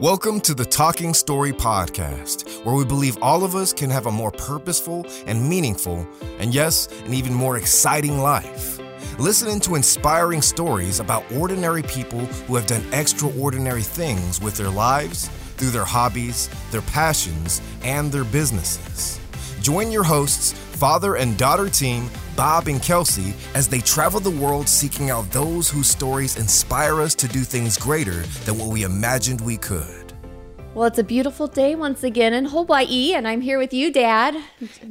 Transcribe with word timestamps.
Welcome 0.00 0.42
to 0.42 0.52
the 0.52 0.66
Talking 0.66 1.14
Story 1.14 1.54
Podcast, 1.54 2.62
where 2.66 2.74
we 2.74 2.84
believe 2.84 3.16
all 3.22 3.44
of 3.44 3.54
us 3.54 3.72
can 3.72 3.88
have 3.88 4.04
a 4.04 4.12
more 4.12 4.30
purposeful 4.30 5.06
and 5.24 5.48
meaningful, 5.48 6.06
and 6.38 6.54
yes, 6.54 6.86
an 7.06 7.14
even 7.14 7.32
more 7.32 7.56
exciting 7.56 8.18
life. 8.18 8.78
Listening 9.18 9.58
to 9.60 9.74
inspiring 9.74 10.42
stories 10.42 11.00
about 11.00 11.24
ordinary 11.32 11.82
people 11.82 12.18
who 12.18 12.56
have 12.56 12.66
done 12.66 12.84
extraordinary 12.92 13.80
things 13.80 14.38
with 14.38 14.54
their 14.58 14.68
lives, 14.68 15.28
through 15.56 15.70
their 15.70 15.86
hobbies, 15.86 16.50
their 16.70 16.82
passions, 16.82 17.62
and 17.82 18.12
their 18.12 18.24
businesses. 18.24 19.18
Join 19.62 19.90
your 19.90 20.04
hosts, 20.04 20.52
father 20.52 21.16
and 21.16 21.38
daughter 21.38 21.70
team, 21.70 22.10
Bob 22.36 22.68
and 22.68 22.82
Kelsey, 22.82 23.32
as 23.54 23.66
they 23.66 23.80
travel 23.80 24.20
the 24.20 24.30
world 24.30 24.68
seeking 24.68 25.08
out 25.08 25.30
those 25.32 25.70
whose 25.70 25.88
stories 25.88 26.36
inspire 26.36 27.00
us 27.00 27.14
to 27.14 27.26
do 27.26 27.40
things 27.40 27.78
greater 27.78 28.20
than 28.44 28.58
what 28.58 28.68
we 28.68 28.82
imagined 28.82 29.40
we 29.40 29.56
could. 29.56 30.12
Well, 30.74 30.84
it's 30.84 30.98
a 30.98 31.04
beautiful 31.04 31.46
day 31.46 31.74
once 31.74 32.04
again 32.04 32.34
in 32.34 32.44
Hawaii, 32.44 33.14
and 33.14 33.26
I'm 33.26 33.40
here 33.40 33.58
with 33.58 33.72
you, 33.72 33.90
Dad. 33.90 34.36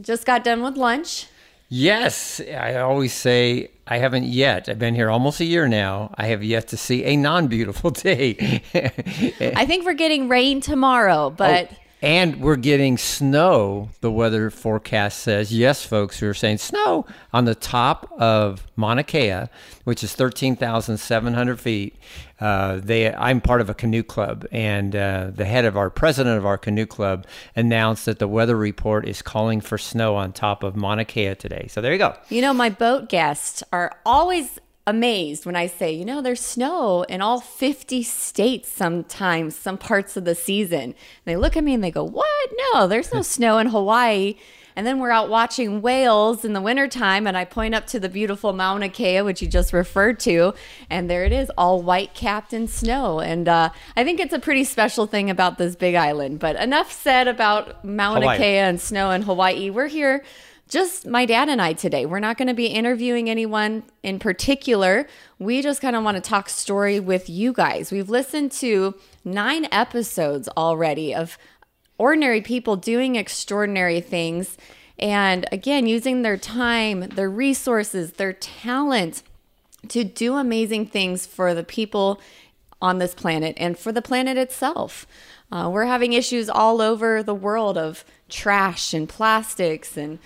Just 0.02 0.26
got 0.26 0.44
done 0.44 0.64
with 0.64 0.76
lunch. 0.76 1.28
Yes, 1.70 2.42
I 2.42 2.78
always 2.78 3.14
say 3.14 3.70
I 3.86 4.00
haven't 4.00 4.24
yet. 4.24 4.68
I've 4.68 4.80
been 4.80 4.96
here 4.96 5.12
almost 5.12 5.40
a 5.40 5.46
year 5.46 5.68
now. 5.68 6.16
I 6.16 6.26
have 6.28 6.44
yet 6.44 6.70
to 6.70 6.78
see 6.78 7.04
a 7.06 7.16
non 7.16 7.46
beautiful 7.48 7.90
day. 7.92 8.64
I 8.74 9.68
think 9.68 9.86
we're 9.86 9.94
getting 9.94 10.28
rain 10.30 10.62
tomorrow, 10.62 11.30
but. 11.30 11.70
Oh 11.72 11.76
and 12.06 12.40
we're 12.40 12.56
getting 12.56 13.00
snow. 13.00 13.90
The 14.02 14.12
weather 14.12 14.52
forecast 14.52 15.20
says, 15.20 15.52
yes, 15.52 15.84
folks, 15.84 16.22
we're 16.22 16.36
saying 16.36 16.60
snow 16.60 17.08
on 17.34 17.46
the 17.46 17.56
top 17.56 18.08
of 18.20 18.68
Mauna 18.76 19.04
Kea, 19.04 19.46
which 19.86 20.04
is 20.04 20.14
13,700 20.14 21.60
feet. 21.60 21.98
Uh, 22.40 22.80
they, 22.84 23.12
I'm 23.12 23.42
part 23.42 23.60
of 23.60 23.72
a 23.72 23.74
canoe 23.74 24.04
club, 24.04 24.46
and 24.52 24.96
uh, 24.96 25.32
the 25.34 25.46
head 25.46 25.66
of 25.66 25.76
our 25.76 25.90
president 25.90 26.38
of 26.38 26.46
our 26.46 26.60
canoe 26.60 26.86
club 26.86 27.26
announced 27.56 28.06
that 28.06 28.20
the 28.20 28.28
weather 28.28 28.56
report 28.56 29.08
is 29.08 29.24
calling 29.24 29.60
for 29.60 29.80
snow 29.80 30.16
on 30.16 30.32
top 30.32 30.62
of 30.62 30.76
Mauna 30.76 31.06
Kea 31.06 31.34
today. 31.34 31.66
So 31.72 31.82
there 31.82 31.92
you 31.92 31.98
go. 31.98 32.16
You 32.30 32.42
know, 32.42 32.54
my 32.54 32.70
boat 32.70 33.10
guests 33.10 33.64
are 33.74 33.98
always 34.06 34.60
amazed 34.88 35.46
when 35.46 35.56
I 35.56 35.68
say, 35.68 35.92
you 35.92 36.06
know, 36.06 36.22
there's 36.22 36.42
snow 36.42 37.04
in 37.04 37.22
all 37.22 37.40
50 37.40 38.04
states 38.04 38.70
sometimes, 38.70 39.56
some 39.56 39.78
parts 39.78 40.16
of 40.16 40.26
the 40.26 40.36
season. 40.36 40.82
And 40.82 40.96
they 41.26 41.36
look 41.36 41.58
at 41.58 41.64
me 41.64 41.74
and 41.74 41.84
they 41.84 41.92
go, 41.92 42.04
What? 42.04 42.50
No, 42.74 42.88
there's 42.88 43.14
no 43.14 43.22
snow 43.24 43.58
in 43.58 43.68
Hawaii. 43.68 44.36
And 44.78 44.86
then 44.86 45.00
we're 45.00 45.12
out 45.12 45.30
watching 45.30 45.82
whales 45.82 46.44
in 46.44 46.52
the 46.52 46.60
wintertime, 46.60 47.28
and 47.28 47.38
I 47.38 47.46
point 47.46 47.74
up 47.74 47.88
to 47.88 48.00
the 48.00 48.10
beautiful 48.10 48.52
Mauna 48.52 48.90
Kea, 48.90 49.22
which 49.22 49.42
you 49.42 49.48
just 49.48 49.72
referred 49.72 50.20
to, 50.22 50.54
and 50.90 51.10
there 51.10 51.24
it 51.24 51.32
is, 51.32 51.50
all 51.58 51.82
white 51.82 52.14
capped 52.14 52.52
in 52.52 52.68
snow. 52.68 53.22
And 53.22 53.48
uh, 53.48 53.70
I 53.96 54.04
think 54.04 54.20
it's 54.20 54.34
a 54.34 54.40
pretty 54.40 54.66
special 54.66 55.08
thing 55.08 55.30
about 55.30 55.58
this 55.58 55.78
big 55.78 55.96
island. 55.96 56.40
But 56.40 56.58
enough 56.58 56.92
said 56.92 57.30
about 57.30 57.86
Mauna 57.86 58.20
Hawaii. 58.20 58.38
Kea 58.38 58.58
and 58.58 58.82
snow 58.82 59.12
in 59.12 59.22
Hawaii. 59.22 59.70
We're 59.70 59.88
here 59.88 60.26
just 60.68 61.06
my 61.06 61.26
dad 61.26 61.48
and 61.48 61.62
I 61.62 61.74
today. 61.74 62.06
We're 62.06 62.20
not 62.20 62.38
going 62.38 62.48
to 62.48 62.54
be 62.54 62.68
interviewing 62.68 63.30
anyone 63.30 63.84
in 64.02 64.20
particular. 64.20 65.08
We 65.38 65.62
just 65.62 65.82
kind 65.82 65.96
of 65.96 66.04
want 66.04 66.16
to 66.16 66.22
talk 66.22 66.50
story 66.50 67.00
with 67.00 67.30
you 67.30 67.54
guys. 67.54 67.92
We've 67.92 68.10
listened 68.10 68.52
to 68.54 68.96
nine 69.24 69.68
episodes 69.72 70.50
already 70.58 71.14
of 71.14 71.38
ordinary 71.98 72.42
people 72.42 72.76
doing 72.76 73.16
extraordinary 73.16 74.02
things. 74.02 74.58
And 74.98 75.46
again, 75.52 75.88
using 75.88 76.22
their 76.22 76.38
time, 76.38 77.02
their 77.10 77.30
resources, 77.30 78.14
their 78.14 78.34
talent 78.34 79.24
to 79.90 80.04
do 80.04 80.36
amazing 80.36 80.88
things 80.88 81.28
for 81.28 81.54
the 81.54 81.64
people 81.64 82.20
on 82.82 82.98
this 82.98 83.14
planet 83.14 83.56
and 83.58 83.78
for 83.78 83.92
the 83.92 84.02
planet 84.02 84.38
itself. 84.38 85.06
Uh, 85.52 85.70
we're 85.72 85.86
having 85.86 86.14
issues 86.14 86.50
all 86.50 86.82
over 86.82 87.22
the 87.22 87.36
world 87.36 87.78
of 87.78 88.04
trash 88.30 88.94
and 88.94 89.08
plastics 89.08 89.96
and 89.96 90.18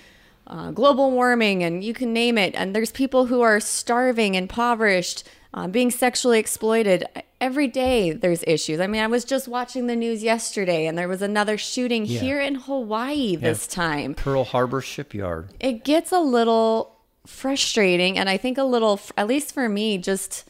uh, 0.50 0.72
global 0.72 1.12
warming, 1.12 1.64
and 1.64 1.84
you 1.84 1.94
can 1.94 2.12
name 2.14 2.38
it. 2.38 2.56
And 2.56 2.76
there's 2.76 2.92
people 2.92 3.28
who 3.28 3.42
are 3.42 3.60
starving, 3.60 4.36
impoverished, 4.36 5.24
uh, 5.54 5.68
being 5.68 5.92
sexually 5.92 6.40
exploited. 6.40 7.06
Every 7.40 7.68
day 7.68 8.12
there's 8.12 8.44
issues. 8.46 8.80
I 8.80 8.88
mean, 8.88 9.02
I 9.02 9.08
was 9.08 9.24
just 9.24 9.48
watching 9.48 9.88
the 9.88 9.96
news 9.96 10.24
yesterday, 10.24 10.88
and 10.88 10.98
there 10.98 11.08
was 11.08 11.22
another 11.22 11.58
shooting 11.58 12.06
yeah. 12.06 12.20
here 12.20 12.42
in 12.42 12.56
Hawaii 12.56 13.36
this 13.36 13.68
yeah. 13.70 13.76
time. 13.76 14.16
Pearl 14.16 14.44
Harbor 14.44 14.82
shipyard. 14.82 15.50
It 15.60 15.84
gets 15.84 16.12
a 16.12 16.20
little 16.20 16.98
frustrating, 17.26 18.18
and 18.18 18.30
I 18.30 18.38
think 18.38 18.58
a 18.58 18.64
little, 18.64 19.00
at 19.18 19.28
least 19.28 19.54
for 19.54 19.70
me, 19.70 19.98
just. 19.98 20.46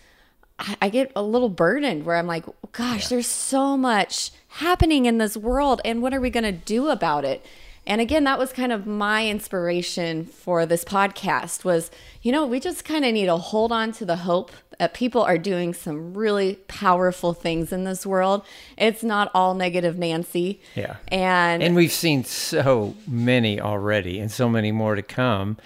I 0.81 0.89
get 0.89 1.13
a 1.15 1.23
little 1.23 1.47
burdened 1.47 2.05
where 2.05 2.17
I'm 2.17 2.27
like, 2.27 2.43
gosh, 2.73 3.03
yeah. 3.03 3.07
there's 3.11 3.27
so 3.27 3.77
much 3.77 4.31
happening 4.49 5.05
in 5.05 5.17
this 5.17 5.37
world, 5.37 5.79
and 5.85 6.01
what 6.01 6.13
are 6.13 6.19
we 6.19 6.29
going 6.29 6.43
to 6.43 6.51
do 6.51 6.89
about 6.89 7.23
it? 7.23 7.45
And 7.89 7.99
again, 7.99 8.23
that 8.25 8.37
was 8.37 8.53
kind 8.53 8.71
of 8.71 8.85
my 8.85 9.27
inspiration 9.27 10.25
for 10.25 10.67
this 10.67 10.85
podcast 10.85 11.65
was, 11.65 11.89
you 12.21 12.31
know, 12.31 12.45
we 12.45 12.59
just 12.59 12.85
kind 12.85 13.03
of 13.03 13.11
need 13.11 13.25
to 13.25 13.37
hold 13.37 13.71
on 13.71 13.91
to 13.93 14.05
the 14.05 14.17
hope 14.17 14.51
that 14.77 14.93
people 14.93 15.23
are 15.23 15.39
doing 15.39 15.73
some 15.73 16.13
really 16.13 16.57
powerful 16.67 17.33
things 17.33 17.73
in 17.73 17.85
this 17.85 18.05
world. 18.05 18.45
It's 18.77 19.03
not 19.03 19.31
all 19.33 19.55
negative 19.55 19.97
Nancy. 19.97 20.61
Yeah. 20.75 20.97
And 21.07 21.63
and 21.63 21.75
we've 21.75 21.91
seen 21.91 22.23
so 22.23 22.93
many 23.07 23.59
already 23.59 24.19
and 24.19 24.31
so 24.31 24.47
many 24.47 24.71
more 24.71 24.93
to 24.93 25.01
come. 25.01 25.57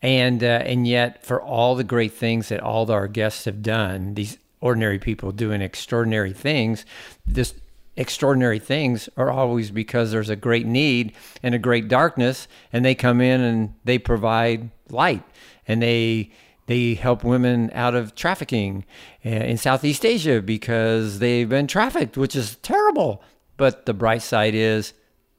And 0.00 0.44
uh, 0.44 0.62
and 0.64 0.86
yet 0.86 1.26
for 1.26 1.42
all 1.42 1.74
the 1.74 1.84
great 1.84 2.12
things 2.12 2.48
that 2.50 2.60
all 2.60 2.88
our 2.92 3.08
guests 3.08 3.44
have 3.44 3.60
done, 3.60 4.14
these 4.14 4.38
ordinary 4.60 5.00
people 5.00 5.32
doing 5.32 5.60
extraordinary 5.60 6.32
things, 6.32 6.86
this 7.26 7.54
extraordinary 7.96 8.58
things 8.58 9.08
are 9.16 9.30
always 9.30 9.70
because 9.70 10.10
there's 10.10 10.30
a 10.30 10.36
great 10.36 10.66
need 10.66 11.12
and 11.42 11.54
a 11.54 11.58
great 11.58 11.88
darkness 11.88 12.48
and 12.72 12.84
they 12.84 12.94
come 12.94 13.20
in 13.20 13.40
and 13.40 13.74
they 13.84 13.98
provide 13.98 14.70
light 14.90 15.22
and 15.68 15.82
they 15.82 16.30
they 16.66 16.94
help 16.94 17.24
women 17.24 17.70
out 17.74 17.94
of 17.94 18.14
trafficking 18.14 18.84
uh, 19.26 19.28
in 19.28 19.58
Southeast 19.58 20.06
Asia 20.06 20.40
because 20.40 21.18
they've 21.18 21.48
been 21.48 21.66
trafficked 21.66 22.16
which 22.16 22.34
is 22.34 22.56
terrible. 22.56 23.22
But 23.56 23.84
the 23.84 23.94
bright 23.94 24.22
side 24.22 24.54
is 24.54 24.94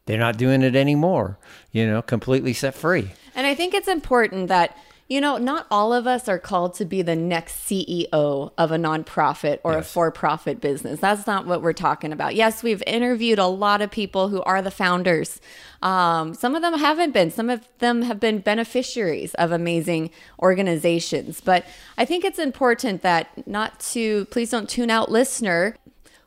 they're 0.06 0.20
not 0.20 0.38
doing 0.38 0.62
it 0.62 0.76
anymore 0.76 1.40
you 1.72 1.88
know 1.88 2.02
completely 2.02 2.54
set 2.54 2.76
free. 2.76 3.12
And 3.36 3.48
i 3.48 3.56
think 3.56 3.74
it's 3.74 3.88
important 3.88 4.48
that 4.50 4.78
you 5.10 5.20
know, 5.20 5.38
not 5.38 5.68
all 5.70 5.94
of 5.94 6.08
us 6.08 6.30
are 6.30 6.40
called 6.40 6.74
to 6.76 6.86
be 6.86 7.02
the 7.02 7.16
next 7.16 7.68
CEO 7.68 8.52
of 8.58 8.72
a 8.72 8.78
nonprofit 8.78 9.60
or 9.64 9.74
yes. 9.74 9.86
a 9.86 9.90
for 9.90 10.12
profit 10.12 10.62
business. 10.62 11.00
That's 11.00 11.28
not 11.28 11.46
what 11.46 11.62
we're 11.62 11.74
talking 11.74 12.14
about. 12.14 12.36
Yes, 12.36 12.64
we've 12.64 12.82
interviewed 12.88 13.38
a 13.38 13.48
lot 13.48 13.82
of 13.82 13.92
people 13.92 14.30
who 14.30 14.42
are 14.44 14.62
the 14.62 14.72
founders. 14.72 15.42
Um, 15.82 16.34
some 16.34 16.56
of 16.56 16.62
them 16.62 16.80
haven't 16.80 17.12
been, 17.12 17.32
some 17.32 17.50
of 17.50 17.68
them 17.80 18.04
have 18.04 18.20
been 18.20 18.40
beneficiaries 18.40 19.34
of 19.34 19.52
amazing 19.52 20.10
organizations. 20.42 21.42
But 21.42 21.66
I 21.98 22.06
think 22.06 22.24
it's 22.24 22.40
important 22.40 23.02
that 23.02 23.46
not 23.46 23.82
to, 23.92 24.26
please 24.26 24.52
don't 24.52 24.70
tune 24.70 24.90
out, 24.90 25.12
listener. 25.12 25.76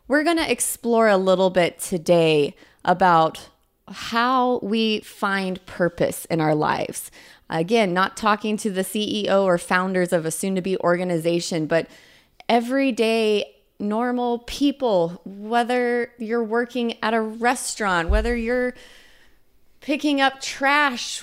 We're 0.07 0.23
going 0.23 0.37
to 0.37 0.51
explore 0.51 1.09
a 1.09 1.17
little 1.17 1.51
bit 1.51 1.81
today 1.81 2.55
about 2.85 3.49
how 3.89 4.59
we 4.63 5.01
find 5.01 5.65
purpose 5.67 6.25
in 6.27 6.41
our 6.41 6.55
lives. 6.55 7.11
Again, 7.49 7.95
not 7.95 8.17
talking 8.17 8.57
to 8.59 8.71
the 8.71 8.83
CEO 8.83 9.45
or 9.45 9.59
founders 9.59 10.13
of 10.13 10.27
a 10.27 10.31
soon 10.31 10.55
to 10.57 10.61
be 10.61 10.77
organization, 10.79 11.67
but 11.67 11.87
everyday 12.49 13.55
normal 13.79 14.41
people, 14.41 15.21
whether 15.25 16.11
you're 16.19 16.43
working 16.43 16.95
at 17.03 17.15
a 17.15 17.21
restaurant, 17.21 18.09
whether 18.09 18.35
you're 18.35 18.75
picking 19.81 20.21
up 20.21 20.41
trash, 20.41 21.23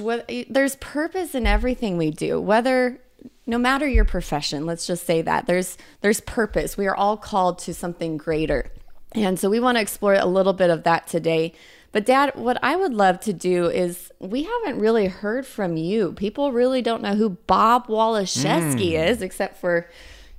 there's 0.50 0.76
purpose 0.78 1.36
in 1.36 1.46
everything 1.46 1.98
we 1.98 2.12
do, 2.12 2.40
whether 2.40 3.00
no 3.46 3.58
matter 3.58 3.88
your 3.88 4.06
profession, 4.06 4.66
let's 4.66 4.88
just 4.88 5.06
say 5.06 5.22
that 5.22 5.48
there's 5.48 5.78
there's 6.02 6.22
purpose. 6.22 6.78
We 6.78 6.88
are 6.88 6.96
all 6.96 7.18
called 7.18 7.60
to 7.60 7.74
something 7.74 8.18
greater. 8.18 8.72
And 9.14 9.38
so 9.38 9.50
we 9.50 9.60
want 9.60 9.76
to 9.78 9.82
explore 9.82 10.14
a 10.14 10.26
little 10.26 10.54
bit 10.54 10.70
of 10.70 10.84
that 10.84 11.08
today. 11.08 11.54
But, 11.94 12.08
Dad, 12.08 12.32
what 12.36 12.58
I 12.64 12.76
would 12.76 12.94
love 12.94 13.20
to 13.22 13.34
do 13.34 13.68
is 13.68 14.12
we 14.20 14.44
haven't 14.44 14.80
really 14.80 15.08
heard 15.08 15.46
from 15.46 15.78
you. 15.78 16.12
People 16.14 16.52
really 16.52 16.82
don't 16.82 17.04
know 17.04 17.14
who 17.14 17.30
Bob 17.30 17.88
Waliszewski 17.88 18.94
mm. 18.94 19.08
is, 19.08 19.22
except 19.22 19.58
for 19.58 19.88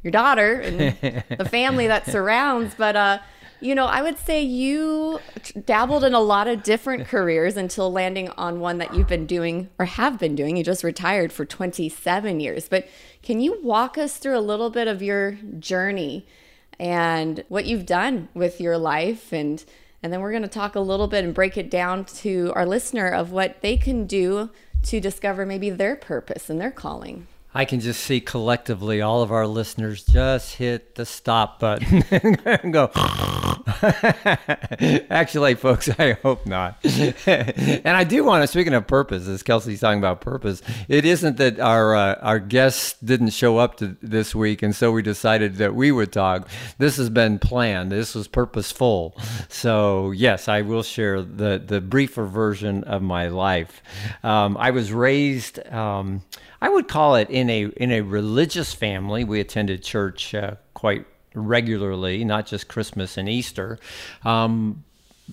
your 0.02 0.10
daughter 0.10 0.60
and 0.60 1.24
the 1.38 1.48
family 1.48 1.86
that 1.86 2.06
surrounds. 2.06 2.74
But, 2.76 2.96
uh, 2.96 3.18
you 3.60 3.76
know, 3.76 3.86
I 3.86 4.02
would 4.02 4.18
say 4.18 4.42
you 4.42 5.20
dabbled 5.64 6.02
in 6.02 6.12
a 6.12 6.20
lot 6.20 6.48
of 6.48 6.64
different 6.64 7.06
careers 7.06 7.56
until 7.56 7.90
landing 7.90 8.30
on 8.30 8.58
one 8.58 8.78
that 8.78 8.92
you've 8.92 9.06
been 9.06 9.26
doing 9.26 9.70
or 9.78 9.86
have 9.86 10.18
been 10.18 10.34
doing. 10.34 10.56
You 10.56 10.64
just 10.64 10.82
retired 10.82 11.32
for 11.32 11.44
27 11.44 12.40
years. 12.40 12.68
But 12.68 12.88
can 13.22 13.40
you 13.40 13.60
walk 13.62 13.96
us 13.96 14.18
through 14.18 14.36
a 14.36 14.40
little 14.40 14.70
bit 14.70 14.88
of 14.88 15.02
your 15.02 15.38
journey 15.60 16.26
and 16.80 17.44
what 17.48 17.64
you've 17.64 17.86
done 17.86 18.28
with 18.34 18.60
your 18.60 18.76
life 18.76 19.32
and 19.32 19.64
and 20.04 20.12
then 20.12 20.20
we're 20.20 20.32
going 20.32 20.42
to 20.42 20.48
talk 20.48 20.74
a 20.74 20.80
little 20.80 21.08
bit 21.08 21.24
and 21.24 21.32
break 21.32 21.56
it 21.56 21.70
down 21.70 22.04
to 22.04 22.52
our 22.54 22.66
listener 22.66 23.08
of 23.08 23.32
what 23.32 23.62
they 23.62 23.74
can 23.78 24.06
do 24.06 24.50
to 24.82 25.00
discover 25.00 25.46
maybe 25.46 25.70
their 25.70 25.96
purpose 25.96 26.50
and 26.50 26.60
their 26.60 26.70
calling. 26.70 27.26
I 27.54 27.64
can 27.64 27.80
just 27.80 28.00
see 28.02 28.20
collectively 28.20 29.00
all 29.00 29.22
of 29.22 29.30
our 29.30 29.46
listeners 29.46 30.04
just 30.04 30.56
hit 30.56 30.96
the 30.96 31.06
stop 31.06 31.60
button 31.60 32.02
and 32.44 32.72
go, 32.72 32.90
Actually, 35.10 35.54
folks, 35.54 35.88
I 35.98 36.12
hope 36.22 36.46
not. 36.46 36.78
and 37.26 37.88
I 37.88 38.04
do 38.04 38.24
want 38.24 38.42
to. 38.42 38.46
Speaking 38.46 38.74
of 38.74 38.86
purpose, 38.86 39.26
as 39.26 39.42
Kelsey's 39.42 39.80
talking 39.80 39.98
about 39.98 40.20
purpose, 40.20 40.62
it 40.88 41.04
isn't 41.04 41.38
that 41.38 41.58
our 41.58 41.94
uh, 41.94 42.14
our 42.20 42.38
guests 42.38 42.96
didn't 43.02 43.30
show 43.30 43.58
up 43.58 43.76
to 43.78 43.96
this 44.02 44.34
week, 44.34 44.62
and 44.62 44.74
so 44.74 44.92
we 44.92 45.02
decided 45.02 45.56
that 45.56 45.74
we 45.74 45.92
would 45.92 46.12
talk. 46.12 46.48
This 46.78 46.96
has 46.98 47.08
been 47.08 47.38
planned. 47.38 47.90
This 47.90 48.14
was 48.14 48.28
purposeful. 48.28 49.16
So 49.48 50.10
yes, 50.10 50.48
I 50.48 50.62
will 50.62 50.82
share 50.82 51.22
the 51.22 51.62
the 51.64 51.80
briefer 51.80 52.24
version 52.24 52.84
of 52.84 53.02
my 53.02 53.28
life. 53.28 53.82
Um, 54.22 54.56
I 54.58 54.72
was 54.72 54.92
raised. 54.92 55.66
Um, 55.72 56.22
I 56.64 56.70
would 56.70 56.88
call 56.88 57.16
it 57.16 57.28
in 57.28 57.50
a 57.50 57.64
in 57.76 57.92
a 57.92 58.00
religious 58.00 58.72
family. 58.72 59.22
We 59.22 59.38
attended 59.38 59.82
church 59.82 60.34
uh, 60.34 60.54
quite 60.72 61.04
regularly, 61.34 62.24
not 62.24 62.46
just 62.46 62.68
Christmas 62.68 63.18
and 63.18 63.28
Easter. 63.28 63.78
Um, 64.24 64.82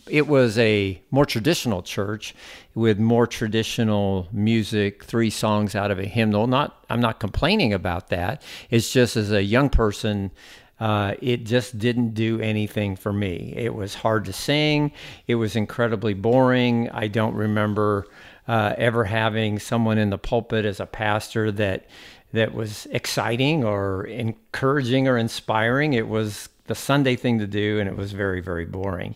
it 0.10 0.28
was 0.28 0.58
a 0.58 1.02
more 1.10 1.26
traditional 1.26 1.84
church 1.84 2.36
with 2.76 3.00
more 3.00 3.28
traditional 3.28 4.28
music, 4.34 5.06
three 5.06 5.30
songs 5.30 5.74
out 5.74 5.90
of 5.90 6.00
a 6.00 6.06
hymnal. 6.06 6.48
Not, 6.48 6.84
I'm 6.90 7.00
not 7.00 7.22
complaining 7.22 7.72
about 7.72 8.10
that. 8.10 8.42
It's 8.70 8.92
just 8.92 9.16
as 9.16 9.32
a 9.32 9.42
young 9.42 9.70
person, 9.70 10.32
uh, 10.82 11.14
it 11.22 11.46
just 11.46 11.78
didn't 11.78 12.14
do 12.14 12.42
anything 12.42 12.96
for 12.96 13.14
me. 13.14 13.54
It 13.56 13.74
was 13.76 13.94
hard 13.94 14.26
to 14.26 14.34
sing. 14.34 14.92
It 15.28 15.36
was 15.36 15.56
incredibly 15.56 16.14
boring. 16.14 16.90
I 16.90 17.08
don't 17.08 17.36
remember 17.36 18.08
uh, 18.48 18.74
ever 18.78 19.06
having 19.06 19.60
someone 19.60 19.98
in 19.98 20.10
the 20.10 20.18
pulpit 20.18 20.66
as 20.66 20.80
a 20.80 20.86
pastor 20.86 21.52
that 21.52 21.86
that 22.34 22.54
was 22.54 22.88
exciting 22.92 23.64
or 23.64 24.06
encouraging 24.06 25.08
or 25.08 25.18
inspiring. 25.18 25.94
It 25.94 26.08
was 26.08 26.50
the 26.66 26.76
Sunday 26.76 27.16
thing 27.16 27.40
to 27.40 27.48
do, 27.48 27.80
and 27.80 27.90
it 27.90 27.98
was 27.98 28.14
very, 28.14 28.40
very 28.42 28.66
boring. 28.66 29.16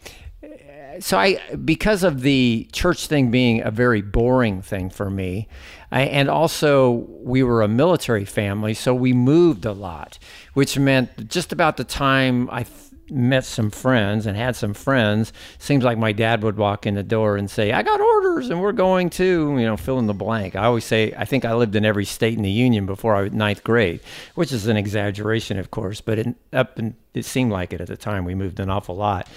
So 0.99 1.17
I, 1.17 1.39
because 1.55 2.03
of 2.03 2.21
the 2.21 2.69
church 2.71 3.07
thing 3.07 3.29
being 3.29 3.61
a 3.61 3.71
very 3.71 4.01
boring 4.01 4.61
thing 4.61 4.89
for 4.89 5.09
me, 5.09 5.47
I, 5.91 6.03
and 6.03 6.29
also 6.29 6.91
we 6.91 7.43
were 7.43 7.61
a 7.61 7.67
military 7.67 8.25
family, 8.25 8.73
so 8.73 8.93
we 8.93 9.11
moved 9.11 9.65
a 9.65 9.73
lot, 9.73 10.17
which 10.53 10.77
meant 10.79 11.29
just 11.29 11.51
about 11.51 11.77
the 11.77 11.83
time 11.83 12.49
I 12.49 12.65
met 13.09 13.45
some 13.45 13.69
friends 13.69 14.25
and 14.25 14.35
had 14.35 14.55
some 14.55 14.73
friends. 14.73 15.31
Seems 15.59 15.83
like 15.83 15.97
my 15.97 16.11
dad 16.11 16.43
would 16.43 16.57
walk 16.57 16.85
in 16.85 16.95
the 16.95 17.03
door 17.03 17.37
and 17.37 17.49
say, 17.49 17.71
"I 17.71 17.83
got 17.83 18.01
orders, 18.01 18.49
and 18.49 18.61
we're 18.61 18.71
going 18.71 19.09
to," 19.11 19.57
you 19.57 19.65
know, 19.65 19.77
fill 19.77 19.99
in 19.99 20.07
the 20.07 20.13
blank. 20.13 20.55
I 20.55 20.65
always 20.65 20.85
say, 20.85 21.13
I 21.17 21.25
think 21.25 21.45
I 21.45 21.53
lived 21.53 21.75
in 21.75 21.85
every 21.85 22.05
state 22.05 22.35
in 22.35 22.43
the 22.43 22.51
union 22.51 22.85
before 22.85 23.15
I 23.15 23.21
was 23.21 23.31
ninth 23.31 23.63
grade, 23.63 23.99
which 24.35 24.51
is 24.51 24.67
an 24.67 24.77
exaggeration, 24.77 25.59
of 25.59 25.71
course, 25.71 26.01
but 26.01 26.19
it, 26.19 26.35
up 26.51 26.79
and 26.79 26.95
it 27.13 27.25
seemed 27.25 27.51
like 27.51 27.73
it 27.73 27.81
at 27.81 27.87
the 27.87 27.97
time. 27.97 28.25
We 28.25 28.35
moved 28.35 28.59
an 28.59 28.69
awful 28.69 28.95
lot. 28.95 29.27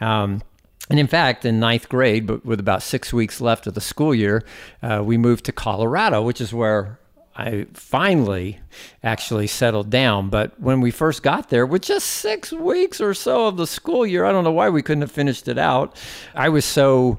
Um, 0.00 0.42
and 0.88 0.98
in 0.98 1.06
fact, 1.06 1.44
in 1.44 1.60
ninth 1.60 1.88
grade, 1.88 2.26
but 2.26 2.44
with 2.44 2.58
about 2.58 2.82
six 2.82 3.12
weeks 3.12 3.40
left 3.40 3.66
of 3.66 3.74
the 3.74 3.80
school 3.80 4.14
year, 4.14 4.44
uh, 4.82 5.02
we 5.04 5.16
moved 5.16 5.44
to 5.46 5.52
Colorado, 5.52 6.22
which 6.22 6.40
is 6.40 6.52
where 6.52 6.98
I 7.36 7.66
finally 7.72 8.60
actually 9.02 9.46
settled 9.46 9.90
down. 9.90 10.30
But 10.30 10.58
when 10.60 10.80
we 10.80 10.90
first 10.90 11.22
got 11.22 11.48
there, 11.48 11.64
with 11.64 11.82
just 11.82 12.06
six 12.06 12.52
weeks 12.52 13.00
or 13.00 13.14
so 13.14 13.46
of 13.46 13.56
the 13.56 13.66
school 13.66 14.06
year, 14.06 14.24
I 14.24 14.32
don't 14.32 14.44
know 14.44 14.52
why 14.52 14.68
we 14.68 14.82
couldn't 14.82 15.02
have 15.02 15.12
finished 15.12 15.48
it 15.48 15.58
out. 15.58 15.96
I 16.34 16.48
was 16.48 16.64
so 16.64 17.18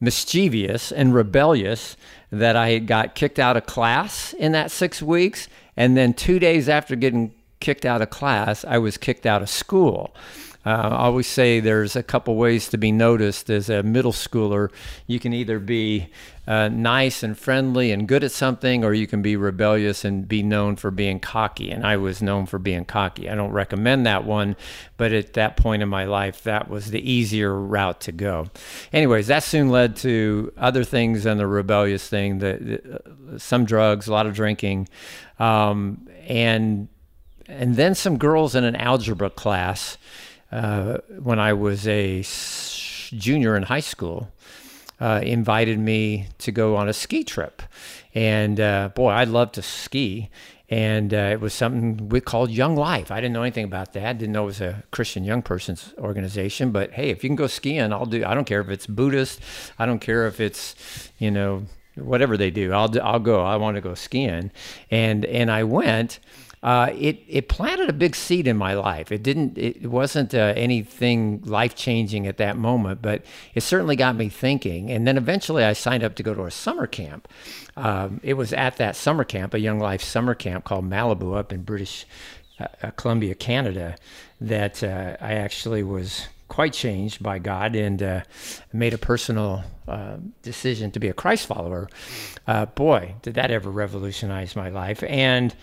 mischievous 0.00 0.92
and 0.92 1.14
rebellious 1.14 1.96
that 2.30 2.56
I 2.56 2.78
got 2.78 3.14
kicked 3.14 3.38
out 3.38 3.56
of 3.56 3.66
class 3.66 4.32
in 4.34 4.52
that 4.52 4.70
six 4.70 5.00
weeks. 5.00 5.48
And 5.76 5.96
then 5.96 6.14
two 6.14 6.38
days 6.38 6.68
after 6.68 6.96
getting 6.96 7.32
kicked 7.60 7.86
out 7.86 8.02
of 8.02 8.10
class, 8.10 8.64
I 8.64 8.78
was 8.78 8.96
kicked 8.96 9.24
out 9.24 9.40
of 9.40 9.48
school. 9.48 10.14
Uh, 10.66 10.88
I 10.92 10.96
always 11.04 11.26
say 11.26 11.60
there's 11.60 11.94
a 11.94 12.02
couple 12.02 12.36
ways 12.36 12.68
to 12.70 12.78
be 12.78 12.90
noticed 12.90 13.50
as 13.50 13.68
a 13.68 13.82
middle 13.82 14.12
schooler. 14.12 14.70
You 15.06 15.20
can 15.20 15.34
either 15.34 15.58
be 15.58 16.08
uh, 16.46 16.68
nice 16.68 17.22
and 17.22 17.38
friendly 17.38 17.92
and 17.92 18.08
good 18.08 18.24
at 18.24 18.32
something, 18.32 18.82
or 18.82 18.94
you 18.94 19.06
can 19.06 19.20
be 19.20 19.36
rebellious 19.36 20.04
and 20.06 20.26
be 20.26 20.42
known 20.42 20.76
for 20.76 20.90
being 20.90 21.20
cocky. 21.20 21.70
And 21.70 21.86
I 21.86 21.98
was 21.98 22.22
known 22.22 22.46
for 22.46 22.58
being 22.58 22.86
cocky. 22.86 23.28
I 23.28 23.34
don't 23.34 23.52
recommend 23.52 24.06
that 24.06 24.24
one, 24.24 24.56
but 24.96 25.12
at 25.12 25.34
that 25.34 25.58
point 25.58 25.82
in 25.82 25.88
my 25.90 26.04
life, 26.04 26.42
that 26.44 26.70
was 26.70 26.90
the 26.90 27.10
easier 27.10 27.54
route 27.54 28.00
to 28.02 28.12
go. 28.12 28.46
Anyways, 28.92 29.26
that 29.26 29.42
soon 29.42 29.68
led 29.68 29.96
to 29.96 30.50
other 30.56 30.84
things 30.84 31.24
than 31.24 31.36
the 31.36 31.46
rebellious 31.46 32.08
thing. 32.08 32.38
The 32.38 32.80
uh, 33.34 33.38
some 33.38 33.66
drugs, 33.66 34.06
a 34.06 34.12
lot 34.12 34.26
of 34.26 34.34
drinking, 34.34 34.88
um, 35.38 36.08
and 36.26 36.88
and 37.46 37.76
then 37.76 37.94
some 37.94 38.16
girls 38.16 38.54
in 38.54 38.64
an 38.64 38.76
algebra 38.76 39.28
class 39.28 39.98
uh, 40.52 40.98
when 41.20 41.38
I 41.38 41.52
was 41.52 41.86
a 41.86 42.22
junior 43.16 43.56
in 43.56 43.64
high 43.64 43.80
school, 43.80 44.28
uh, 45.00 45.20
invited 45.22 45.78
me 45.78 46.28
to 46.38 46.52
go 46.52 46.76
on 46.76 46.88
a 46.88 46.92
ski 46.92 47.24
trip. 47.24 47.62
And 48.14 48.60
uh, 48.60 48.90
boy, 48.94 49.10
I 49.10 49.24
love 49.24 49.52
to 49.52 49.62
ski. 49.62 50.30
And 50.70 51.12
uh, 51.12 51.30
it 51.32 51.40
was 51.40 51.52
something 51.52 52.08
we 52.08 52.20
called 52.20 52.50
Young 52.50 52.74
Life. 52.74 53.10
I 53.10 53.16
didn't 53.16 53.34
know 53.34 53.42
anything 53.42 53.66
about 53.66 53.92
that. 53.92 54.18
Didn't 54.18 54.32
know 54.32 54.44
it 54.44 54.46
was 54.46 54.60
a 54.60 54.82
Christian 54.92 55.22
young 55.22 55.42
person's 55.42 55.92
organization. 55.98 56.70
But 56.72 56.92
hey, 56.92 57.10
if 57.10 57.22
you 57.22 57.28
can 57.28 57.36
go 57.36 57.46
skiing, 57.46 57.92
I'll 57.92 58.06
do. 58.06 58.24
I 58.24 58.34
don't 58.34 58.46
care 58.46 58.60
if 58.60 58.70
it's 58.70 58.86
Buddhist. 58.86 59.40
I 59.78 59.84
don't 59.84 59.98
care 59.98 60.26
if 60.26 60.40
it's, 60.40 60.74
you 61.18 61.30
know, 61.30 61.66
whatever 61.96 62.36
they 62.36 62.50
do. 62.50 62.72
I'll 62.72 62.90
I'll 63.02 63.20
go. 63.20 63.44
I 63.44 63.56
want 63.56 63.76
to 63.76 63.80
go 63.80 63.94
skiing. 63.94 64.50
And 64.90 65.24
and 65.26 65.50
I 65.50 65.64
went 65.64 66.18
uh, 66.64 66.90
it 66.98 67.22
it 67.28 67.46
planted 67.48 67.90
a 67.90 67.92
big 67.92 68.16
seed 68.16 68.46
in 68.46 68.56
my 68.56 68.72
life. 68.72 69.12
It 69.12 69.22
didn't. 69.22 69.58
It 69.58 69.86
wasn't 69.86 70.34
uh, 70.34 70.54
anything 70.56 71.42
life 71.44 71.74
changing 71.74 72.26
at 72.26 72.38
that 72.38 72.56
moment, 72.56 73.02
but 73.02 73.22
it 73.54 73.60
certainly 73.60 73.96
got 73.96 74.16
me 74.16 74.30
thinking. 74.30 74.90
And 74.90 75.06
then 75.06 75.18
eventually, 75.18 75.62
I 75.62 75.74
signed 75.74 76.02
up 76.02 76.14
to 76.14 76.22
go 76.22 76.32
to 76.32 76.44
a 76.44 76.50
summer 76.50 76.86
camp. 76.86 77.28
Um, 77.76 78.18
it 78.22 78.34
was 78.34 78.54
at 78.54 78.78
that 78.78 78.96
summer 78.96 79.24
camp, 79.24 79.52
a 79.52 79.60
Young 79.60 79.78
Life 79.78 80.02
summer 80.02 80.34
camp 80.34 80.64
called 80.64 80.88
Malibu 80.88 81.36
up 81.36 81.52
in 81.52 81.64
British 81.64 82.06
uh, 82.58 82.68
uh 82.82 82.90
Columbia, 82.92 83.34
Canada, 83.34 83.96
that 84.40 84.82
uh, 84.82 85.18
I 85.20 85.34
actually 85.34 85.82
was 85.82 86.28
quite 86.48 86.72
changed 86.72 87.22
by 87.22 87.38
God 87.40 87.76
and 87.76 88.02
uh, 88.02 88.22
made 88.72 88.94
a 88.94 88.98
personal 88.98 89.64
uh, 89.86 90.16
decision 90.40 90.90
to 90.92 90.98
be 90.98 91.08
a 91.08 91.12
Christ 91.14 91.46
follower. 91.46 91.90
Uh, 92.46 92.64
boy, 92.64 93.16
did 93.20 93.34
that 93.34 93.50
ever 93.50 93.70
revolutionize 93.70 94.56
my 94.56 94.70
life! 94.70 95.02
And 95.02 95.54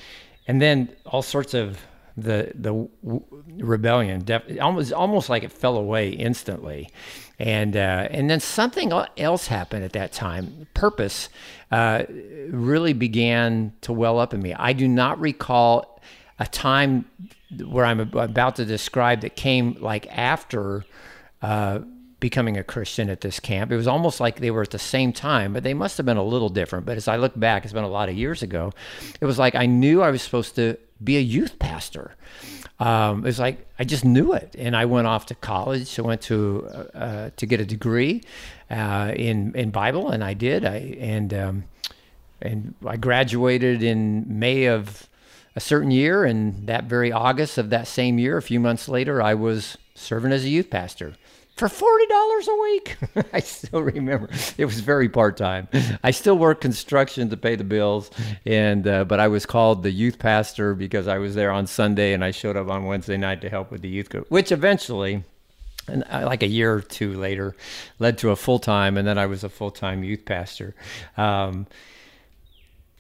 and 0.47 0.61
then 0.61 0.89
all 1.05 1.21
sorts 1.21 1.53
of 1.53 1.79
the 2.17 2.51
the 2.55 2.87
rebellion 3.63 4.23
def- 4.23 4.43
almost 4.59 4.91
almost 4.91 5.29
like 5.29 5.43
it 5.43 5.51
fell 5.51 5.77
away 5.77 6.09
instantly. 6.09 6.89
And 7.39 7.75
uh, 7.75 8.07
and 8.11 8.29
then 8.29 8.39
something 8.39 8.91
else 9.17 9.47
happened 9.47 9.83
at 9.83 9.93
that 9.93 10.11
time. 10.11 10.67
Purpose 10.73 11.29
uh, 11.71 12.03
really 12.49 12.93
began 12.93 13.73
to 13.81 13.93
well 13.93 14.19
up 14.19 14.33
in 14.33 14.41
me. 14.41 14.53
I 14.53 14.73
do 14.73 14.87
not 14.87 15.19
recall 15.19 15.91
a 16.39 16.47
time 16.47 17.05
where 17.65 17.85
i'm 17.85 17.99
about 17.99 18.55
to 18.55 18.65
describe 18.65 19.21
that 19.21 19.35
came 19.35 19.77
like 19.79 20.07
after 20.17 20.85
uh, 21.41 21.79
becoming 22.21 22.55
a 22.55 22.63
Christian 22.63 23.09
at 23.09 23.19
this 23.19 23.41
camp. 23.41 23.71
It 23.71 23.75
was 23.75 23.87
almost 23.87 24.21
like 24.21 24.39
they 24.39 24.51
were 24.51 24.61
at 24.61 24.69
the 24.69 24.79
same 24.79 25.11
time, 25.11 25.51
but 25.51 25.63
they 25.63 25.73
must 25.73 25.97
have 25.97 26.05
been 26.05 26.15
a 26.15 26.23
little 26.23 26.47
different. 26.47 26.85
But 26.85 26.95
as 26.95 27.09
I 27.09 27.17
look 27.17 27.37
back, 27.37 27.65
it's 27.65 27.73
been 27.73 27.83
a 27.83 27.89
lot 27.89 28.07
of 28.07 28.15
years 28.15 28.41
ago. 28.41 28.71
It 29.19 29.25
was 29.25 29.37
like 29.37 29.55
I 29.55 29.65
knew 29.65 30.01
I 30.01 30.11
was 30.11 30.21
supposed 30.21 30.55
to 30.55 30.77
be 31.03 31.17
a 31.17 31.21
youth 31.21 31.59
pastor. 31.59 32.15
Um, 32.79 33.19
it 33.19 33.25
was 33.25 33.39
like 33.39 33.67
I 33.77 33.83
just 33.83 34.05
knew 34.05 34.33
it, 34.33 34.55
and 34.57 34.77
I 34.77 34.85
went 34.85 35.07
off 35.07 35.25
to 35.27 35.35
college. 35.35 35.99
I 35.99 36.03
went 36.03 36.21
to 36.23 36.69
uh, 36.71 36.97
uh, 36.97 37.29
to 37.35 37.45
get 37.45 37.59
a 37.59 37.65
degree 37.65 38.23
uh, 38.69 39.11
in 39.15 39.53
in 39.55 39.71
Bible, 39.71 40.11
and 40.11 40.23
I 40.23 40.33
did. 40.33 40.63
I 40.63 40.95
and 40.99 41.33
um, 41.33 41.63
and 42.41 42.75
I 42.85 42.97
graduated 42.97 43.83
in 43.83 44.25
May 44.39 44.65
of 44.65 45.09
a 45.55 45.59
certain 45.59 45.91
year, 45.91 46.23
and 46.23 46.67
that 46.67 46.85
very 46.85 47.11
August 47.11 47.57
of 47.57 47.71
that 47.71 47.87
same 47.87 48.19
year, 48.19 48.37
a 48.37 48.41
few 48.41 48.59
months 48.59 48.87
later, 48.87 49.21
I 49.21 49.33
was 49.33 49.77
serving 49.95 50.31
as 50.31 50.45
a 50.45 50.49
youth 50.49 50.69
pastor 50.69 51.13
for 51.55 51.69
forty 51.69 52.05
dollars 52.07 52.47
a 52.47 52.55
week. 52.55 52.97
I 53.33 53.39
still 53.39 53.81
remember 53.81 54.29
it 54.57 54.65
was 54.65 54.79
very 54.79 55.09
part 55.09 55.37
time. 55.37 55.67
I 56.03 56.11
still 56.11 56.37
worked 56.37 56.61
construction 56.61 57.29
to 57.29 57.37
pay 57.37 57.55
the 57.55 57.63
bills, 57.63 58.11
and 58.45 58.87
uh, 58.87 59.03
but 59.05 59.19
I 59.19 59.27
was 59.27 59.45
called 59.45 59.83
the 59.83 59.91
youth 59.91 60.19
pastor 60.19 60.73
because 60.75 61.07
I 61.07 61.17
was 61.17 61.35
there 61.35 61.51
on 61.51 61.67
Sunday 61.67 62.13
and 62.13 62.23
I 62.23 62.31
showed 62.31 62.57
up 62.57 62.69
on 62.69 62.85
Wednesday 62.85 63.17
night 63.17 63.41
to 63.41 63.49
help 63.49 63.71
with 63.71 63.81
the 63.81 63.89
youth 63.89 64.09
group, 64.09 64.29
which 64.29 64.51
eventually. 64.51 65.23
And 65.87 66.03
uh, 66.11 66.25
like 66.25 66.43
a 66.43 66.47
year 66.47 66.75
or 66.75 66.81
two 66.81 67.17
later, 67.17 67.55
led 67.97 68.19
to 68.19 68.29
a 68.29 68.35
full 68.35 68.59
time, 68.59 68.97
and 68.97 69.07
then 69.07 69.17
I 69.17 69.25
was 69.25 69.43
a 69.43 69.49
full 69.49 69.71
time 69.71 70.03
youth 70.03 70.25
pastor. 70.25 70.75
Um, 71.17 71.65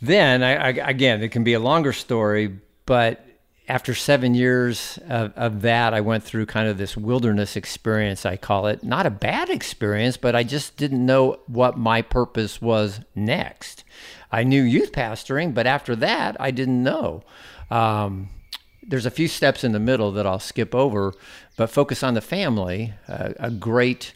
then, 0.01 0.41
I, 0.41 0.55
I, 0.55 0.69
again, 0.69 1.21
it 1.21 1.29
can 1.29 1.43
be 1.43 1.53
a 1.53 1.59
longer 1.59 1.93
story, 1.93 2.57
but 2.87 3.23
after 3.71 3.95
seven 3.95 4.35
years 4.35 4.99
of, 5.07 5.31
of, 5.37 5.61
that, 5.61 5.93
I 5.93 6.01
went 6.01 6.25
through 6.25 6.45
kind 6.47 6.67
of 6.67 6.77
this 6.77 6.97
wilderness 6.97 7.55
experience, 7.55 8.25
I 8.25 8.35
call 8.35 8.67
it. 8.67 8.83
Not 8.83 9.05
a 9.05 9.09
bad 9.09 9.49
experience, 9.49 10.17
but 10.17 10.35
I 10.35 10.43
just 10.43 10.75
didn't 10.75 11.05
know 11.05 11.39
what 11.47 11.77
my 11.77 12.01
purpose 12.01 12.61
was 12.61 12.99
next. 13.15 13.85
I 14.29 14.43
knew 14.43 14.61
youth 14.61 14.91
pastoring, 14.91 15.53
but 15.53 15.67
after 15.67 15.95
that, 15.95 16.35
I 16.37 16.51
didn't 16.51 16.83
know. 16.83 17.23
Um, 17.69 18.27
there's 18.83 19.05
a 19.05 19.09
few 19.09 19.29
steps 19.29 19.63
in 19.63 19.71
the 19.71 19.79
middle 19.79 20.11
that 20.11 20.27
I'll 20.27 20.37
skip 20.37 20.75
over, 20.75 21.13
but 21.55 21.69
focus 21.69 22.03
on 22.03 22.13
the 22.13 22.19
family. 22.19 22.93
Uh, 23.07 23.29
a 23.39 23.49
great 23.49 24.13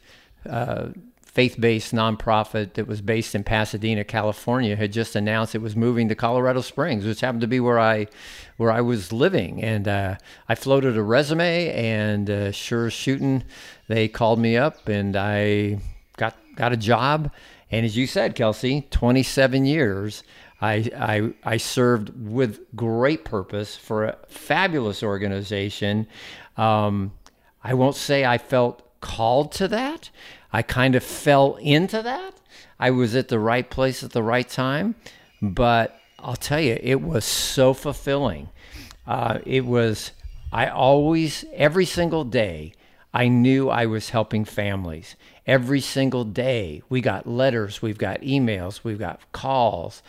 uh, 0.50 0.90
faith-based 1.36 1.94
nonprofit 1.94 2.74
that 2.74 2.88
was 2.88 3.01
based 3.01 3.36
in 3.36 3.44
Pasadena, 3.44 4.06
California, 4.06 4.77
had 4.77 4.94
just 4.94 5.18
announced 5.18 5.54
it 5.54 5.62
was 5.62 5.75
moving 5.75 6.08
to 6.08 6.15
Colorado 6.15 6.62
Springs, 6.62 7.06
which 7.06 7.20
happened 7.20 7.42
to 7.42 7.48
be 7.48 7.60
where 7.60 7.77
I 7.77 8.08
where 8.56 8.72
I 8.72 8.80
was 8.80 9.12
living. 9.12 9.62
And 9.62 9.86
uh, 9.86 10.15
I 10.48 10.56
floated 10.56 10.98
a 10.98 11.04
resume, 11.04 11.72
and 11.74 12.30
uh, 12.30 12.51
sure 12.54 12.89
shooting, 12.89 13.44
they 13.89 14.08
called 14.08 14.39
me 14.39 14.56
up, 14.56 14.88
and 14.88 15.18
I 15.18 15.82
got 16.15 16.38
got 16.56 16.72
a 16.72 16.77
job. 16.77 17.30
And 17.70 17.86
as 17.86 17.98
you 17.98 18.08
said, 18.08 18.34
Kelsey, 18.34 18.88
27 18.89 19.65
years. 19.65 20.24
I, 20.62 20.89
I, 20.98 21.34
I 21.44 21.58
served 21.58 22.13
with 22.18 22.62
great 22.77 23.25
purpose 23.25 23.75
for 23.75 24.06
a 24.06 24.18
fabulous 24.30 25.04
organization. 25.04 26.08
Um, 26.56 27.12
I 27.62 27.74
won't 27.74 27.98
say 27.98 28.24
I 28.24 28.38
felt 28.38 28.82
called 29.01 29.51
to 29.51 29.68
that. 29.68 30.10
I 30.56 30.62
kind 30.62 30.96
of 30.96 31.04
fell 31.04 31.56
into 31.56 32.02
that. 32.02 32.34
I 32.80 32.90
was 32.92 33.14
at 33.14 33.28
the 33.28 33.40
right 33.40 33.70
place 33.70 34.06
at 34.06 34.12
the 34.12 34.24
right 34.24 34.48
time. 34.48 34.96
But 35.42 36.00
I'll 36.18 36.38
tell 36.38 36.62
you, 36.62 36.80
it 36.82 37.02
was 37.02 37.26
so 37.26 37.74
fulfilling. 37.74 38.48
Uh, 39.06 39.40
it 39.46 39.66
was, 39.66 40.12
I 40.54 40.68
always, 40.68 41.44
every 41.54 41.84
single 41.84 42.24
day, 42.24 42.72
I 43.14 43.28
knew 43.28 43.70
I 43.70 43.86
was 43.86 44.12
helping 44.12 44.46
families 44.46 45.18
every 45.48 45.80
single 45.80 46.24
day. 46.24 46.82
We 46.90 47.02
got 47.02 47.28
letters, 47.28 47.82
we've 47.82 47.98
got 47.98 48.22
emails, 48.22 48.84
we've 48.84 49.00
got 49.00 49.20
calls. 49.32 50.02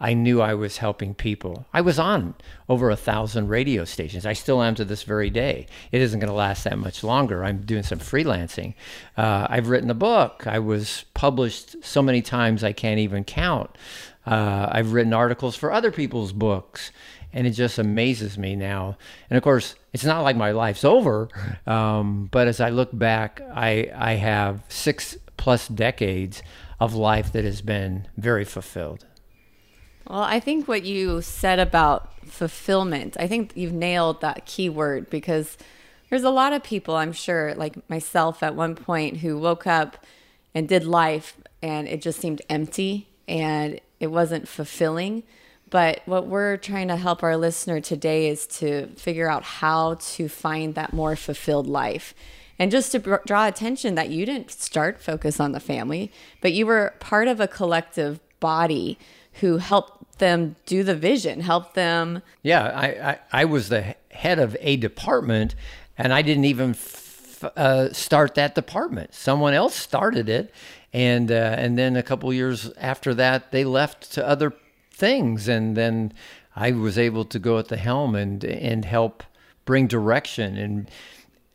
I 0.00 0.12
knew 0.12 0.40
I 0.40 0.54
was 0.54 0.78
helping 0.78 1.14
people. 1.14 1.66
I 1.72 1.80
was 1.80 1.98
on 1.98 2.34
over 2.68 2.90
a 2.90 2.96
thousand 2.96 3.48
radio 3.48 3.84
stations. 3.84 4.26
I 4.26 4.32
still 4.32 4.62
am 4.62 4.74
to 4.74 4.84
this 4.84 5.02
very 5.02 5.30
day. 5.30 5.66
It 5.92 6.00
isn't 6.00 6.20
going 6.20 6.30
to 6.30 6.34
last 6.36 6.64
that 6.64 6.78
much 6.78 7.02
longer. 7.02 7.44
I'm 7.44 7.62
doing 7.62 7.84
some 7.84 8.00
freelancing. 8.00 8.74
Uh, 9.16 9.46
I've 9.48 9.68
written 9.68 9.90
a 9.90 9.94
book. 9.94 10.46
I 10.46 10.58
was 10.58 11.04
published 11.14 11.76
so 11.82 12.02
many 12.02 12.22
times 12.22 12.62
I 12.62 12.72
can't 12.72 12.98
even 12.98 13.24
count. 13.24 13.70
Uh, 14.26 14.68
I've 14.70 14.92
written 14.92 15.12
articles 15.12 15.54
for 15.56 15.70
other 15.70 15.90
people's 15.90 16.32
books 16.32 16.90
and 17.34 17.46
it 17.46 17.50
just 17.50 17.78
amazes 17.78 18.38
me 18.38 18.56
now. 18.56 18.96
And 19.28 19.36
of 19.36 19.42
course, 19.42 19.74
it's 19.92 20.04
not 20.04 20.22
like 20.22 20.36
my 20.36 20.52
life's 20.52 20.84
over, 20.84 21.28
um, 21.66 22.28
but 22.30 22.48
as 22.48 22.60
I 22.60 22.70
look 22.70 22.96
back, 22.96 23.42
I 23.52 23.90
I 23.94 24.14
have 24.14 24.62
six 24.68 25.18
plus 25.36 25.68
decades 25.68 26.42
of 26.80 26.94
life 26.94 27.32
that 27.32 27.44
has 27.44 27.60
been 27.60 28.06
very 28.16 28.44
fulfilled. 28.44 29.04
Well, 30.08 30.22
I 30.22 30.38
think 30.38 30.68
what 30.68 30.84
you 30.84 31.22
said 31.22 31.58
about 31.58 32.26
fulfillment, 32.26 33.16
I 33.18 33.26
think 33.26 33.52
you've 33.54 33.72
nailed 33.72 34.20
that 34.20 34.46
key 34.46 34.68
word 34.68 35.08
because 35.10 35.56
there's 36.10 36.24
a 36.24 36.30
lot 36.30 36.52
of 36.52 36.62
people, 36.62 36.94
I'm 36.94 37.12
sure, 37.12 37.54
like 37.54 37.88
myself 37.88 38.42
at 38.42 38.54
one 38.54 38.74
point, 38.74 39.18
who 39.18 39.38
woke 39.38 39.66
up 39.66 40.04
and 40.54 40.68
did 40.68 40.84
life 40.84 41.38
and 41.62 41.88
it 41.88 42.02
just 42.02 42.20
seemed 42.20 42.42
empty 42.50 43.08
and 43.26 43.80
it 43.98 44.08
wasn't 44.08 44.46
fulfilling. 44.46 45.22
But 45.74 46.02
what 46.04 46.28
we're 46.28 46.56
trying 46.56 46.86
to 46.86 46.96
help 46.96 47.24
our 47.24 47.36
listener 47.36 47.80
today 47.80 48.28
is 48.28 48.46
to 48.58 48.86
figure 48.94 49.28
out 49.28 49.42
how 49.42 49.94
to 49.94 50.28
find 50.28 50.76
that 50.76 50.92
more 50.92 51.16
fulfilled 51.16 51.66
life. 51.66 52.14
And 52.60 52.70
just 52.70 52.92
to 52.92 53.00
draw 53.26 53.48
attention 53.48 53.96
that 53.96 54.08
you 54.08 54.24
didn't 54.24 54.52
start 54.52 55.02
focus 55.02 55.40
on 55.40 55.50
the 55.50 55.58
family, 55.58 56.12
but 56.40 56.52
you 56.52 56.64
were 56.64 56.94
part 57.00 57.26
of 57.26 57.40
a 57.40 57.48
collective 57.48 58.20
body 58.38 59.00
who 59.40 59.56
helped 59.56 60.18
them 60.20 60.54
do 60.64 60.84
the 60.84 60.94
vision, 60.94 61.40
help 61.40 61.74
them. 61.74 62.22
Yeah, 62.44 62.66
I, 62.66 62.86
I, 62.86 63.18
I 63.32 63.44
was 63.44 63.68
the 63.68 63.96
head 64.12 64.38
of 64.38 64.56
a 64.60 64.76
department 64.76 65.56
and 65.98 66.12
I 66.12 66.22
didn't 66.22 66.44
even 66.44 66.70
f- 66.70 67.42
uh, 67.56 67.92
start 67.92 68.36
that 68.36 68.54
department. 68.54 69.12
Someone 69.12 69.54
else 69.54 69.74
started 69.74 70.28
it. 70.28 70.54
And, 70.92 71.32
uh, 71.32 71.56
and 71.58 71.76
then 71.76 71.96
a 71.96 72.04
couple 72.04 72.32
years 72.32 72.70
after 72.76 73.12
that, 73.14 73.50
they 73.50 73.64
left 73.64 74.12
to 74.12 74.24
other 74.24 74.52
things. 74.94 75.48
And 75.48 75.76
then 75.76 76.12
I 76.56 76.72
was 76.72 76.96
able 76.96 77.24
to 77.26 77.38
go 77.38 77.58
at 77.58 77.68
the 77.68 77.76
helm 77.76 78.14
and 78.14 78.44
and 78.44 78.84
help 78.84 79.22
bring 79.64 79.86
direction 79.86 80.56
and 80.56 80.90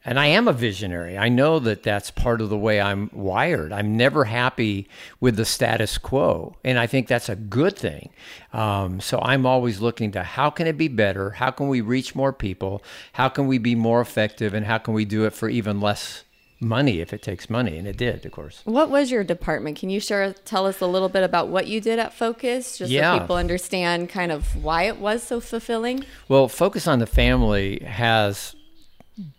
and 0.06 0.18
I 0.18 0.28
am 0.28 0.48
a 0.48 0.54
visionary. 0.54 1.18
I 1.18 1.28
know 1.28 1.60
that 1.60 1.84
that's 1.84 2.10
part 2.10 2.40
of 2.40 2.50
the 2.50 2.58
way 2.58 2.80
I'm 2.80 3.10
wired. 3.12 3.74
I'm 3.74 3.98
never 3.98 4.24
happy 4.24 4.88
with 5.20 5.36
the 5.36 5.44
status 5.44 5.98
quo, 5.98 6.56
and 6.64 6.80
I 6.80 6.88
think 6.88 7.08
that's 7.08 7.28
a 7.28 7.36
good 7.36 7.76
thing. 7.76 8.10
Um, 8.54 9.02
so 9.02 9.20
I'm 9.22 9.46
always 9.46 9.82
looking 9.82 10.12
to 10.14 10.24
how 10.24 10.50
can 10.50 10.68
it 10.68 10.78
be 10.78 10.88
better? 10.88 11.32
How 11.32 11.52
can 11.52 11.68
we 11.68 11.82
reach 11.82 12.16
more 12.16 12.32
people? 12.32 12.82
How 13.14 13.28
can 13.28 13.46
we 13.46 13.58
be 13.58 13.76
more 13.76 14.00
effective? 14.00 14.54
And 14.54 14.66
how 14.66 14.78
can 14.78 14.94
we 14.94 15.04
do 15.04 15.26
it 15.26 15.34
for 15.34 15.50
even 15.50 15.82
less 15.82 16.24
money 16.60 17.00
if 17.00 17.14
it 17.14 17.22
takes 17.22 17.50
money 17.50 17.78
and 17.78 17.88
it 17.88 17.96
did 17.96 18.26
of 18.26 18.32
course 18.32 18.62
what 18.66 18.90
was 18.90 19.10
your 19.10 19.24
department 19.24 19.78
can 19.78 19.90
you 19.90 20.00
share 20.00 20.34
tell 20.44 20.66
us 20.66 20.82
a 20.82 20.86
little 20.86 21.08
bit 21.08 21.24
about 21.24 21.48
what 21.48 21.68
you 21.68 21.80
did 21.80 22.00
at 22.00 22.14
focus 22.14 22.78
just 22.78 22.92
yeah. 22.92 23.14
so 23.14 23.20
people 23.20 23.36
understand 23.38 24.10
kind 24.10 24.32
of 24.32 24.62
why 24.62 24.84
it 24.84 24.98
was 24.98 25.24
so 25.24 25.40
fulfilling 25.40 26.04
well 26.28 26.50
focus 26.50 26.86
on 26.86 27.00
the 27.00 27.08
family 27.08 27.80
has 27.86 28.56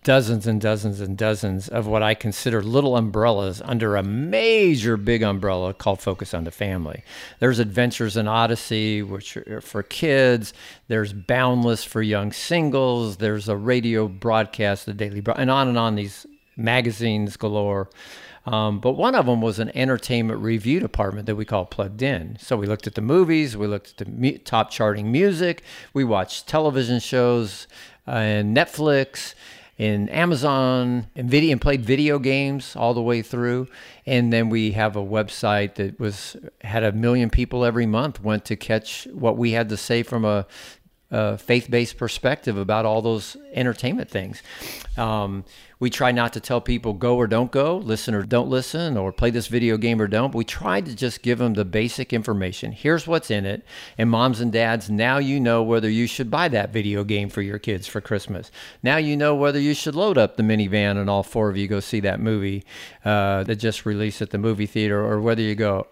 dozens 0.03 0.47
and 0.47 0.61
dozens 0.61 1.01
and 1.01 1.17
dozens 1.17 1.69
of 1.69 1.87
what 1.87 2.03
I 2.03 2.15
consider 2.15 2.63
little 2.63 2.97
umbrellas 2.97 3.63
under 3.65 3.97
a 3.97 4.03
major 4.03 4.97
big 4.97 5.23
umbrella 5.23 5.73
called 5.73 6.01
Focus 6.01 6.35
on 6.35 6.45
the 6.45 6.51
Family. 6.51 7.03
There's 7.39 7.59
Adventures 7.59 8.17
in 8.17 8.29
Odyssey, 8.29 9.03
which 9.03 9.37
are 9.37 9.61
for 9.61 9.83
kids. 9.83 10.53
There's 10.89 11.13
Boundless 11.13 11.85
for 11.85 12.03
young 12.03 12.33
singles. 12.33 13.19
There's 13.19 13.49
a 13.49 13.57
radio 13.57 14.09
broadcast, 14.09 14.87
the 14.87 14.95
Daily, 14.95 15.21
Bro- 15.21 15.35
and 15.35 15.51
on 15.51 15.69
and 15.69 15.79
on 15.79 15.95
these 15.95 16.27
magazines 16.61 17.37
galore. 17.37 17.89
Um, 18.47 18.81
but 18.81 18.93
one 18.93 19.15
of 19.15 19.27
them 19.27 19.43
was 19.43 19.59
an 19.59 19.71
entertainment 19.75 20.41
review 20.41 20.81
department 20.81 21.27
that 21.27 21.37
we 21.37 21.45
call 21.45 21.67
Plugged 21.67 22.03
In. 22.03 22.37
So 22.41 22.57
we 22.57 22.67
looked 22.67 22.87
at 22.87 22.95
the 22.95 23.03
movies, 23.03 23.57
we 23.57 23.67
looked 23.67 23.91
at 23.91 24.07
the 24.07 24.11
mu- 24.11 24.39
top 24.39 24.71
charting 24.71 25.13
music, 25.13 25.63
we 25.93 26.05
watched 26.05 26.47
television 26.47 27.01
shows 27.01 27.67
uh, 28.09 28.13
and 28.13 28.57
Netflix 28.57 29.35
and 29.79 30.11
Amazon 30.11 31.07
and 31.17 31.31
video 31.31 31.53
and 31.53 31.61
played 31.61 31.83
video 31.85 32.19
games 32.19 32.77
all 32.77 32.93
the 32.93 33.01
way 33.01 33.23
through. 33.23 33.67
And 34.05 34.31
then 34.33 34.51
we 34.51 34.73
have 34.73 34.95
a 34.95 35.03
website 35.03 35.77
that 35.77 35.99
was 35.99 36.37
had 36.61 36.83
a 36.83 36.93
million 36.93 37.31
people 37.31 37.65
every 37.65 37.87
month 37.87 38.23
went 38.23 38.45
to 38.47 38.57
catch 38.57 39.07
what 39.13 39.39
we 39.39 39.53
had 39.53 39.71
to 39.71 39.79
say 39.79 40.03
from 40.03 40.25
a 40.25 40.47
faith-based 41.11 41.97
perspective 41.97 42.57
about 42.57 42.85
all 42.85 43.03
those 43.03 43.37
entertainment 43.53 44.09
things. 44.09 44.43
Um, 44.97 45.45
we 45.81 45.89
try 45.89 46.13
not 46.13 46.35
to 46.35 46.41
tell 46.41 46.61
people 46.61 46.93
go 46.93 47.17
or 47.17 47.27
don't 47.27 47.51
go, 47.51 47.79
listen 47.79 48.15
or 48.15 48.23
don't 48.23 48.51
listen, 48.51 48.99
or 48.99 49.13
play 49.13 49.31
this 49.31 49.47
video 49.47 49.79
game 49.79 50.01
or 50.01 50.07
don't. 50.07 50.35
we 50.35 50.45
try 50.45 50.81
to 50.81 50.95
just 50.95 51.23
give 51.23 51.39
them 51.39 51.55
the 51.55 51.65
basic 51.65 52.13
information. 52.13 52.73
Here's 52.73 53.07
what's 53.07 53.31
in 53.31 53.47
it. 53.47 53.65
And 53.97 54.11
moms 54.11 54.41
and 54.41 54.53
dads, 54.53 54.91
now 54.91 55.17
you 55.19 55.41
know 55.41 55.63
whether 55.63 55.89
you 55.89 56.07
should 56.07 56.31
buy 56.31 56.49
that 56.49 56.71
video 56.71 57.03
game 57.03 57.31
for 57.31 57.41
your 57.41 57.59
kids 57.59 57.87
for 57.87 58.03
Christmas. 58.03 58.53
Now 58.83 58.99
you 58.99 59.17
know 59.17 59.35
whether 59.35 59.59
you 59.59 59.73
should 59.75 59.95
load 59.95 60.19
up 60.19 60.37
the 60.37 60.43
minivan 60.43 60.99
and 60.99 61.09
all 61.09 61.23
four 61.23 61.49
of 61.49 61.57
you 61.57 61.67
go 61.67 61.81
see 61.81 62.01
that 62.01 62.21
movie 62.21 62.63
uh, 63.05 63.45
that 63.45 63.57
just 63.57 63.87
released 63.87 64.21
at 64.21 64.31
the 64.31 64.39
movie 64.39 64.67
theater, 64.67 65.03
or 65.03 65.21
whether 65.21 65.43
you 65.43 65.55
go, 65.55 65.87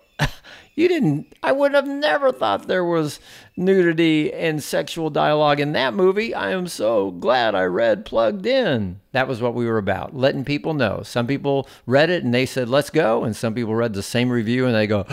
you 0.74 0.88
didn't 0.88 1.34
i 1.42 1.50
would 1.50 1.74
have 1.74 1.86
never 1.86 2.30
thought 2.32 2.68
there 2.68 2.84
was 2.84 3.18
nudity 3.58 4.32
and 4.32 4.62
sexual 4.62 5.10
dialogue 5.10 5.58
in 5.58 5.72
that 5.72 5.92
movie. 5.92 6.32
I 6.32 6.52
am 6.52 6.68
so 6.68 7.10
glad 7.10 7.54
i 7.54 7.64
read 7.64 8.04
plugged 8.04 8.46
in. 8.46 9.00
That 9.12 9.26
was 9.26 9.42
what 9.42 9.54
we 9.54 9.66
were 9.66 9.78
about 9.78 10.14
letting 10.14 10.44
people 10.44 10.74
know. 10.74 11.02
Some 11.02 11.26
people 11.26 11.68
read 11.84 12.08
it 12.08 12.22
and 12.22 12.32
they 12.32 12.46
said 12.46 12.68
let's 12.68 12.90
go 12.90 13.24
and 13.24 13.36
some 13.36 13.54
people 13.54 13.74
read 13.74 13.94
the 13.94 14.02
same 14.02 14.30
review 14.30 14.64
and 14.64 14.74
they 14.74 14.86
go 14.86 15.04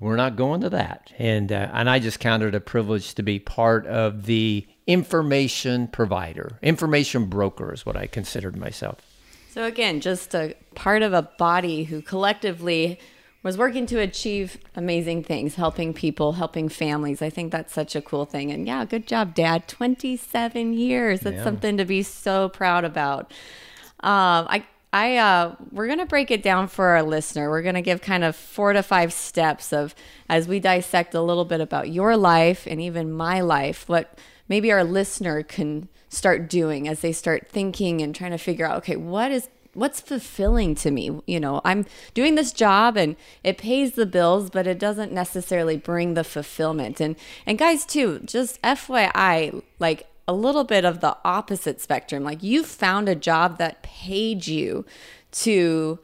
we're 0.00 0.16
not 0.16 0.36
going 0.36 0.60
to 0.60 0.70
that. 0.70 1.12
And 1.18 1.52
uh, 1.52 1.70
and 1.72 1.88
i 1.88 1.98
just 1.98 2.20
counted 2.20 2.54
a 2.54 2.60
privilege 2.60 3.14
to 3.14 3.22
be 3.22 3.38
part 3.38 3.86
of 3.86 4.26
the 4.26 4.66
information 4.86 5.88
provider 5.88 6.58
information 6.62 7.26
broker 7.26 7.72
is 7.72 7.86
what 7.86 7.96
i 7.96 8.06
considered 8.06 8.56
myself. 8.56 8.98
So 9.50 9.64
again 9.64 10.00
just 10.00 10.34
a 10.34 10.54
part 10.74 11.02
of 11.02 11.12
a 11.12 11.22
body 11.22 11.84
who 11.84 12.02
collectively 12.02 12.98
was 13.42 13.56
working 13.56 13.86
to 13.86 14.00
achieve 14.00 14.58
amazing 14.74 15.22
things, 15.22 15.54
helping 15.54 15.94
people, 15.94 16.32
helping 16.32 16.68
families. 16.68 17.22
I 17.22 17.30
think 17.30 17.52
that's 17.52 17.72
such 17.72 17.94
a 17.94 18.02
cool 18.02 18.24
thing. 18.24 18.50
And 18.50 18.66
yeah, 18.66 18.84
good 18.84 19.06
job, 19.06 19.34
Dad. 19.34 19.68
27 19.68 20.72
years. 20.72 21.20
That's 21.20 21.36
yeah. 21.36 21.44
something 21.44 21.76
to 21.76 21.84
be 21.84 22.02
so 22.02 22.48
proud 22.48 22.84
about. 22.84 23.32
Um, 24.00 24.46
I, 24.48 24.66
I, 24.92 25.16
uh, 25.16 25.54
we're 25.70 25.86
going 25.86 25.98
to 25.98 26.06
break 26.06 26.30
it 26.30 26.42
down 26.42 26.68
for 26.68 26.86
our 26.86 27.02
listener. 27.02 27.50
We're 27.50 27.62
going 27.62 27.74
to 27.74 27.82
give 27.82 28.00
kind 28.00 28.24
of 28.24 28.34
four 28.34 28.72
to 28.72 28.82
five 28.82 29.12
steps 29.12 29.72
of 29.72 29.94
as 30.28 30.48
we 30.48 30.58
dissect 30.58 31.14
a 31.14 31.22
little 31.22 31.44
bit 31.44 31.60
about 31.60 31.90
your 31.90 32.16
life 32.16 32.66
and 32.66 32.80
even 32.80 33.12
my 33.12 33.40
life, 33.40 33.88
what 33.88 34.18
maybe 34.48 34.72
our 34.72 34.84
listener 34.84 35.42
can 35.42 35.88
start 36.08 36.48
doing 36.48 36.88
as 36.88 37.00
they 37.00 37.12
start 37.12 37.48
thinking 37.48 38.00
and 38.00 38.14
trying 38.14 38.30
to 38.30 38.38
figure 38.38 38.66
out, 38.66 38.78
okay, 38.78 38.96
what 38.96 39.30
is 39.30 39.48
what's 39.76 40.00
fulfilling 40.00 40.74
to 40.74 40.90
me 40.90 41.20
you 41.26 41.38
know 41.38 41.60
i'm 41.64 41.84
doing 42.14 42.34
this 42.34 42.52
job 42.52 42.96
and 42.96 43.14
it 43.44 43.58
pays 43.58 43.92
the 43.92 44.06
bills 44.06 44.50
but 44.50 44.66
it 44.66 44.78
doesn't 44.78 45.12
necessarily 45.12 45.76
bring 45.76 46.14
the 46.14 46.24
fulfillment 46.24 47.00
and 47.00 47.16
and 47.46 47.58
guys 47.58 47.84
too 47.84 48.18
just 48.20 48.60
fyi 48.62 49.62
like 49.78 50.08
a 50.28 50.32
little 50.32 50.64
bit 50.64 50.84
of 50.84 51.00
the 51.00 51.16
opposite 51.24 51.80
spectrum. 51.80 52.24
Like 52.24 52.42
you 52.42 52.64
found 52.64 53.08
a 53.08 53.14
job 53.14 53.58
that 53.58 53.82
paid 53.82 54.46
you 54.46 54.84
to 55.32 55.98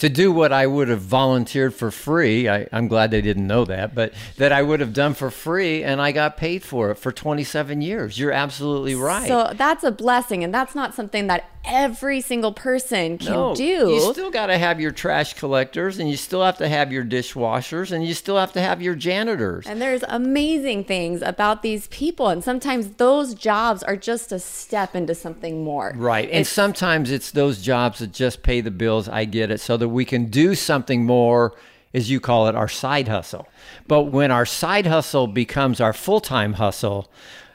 to 0.00 0.08
do 0.08 0.32
what 0.32 0.50
I 0.50 0.66
would 0.66 0.88
have 0.88 1.02
volunteered 1.02 1.74
for 1.74 1.90
free. 1.90 2.48
I, 2.48 2.62
am 2.72 2.88
glad 2.88 3.10
they 3.10 3.20
didn't 3.20 3.46
know 3.46 3.66
that, 3.66 3.94
but 3.94 4.14
that 4.38 4.50
I 4.50 4.62
would 4.62 4.80
have 4.80 4.94
done 4.94 5.12
for 5.12 5.30
free 5.30 5.84
and 5.84 6.00
I 6.00 6.10
got 6.10 6.38
paid 6.38 6.62
for 6.62 6.90
it 6.90 6.94
for 6.96 7.12
27 7.12 7.82
years. 7.82 8.18
You're 8.18 8.32
absolutely 8.32 8.94
right. 8.94 9.28
So 9.28 9.52
that's 9.54 9.84
a 9.84 9.90
blessing, 9.90 10.42
and 10.42 10.54
that's 10.54 10.74
not 10.74 10.94
something 10.94 11.26
that 11.26 11.50
every 11.64 12.20
single 12.20 12.52
person 12.52 13.18
can 13.18 13.32
no, 13.32 13.54
do. 13.54 13.62
You 13.64 14.12
still 14.12 14.30
got 14.30 14.46
to 14.46 14.56
have 14.56 14.80
your 14.80 14.90
trash 14.90 15.34
collectors, 15.34 15.98
and 15.98 16.08
you 16.10 16.16
still 16.16 16.42
have 16.42 16.58
to 16.58 16.68
have 16.68 16.92
your 16.92 17.04
dishwashers, 17.04 17.92
and 17.92 18.06
you 18.06 18.14
still 18.14 18.38
have 18.38 18.52
to 18.54 18.60
have 18.60 18.80
your 18.80 18.94
janitors. 18.94 19.66
And 19.66 19.80
there's 19.80 20.02
amazing 20.08 20.84
things 20.84 21.22
about 21.22 21.62
these 21.62 21.86
people, 21.88 22.28
and 22.28 22.42
sometimes 22.42 22.92
those 22.92 23.34
jobs 23.34 23.82
are 23.82 23.96
just 23.96 24.32
a 24.32 24.38
step 24.38 24.94
into 24.94 25.14
something 25.14 25.62
more. 25.62 25.92
Right, 25.94 26.28
and 26.28 26.40
it's, 26.40 26.50
sometimes 26.50 27.10
it's 27.10 27.30
those 27.30 27.60
jobs 27.60 27.98
that 27.98 28.12
just 28.12 28.42
pay 28.42 28.60
the 28.60 28.70
bills. 28.70 29.08
I 29.08 29.24
get 29.24 29.50
it, 29.50 29.60
so 29.60 29.76
that 29.76 29.88
we 29.90 30.04
can 30.04 30.26
do 30.26 30.54
something 30.54 31.04
more 31.04 31.54
as 31.92 32.10
you 32.10 32.20
call 32.20 32.46
it, 32.48 32.54
our 32.54 32.68
side 32.68 33.08
hustle. 33.08 33.48
But 33.86 34.04
when 34.04 34.30
our 34.30 34.46
side 34.46 34.86
hustle 34.86 35.26
becomes 35.26 35.80
our 35.80 35.92
full 35.92 36.20
time 36.20 36.54
hustle, 36.54 37.10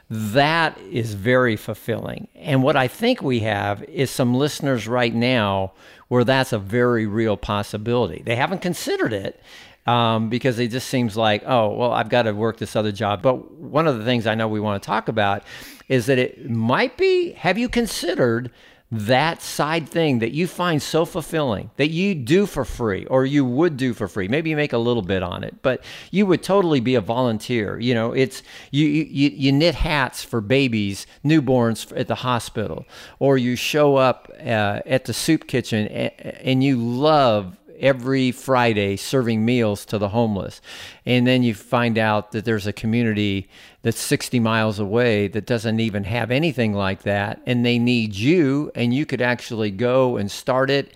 that 0.08 0.78
is 0.78 1.14
very 1.14 1.56
fulfilling. 1.56 2.28
And 2.34 2.62
what 2.62 2.76
I 2.76 2.86
think 2.86 3.22
we 3.22 3.40
have 3.40 3.82
is 3.84 4.10
some 4.10 4.34
listeners 4.34 4.86
right 4.86 5.14
now 5.14 5.72
where 6.08 6.22
that's 6.22 6.52
a 6.52 6.58
very 6.58 7.06
real 7.06 7.36
possibility. 7.36 8.22
They 8.24 8.36
haven't 8.36 8.60
considered 8.60 9.12
it. 9.12 9.40
Um, 9.86 10.30
because 10.30 10.58
it 10.58 10.72
just 10.72 10.88
seems 10.88 11.16
like, 11.16 11.44
oh, 11.46 11.72
well, 11.72 11.92
I've 11.92 12.08
got 12.08 12.22
to 12.22 12.32
work 12.32 12.56
this 12.56 12.74
other 12.74 12.90
job. 12.90 13.22
But 13.22 13.52
one 13.52 13.86
of 13.86 13.96
the 13.96 14.04
things 14.04 14.26
I 14.26 14.34
know 14.34 14.48
we 14.48 14.58
want 14.58 14.82
to 14.82 14.84
talk 14.84 15.06
about 15.06 15.44
is 15.88 16.06
that 16.06 16.18
it 16.18 16.50
might 16.50 16.96
be 16.96 17.30
have 17.34 17.56
you 17.56 17.68
considered 17.68 18.50
that 18.90 19.42
side 19.42 19.88
thing 19.88 20.20
that 20.20 20.30
you 20.30 20.46
find 20.46 20.80
so 20.80 21.04
fulfilling 21.04 21.70
that 21.76 21.88
you 21.88 22.14
do 22.14 22.46
for 22.46 22.64
free 22.64 23.04
or 23.06 23.24
you 23.24 23.44
would 23.44 23.76
do 23.76 23.92
for 23.92 24.06
free 24.06 24.28
maybe 24.28 24.48
you 24.50 24.54
make 24.54 24.72
a 24.72 24.78
little 24.78 25.02
bit 25.02 25.24
on 25.24 25.42
it 25.42 25.60
but 25.60 25.82
you 26.12 26.24
would 26.24 26.40
totally 26.40 26.78
be 26.78 26.94
a 26.94 27.00
volunteer 27.00 27.80
you 27.80 27.92
know? 27.92 28.12
It's 28.12 28.44
you 28.70 28.86
you, 28.86 29.30
you 29.30 29.52
knit 29.52 29.74
hats 29.74 30.22
for 30.22 30.40
babies 30.40 31.06
newborns 31.24 31.92
at 31.98 32.06
the 32.06 32.14
hospital 32.14 32.86
or 33.18 33.36
you 33.36 33.56
show 33.56 33.96
up 33.96 34.30
uh, 34.38 34.80
at 34.86 35.06
the 35.06 35.12
soup 35.12 35.48
kitchen 35.48 35.88
and 35.88 36.62
you 36.62 36.76
love 36.76 37.56
every 37.80 38.30
Friday 38.30 38.96
serving 38.96 39.44
meals 39.44 39.84
to 39.86 39.98
the 39.98 40.10
homeless. 40.10 40.60
And 41.04 41.26
then 41.26 41.42
you 41.42 41.54
find 41.54 41.98
out 41.98 42.32
that 42.32 42.44
there's 42.44 42.66
a 42.66 42.72
community 42.72 43.48
that's 43.82 44.00
60 44.00 44.40
miles 44.40 44.78
away 44.78 45.28
that 45.28 45.46
doesn't 45.46 45.80
even 45.80 46.04
have 46.04 46.30
anything 46.30 46.72
like 46.72 47.02
that. 47.02 47.40
And 47.46 47.64
they 47.64 47.78
need 47.78 48.14
you, 48.14 48.70
and 48.74 48.92
you 48.92 49.06
could 49.06 49.22
actually 49.22 49.70
go 49.70 50.16
and 50.16 50.30
start 50.30 50.70
it 50.70 50.94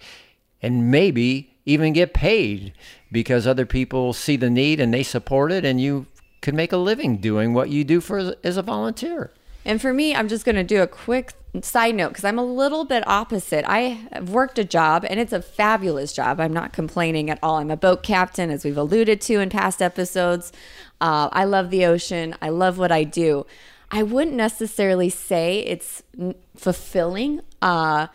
and 0.62 0.90
maybe 0.90 1.56
even 1.64 1.92
get 1.92 2.14
paid 2.14 2.72
because 3.12 3.46
other 3.46 3.66
people 3.66 4.12
see 4.12 4.36
the 4.36 4.50
need 4.50 4.80
and 4.80 4.92
they 4.92 5.02
support 5.02 5.52
it, 5.52 5.64
and 5.64 5.80
you 5.80 6.06
could 6.42 6.54
make 6.54 6.72
a 6.72 6.76
living 6.76 7.18
doing 7.18 7.52
what 7.54 7.70
you 7.70 7.84
do 7.84 8.00
for 8.00 8.34
as 8.42 8.56
a 8.56 8.62
volunteer. 8.62 9.30
And 9.64 9.80
for 9.80 9.92
me, 9.92 10.14
I'm 10.14 10.28
just 10.28 10.44
going 10.44 10.56
to 10.56 10.64
do 10.64 10.82
a 10.82 10.86
quick 10.86 11.34
side 11.62 11.94
note 11.94 12.10
because 12.10 12.24
I'm 12.24 12.38
a 12.38 12.44
little 12.44 12.84
bit 12.84 13.06
opposite. 13.06 13.64
I 13.68 14.00
have 14.12 14.30
worked 14.30 14.58
a 14.58 14.64
job 14.64 15.04
and 15.08 15.18
it's 15.18 15.32
a 15.32 15.42
fabulous 15.42 16.12
job. 16.12 16.40
I'm 16.40 16.52
not 16.52 16.72
complaining 16.72 17.28
at 17.28 17.38
all. 17.42 17.56
I'm 17.56 17.70
a 17.70 17.76
boat 17.76 18.02
captain, 18.02 18.50
as 18.50 18.64
we've 18.64 18.76
alluded 18.76 19.20
to 19.22 19.40
in 19.40 19.50
past 19.50 19.82
episodes. 19.82 20.52
Uh, 21.00 21.28
I 21.32 21.44
love 21.44 21.70
the 21.70 21.84
ocean, 21.86 22.34
I 22.40 22.50
love 22.50 22.78
what 22.78 22.92
I 22.92 23.04
do. 23.04 23.46
I 23.90 24.02
wouldn't 24.02 24.36
necessarily 24.36 25.10
say 25.10 25.60
it's 25.60 26.02
fulfilling, 26.54 27.40
uh, 27.60 28.06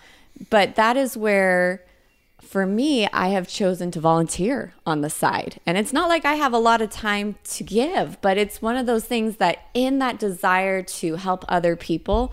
but 0.50 0.76
that 0.76 0.96
is 0.96 1.18
where 1.18 1.84
for 2.46 2.66
me, 2.66 3.08
I 3.08 3.30
have 3.30 3.48
chosen 3.48 3.92
to 3.92 4.00
volunteer 4.00 4.74
on 4.86 5.02
the 5.02 5.10
side. 5.10 5.60
And 5.66 5.78
it's 5.78 5.94
not 5.94 6.10
like 6.10 6.26
I 6.26 6.36
have 6.36 6.54
a 6.54 6.60
lot 6.60 6.82
of 6.82 6.90
time 6.90 7.36
to 7.46 7.64
give, 7.64 8.22
but 8.22 8.38
it's 8.38 8.62
one 8.62 8.78
of 8.78 8.86
those 8.86 9.06
things 9.06 9.38
that, 9.38 9.68
in 9.74 10.00
that 10.00 10.20
desire 10.20 10.82
to 10.84 11.16
help 11.16 11.44
other 11.48 11.76
people, 11.76 12.32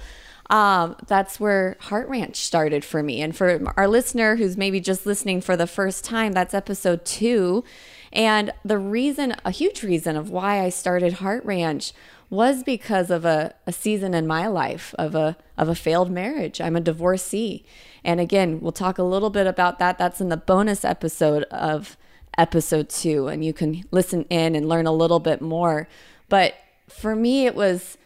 um, 0.51 0.97
that's 1.07 1.41
where 1.41 1.77
Heart 1.81 2.09
Ranch 2.09 2.37
started 2.37 2.85
for 2.85 3.03
me. 3.03 3.23
And 3.23 3.35
for 3.35 3.73
our 3.77 3.89
listener 3.89 4.37
who's 4.37 4.57
maybe 4.57 4.81
just 4.81 5.07
listening 5.07 5.41
for 5.41 5.57
the 5.57 5.67
first 5.67 6.05
time, 6.05 6.33
that's 6.33 6.53
episode 6.53 7.05
two. 7.05 7.65
And 8.13 8.53
the 8.65 8.79
reason, 8.79 9.35
a 9.45 9.51
huge 9.51 9.83
reason 9.83 10.17
of 10.17 10.31
why 10.31 10.61
I 10.61 10.69
started 10.69 11.15
Heart 11.15 11.45
Ranch 11.47 11.93
was 12.29 12.63
because 12.63 13.11
of 13.11 13.25
a, 13.25 13.55
a 13.67 13.73
season 13.73 14.15
in 14.15 14.27
my 14.27 14.47
life 14.47 14.95
of 14.99 15.15
a 15.15 15.37
of 15.59 15.69
a 15.69 15.75
failed 15.75 16.11
marriage. 16.11 16.61
I'm 16.61 16.77
a 16.77 16.81
divorcee. 16.81 17.65
And 18.05 18.21
again, 18.21 18.61
we'll 18.61 18.73
talk 18.73 18.99
a 18.99 19.03
little 19.03 19.31
bit 19.31 19.47
about 19.47 19.79
that. 19.79 19.99
That's 19.99 20.21
in 20.21 20.29
the 20.29 20.37
bonus 20.37 20.85
episode 20.85 21.45
of 21.45 21.97
episode 22.39 22.89
two, 22.89 23.29
and 23.29 23.45
you 23.45 23.53
can 23.53 23.85
listen 23.91 24.25
in 24.31 24.55
and 24.55 24.69
learn 24.69 24.87
a 24.87 24.93
little 24.93 25.21
bit 25.21 25.41
more. 25.41 25.89
But 26.29 26.55
for 26.89 27.15
me, 27.15 27.47
it 27.47 27.55
was 27.55 27.99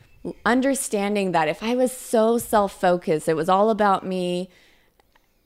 understanding 0.44 1.32
that 1.32 1.48
if 1.48 1.62
I 1.62 1.74
was 1.74 1.92
so 1.92 2.38
self 2.38 2.78
focused, 2.78 3.28
it 3.28 3.34
was 3.34 3.48
all 3.48 3.70
about 3.70 4.04
me. 4.04 4.50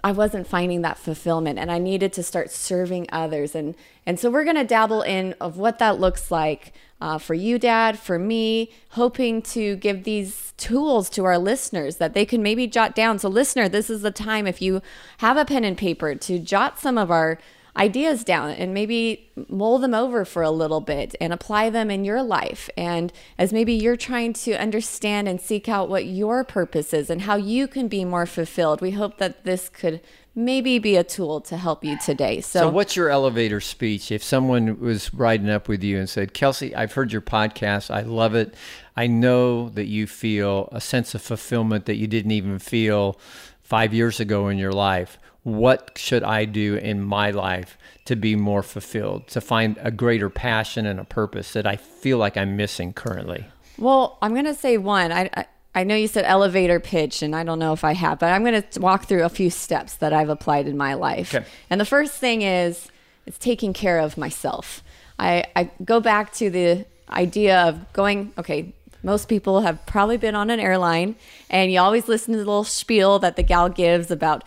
I 0.02 0.12
wasn't 0.12 0.46
finding 0.46 0.82
that 0.82 0.98
fulfillment 0.98 1.58
and 1.58 1.70
I 1.70 1.78
needed 1.78 2.12
to 2.14 2.22
start 2.22 2.50
serving 2.50 3.06
others. 3.12 3.54
And, 3.54 3.74
and 4.06 4.18
so 4.18 4.30
we're 4.30 4.44
going 4.44 4.56
to 4.56 4.64
dabble 4.64 5.02
in 5.02 5.34
of 5.40 5.56
what 5.56 5.78
that 5.78 6.00
looks 6.00 6.30
like 6.30 6.72
uh, 7.00 7.18
for 7.18 7.34
you, 7.34 7.58
Dad, 7.58 7.98
for 7.98 8.18
me, 8.18 8.70
hoping 8.90 9.40
to 9.40 9.76
give 9.76 10.04
these 10.04 10.52
tools 10.58 11.08
to 11.10 11.24
our 11.24 11.38
listeners 11.38 11.96
that 11.96 12.12
they 12.12 12.26
can 12.26 12.42
maybe 12.42 12.66
jot 12.66 12.94
down. 12.94 13.18
So, 13.18 13.28
listener, 13.28 13.68
this 13.68 13.88
is 13.88 14.02
the 14.02 14.10
time 14.10 14.46
if 14.46 14.60
you 14.60 14.82
have 15.18 15.38
a 15.38 15.46
pen 15.46 15.64
and 15.64 15.78
paper 15.78 16.14
to 16.14 16.38
jot 16.38 16.78
some 16.78 16.98
of 16.98 17.10
our 17.10 17.38
ideas 17.76 18.24
down 18.24 18.50
and 18.50 18.74
maybe 18.74 19.30
mull 19.48 19.78
them 19.78 19.94
over 19.94 20.24
for 20.24 20.42
a 20.42 20.50
little 20.50 20.80
bit 20.80 21.14
and 21.20 21.32
apply 21.32 21.70
them 21.70 21.90
in 21.90 22.04
your 22.04 22.22
life. 22.22 22.68
And 22.76 23.12
as 23.38 23.52
maybe 23.52 23.72
you're 23.72 23.96
trying 23.96 24.32
to 24.34 24.52
understand 24.54 25.28
and 25.28 25.40
seek 25.40 25.68
out 25.68 25.88
what 25.88 26.06
your 26.06 26.44
purpose 26.44 26.92
is 26.92 27.10
and 27.10 27.22
how 27.22 27.36
you 27.36 27.68
can 27.68 27.88
be 27.88 28.04
more 28.04 28.26
fulfilled, 28.26 28.80
we 28.80 28.92
hope 28.92 29.18
that 29.18 29.44
this 29.44 29.68
could 29.68 30.00
maybe 30.34 30.78
be 30.78 30.96
a 30.96 31.04
tool 31.04 31.40
to 31.40 31.56
help 31.56 31.84
you 31.84 31.98
today. 31.98 32.40
So, 32.40 32.60
so 32.60 32.68
what's 32.68 32.96
your 32.96 33.08
elevator 33.08 33.60
speech? 33.60 34.12
If 34.12 34.22
someone 34.22 34.78
was 34.80 35.12
riding 35.12 35.50
up 35.50 35.68
with 35.68 35.82
you 35.82 35.98
and 35.98 36.08
said, 36.08 36.34
Kelsey, 36.34 36.74
I've 36.74 36.92
heard 36.92 37.12
your 37.12 37.22
podcast, 37.22 37.90
I 37.90 38.02
love 38.02 38.34
it. 38.34 38.54
I 38.96 39.06
know 39.06 39.68
that 39.70 39.86
you 39.86 40.06
feel 40.06 40.68
a 40.72 40.80
sense 40.80 41.14
of 41.14 41.22
fulfillment 41.22 41.86
that 41.86 41.96
you 41.96 42.06
didn't 42.06 42.32
even 42.32 42.58
feel 42.58 43.18
five 43.62 43.94
years 43.94 44.18
ago 44.20 44.48
in 44.48 44.58
your 44.58 44.72
life. 44.72 45.18
What 45.42 45.92
should 45.96 46.22
I 46.22 46.44
do 46.44 46.74
in 46.74 47.02
my 47.02 47.30
life 47.30 47.78
to 48.04 48.16
be 48.16 48.36
more 48.36 48.62
fulfilled, 48.62 49.26
to 49.28 49.40
find 49.40 49.78
a 49.80 49.90
greater 49.90 50.28
passion 50.28 50.86
and 50.86 51.00
a 51.00 51.04
purpose 51.04 51.52
that 51.54 51.66
I 51.66 51.76
feel 51.76 52.18
like 52.18 52.36
I'm 52.36 52.56
missing 52.56 52.92
currently? 52.92 53.46
Well, 53.78 54.18
I'm 54.20 54.32
going 54.32 54.44
to 54.44 54.54
say 54.54 54.76
one. 54.76 55.12
I, 55.12 55.30
I 55.34 55.46
I 55.74 55.84
know 55.84 55.94
you 55.94 56.08
said 56.08 56.24
elevator 56.24 56.80
pitch, 56.80 57.22
and 57.22 57.34
I 57.34 57.44
don't 57.44 57.60
know 57.60 57.72
if 57.72 57.84
I 57.84 57.94
have, 57.94 58.18
but 58.18 58.32
I'm 58.32 58.42
going 58.44 58.60
to 58.60 58.80
walk 58.80 59.04
through 59.06 59.22
a 59.22 59.28
few 59.28 59.50
steps 59.50 59.94
that 59.96 60.12
I've 60.12 60.28
applied 60.28 60.66
in 60.66 60.76
my 60.76 60.94
life. 60.94 61.32
Okay. 61.32 61.46
And 61.70 61.80
the 61.80 61.84
first 61.84 62.14
thing 62.14 62.42
is 62.42 62.90
it's 63.24 63.38
taking 63.38 63.72
care 63.72 64.00
of 64.00 64.18
myself. 64.18 64.82
I, 65.18 65.44
I 65.54 65.70
go 65.84 66.00
back 66.00 66.32
to 66.34 66.50
the 66.50 66.86
idea 67.08 67.62
of 67.62 67.92
going, 67.92 68.32
okay, 68.36 68.72
most 69.02 69.28
people 69.28 69.60
have 69.60 69.84
probably 69.86 70.16
been 70.16 70.34
on 70.34 70.50
an 70.50 70.58
airline, 70.58 71.14
and 71.48 71.70
you 71.70 71.78
always 71.78 72.08
listen 72.08 72.32
to 72.32 72.38
the 72.38 72.44
little 72.44 72.64
spiel 72.64 73.20
that 73.20 73.36
the 73.36 73.42
gal 73.42 73.68
gives 73.68 74.10
about 74.10 74.44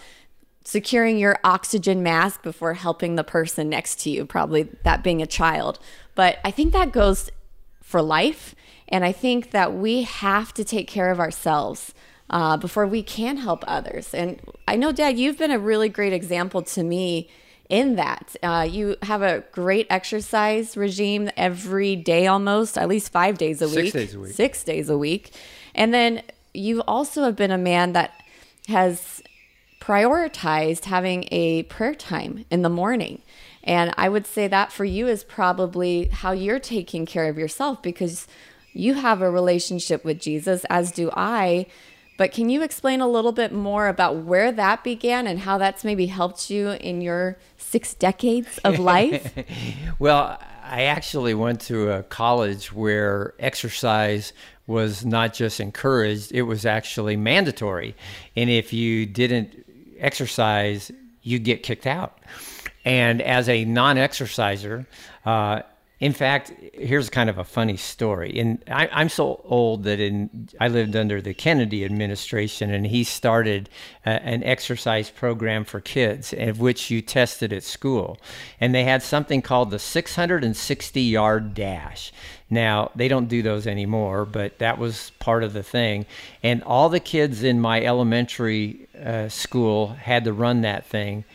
securing 0.64 1.18
your 1.18 1.40
oxygen 1.44 2.02
mask 2.02 2.42
before 2.42 2.74
helping 2.74 3.16
the 3.16 3.24
person 3.24 3.70
next 3.70 4.00
to 4.02 4.10
you, 4.10 4.26
probably 4.26 4.70
that 4.84 5.04
being 5.04 5.22
a 5.22 5.28
child. 5.28 5.80
But 6.16 6.40
I 6.44 6.52
think 6.52 6.74
that 6.74 6.92
goes 6.92 7.30
for 7.82 8.02
life 8.02 8.56
and 8.88 9.04
I 9.04 9.12
think 9.12 9.52
that 9.52 9.74
we 9.74 10.04
have 10.04 10.54
to 10.54 10.64
take 10.64 10.88
care 10.88 11.12
of 11.12 11.20
ourselves 11.20 11.94
uh, 12.30 12.58
before 12.58 12.88
we 12.88 13.04
can 13.04 13.38
help 13.38 13.64
others. 13.68 14.14
And 14.14 14.40
I 14.68 14.76
know, 14.76 14.92
Dad, 14.92 15.18
you've 15.18 15.38
been 15.38 15.52
a 15.52 15.60
really 15.60 15.90
great 15.90 16.14
example 16.14 16.62
to 16.64 16.84
me 16.84 17.30
in 17.70 17.96
that. 17.96 18.36
Uh, 18.44 18.68
you 18.70 18.96
have 19.04 19.22
a 19.22 19.44
great 19.52 19.88
exercise 19.90 20.78
regime 20.78 21.30
every 21.38 21.96
day 21.96 22.28
almost, 22.28 22.78
at 22.78 22.88
least 22.88 23.12
five 23.12 23.38
days 23.38 23.62
a 23.62 23.68
week. 23.68 23.92
Six 23.92 23.94
days 23.94 24.16
a 24.16 24.20
week. 24.20 24.34
Six 24.34 24.64
days 24.64 24.90
a 24.90 24.98
week. 24.98 25.32
And 25.76 25.94
then 25.94 26.22
you 26.54 26.82
also 26.82 27.24
have 27.24 27.36
been 27.36 27.52
a 27.52 27.58
man 27.58 27.94
that 27.94 28.12
has 28.68 29.22
prioritized 29.84 30.86
having 30.86 31.28
a 31.30 31.64
prayer 31.64 31.94
time 31.94 32.46
in 32.50 32.62
the 32.62 32.70
morning. 32.70 33.22
And 33.66 33.94
I 33.98 34.08
would 34.08 34.26
say 34.26 34.48
that 34.48 34.72
for 34.72 34.86
you 34.86 35.08
is 35.08 35.26
probably 35.26 36.06
how 36.06 36.32
you're 36.32 36.60
taking 36.60 37.06
care 37.06 37.28
of 37.28 37.38
yourself 37.38 37.82
because 37.82 38.26
you 38.72 38.94
have 38.94 39.22
a 39.22 39.30
relationship 39.30 40.06
with 40.06 40.22
Jesus, 40.22 40.66
as 40.70 40.92
do 40.92 41.12
I. 41.14 41.66
But 42.18 42.32
can 42.32 42.50
you 42.50 42.62
explain 42.62 43.02
a 43.02 43.08
little 43.08 43.34
bit 43.34 43.52
more 43.52 43.88
about 43.88 44.18
where 44.18 44.54
that 44.54 44.86
began 44.86 45.28
and 45.28 45.40
how 45.40 45.58
that's 45.58 45.84
maybe 45.84 46.06
helped 46.06 46.50
you 46.50 46.72
in 46.72 47.02
your 47.02 47.38
six 47.58 47.94
decades 47.94 48.60
of 48.60 48.80
life? 48.94 49.34
well, 50.00 50.40
I 50.64 50.84
actually 50.84 51.34
went 51.34 51.60
to 51.62 51.92
a 51.92 52.04
college 52.04 52.72
where 52.72 53.34
exercise 53.38 54.32
was 54.66 55.06
not 55.06 55.34
just 55.34 55.60
encouraged, 55.60 56.32
it 56.32 56.44
was 56.44 56.66
actually 56.66 57.18
mandatory. 57.18 57.96
And 58.38 58.50
if 58.50 58.72
you 58.72 59.06
didn't 59.06 59.63
exercise, 60.04 60.92
you 61.22 61.40
get 61.40 61.64
kicked 61.64 61.88
out. 61.88 62.20
And 62.86 63.22
as 63.22 63.48
a 63.48 63.66
non 63.66 63.98
exerciser, 63.98 64.86
uh, 65.26 65.62
in 66.04 66.12
fact, 66.12 66.52
here's 66.74 67.10
kind 67.10 67.30
of 67.30 67.38
a 67.38 67.46
funny 67.46 67.78
story. 67.78 68.38
And 68.38 68.62
I, 68.70 69.02
am 69.02 69.08
so 69.08 69.40
old 69.46 69.86
that 69.86 70.02
in 70.02 70.50
I 70.60 70.68
lived 70.68 70.98
under 70.98 71.22
the 71.22 71.34
Kennedy 71.34 71.86
administration, 71.86 72.72
and 72.72 72.86
he 72.86 73.06
started 73.06 73.70
a, 74.06 74.10
an 74.10 74.44
exercise 74.44 75.10
program 75.10 75.64
for 75.64 75.80
kids, 75.80 76.34
of 76.38 76.60
which 76.60 76.92
you 76.92 77.02
tested 77.02 77.54
at 77.54 77.64
school. 77.64 78.18
And 78.60 78.76
they 78.76 78.84
had 78.84 79.02
something 79.02 79.42
called 79.42 79.72
the 79.72 79.80
660 79.80 81.02
yard 81.02 81.54
dash. 81.54 82.12
Now, 82.50 82.92
they 82.98 83.08
don't 83.08 83.30
do 83.30 83.42
those 83.42 83.66
anymore, 83.66 84.26
but 84.26 84.60
that 84.60 84.78
was 84.78 85.12
part 85.20 85.44
of 85.44 85.54
the 85.54 85.64
thing. 85.64 86.06
And 86.44 86.62
all 86.64 86.90
the 86.90 87.00
kids 87.00 87.44
in 87.44 87.62
my 87.62 87.82
elementary 87.82 88.90
uh, 89.04 89.30
school 89.30 89.90
had 89.90 90.24
to 90.26 90.34
run 90.34 90.62
that 90.62 90.86
thing. 90.86 91.26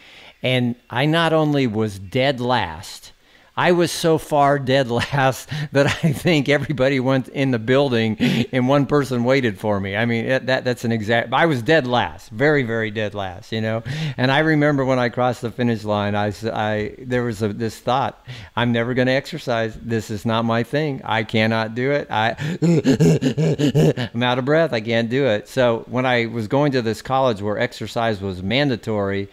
And 0.42 0.76
I 0.88 1.06
not 1.06 1.32
only 1.32 1.66
was 1.66 1.98
dead 1.98 2.40
last, 2.40 3.12
I 3.58 3.72
was 3.72 3.90
so 3.90 4.18
far 4.18 4.60
dead 4.60 4.88
last 4.90 5.50
that 5.72 5.86
I 5.86 6.12
think 6.12 6.48
everybody 6.48 7.00
went 7.00 7.26
in 7.28 7.50
the 7.50 7.58
building 7.58 8.16
and 8.52 8.68
one 8.68 8.86
person 8.86 9.24
waited 9.24 9.58
for 9.58 9.80
me. 9.80 9.96
I 9.96 10.04
mean, 10.04 10.28
that 10.28 10.64
that's 10.64 10.84
an 10.84 10.92
exact. 10.92 11.32
I 11.32 11.46
was 11.46 11.60
dead 11.60 11.86
last, 11.86 12.30
very 12.30 12.62
very 12.62 12.92
dead 12.92 13.14
last, 13.14 13.50
you 13.50 13.60
know. 13.60 13.82
And 14.16 14.30
I 14.30 14.38
remember 14.38 14.84
when 14.84 15.00
I 15.00 15.08
crossed 15.08 15.42
the 15.42 15.50
finish 15.50 15.82
line, 15.82 16.14
I 16.14 16.32
I 16.44 16.94
there 16.98 17.24
was 17.24 17.42
a, 17.42 17.52
this 17.52 17.78
thought: 17.80 18.24
I'm 18.54 18.70
never 18.70 18.94
going 18.94 19.06
to 19.06 19.12
exercise. 19.12 19.76
This 19.82 20.10
is 20.10 20.24
not 20.24 20.44
my 20.44 20.62
thing. 20.62 21.02
I 21.04 21.24
cannot 21.24 21.74
do 21.74 21.90
it. 21.90 22.06
I 22.10 22.36
I'm 24.14 24.22
out 24.22 24.38
of 24.38 24.44
breath. 24.44 24.72
I 24.72 24.80
can't 24.80 25.10
do 25.10 25.26
it. 25.26 25.48
So 25.48 25.84
when 25.88 26.06
I 26.06 26.26
was 26.26 26.46
going 26.46 26.70
to 26.72 26.82
this 26.82 27.02
college 27.02 27.42
where 27.42 27.58
exercise 27.58 28.20
was 28.20 28.40
mandatory, 28.40 29.28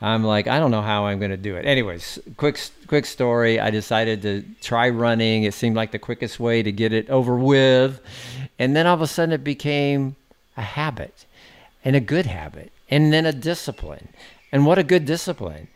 I'm 0.00 0.24
like, 0.24 0.48
I 0.48 0.58
don't 0.58 0.72
know 0.72 0.82
how 0.82 1.06
I'm 1.06 1.20
going 1.20 1.30
to 1.30 1.36
do 1.36 1.54
it. 1.54 1.64
Anyways, 1.64 2.18
quick 2.36 2.58
quick 2.88 3.06
story. 3.06 3.60
I 3.60 3.70
decided 3.70 4.22
to 4.22 4.44
try 4.60 4.88
running. 4.88 5.44
It 5.44 5.54
seemed 5.54 5.76
like 5.76 5.92
the 5.92 5.98
quickest 5.98 6.40
way 6.40 6.62
to 6.62 6.72
get 6.72 6.92
it 6.92 7.08
over 7.10 7.36
with. 7.36 8.00
And 8.58 8.74
then 8.74 8.86
all 8.86 8.94
of 8.94 9.02
a 9.02 9.06
sudden 9.06 9.32
it 9.32 9.44
became 9.44 10.16
a 10.56 10.62
habit 10.62 11.26
and 11.84 11.94
a 11.94 12.00
good 12.00 12.26
habit 12.26 12.72
and 12.90 13.12
then 13.12 13.26
a 13.26 13.32
discipline. 13.32 14.08
And 14.50 14.66
what 14.66 14.78
a 14.78 14.82
good 14.82 15.04
discipline. 15.04 15.68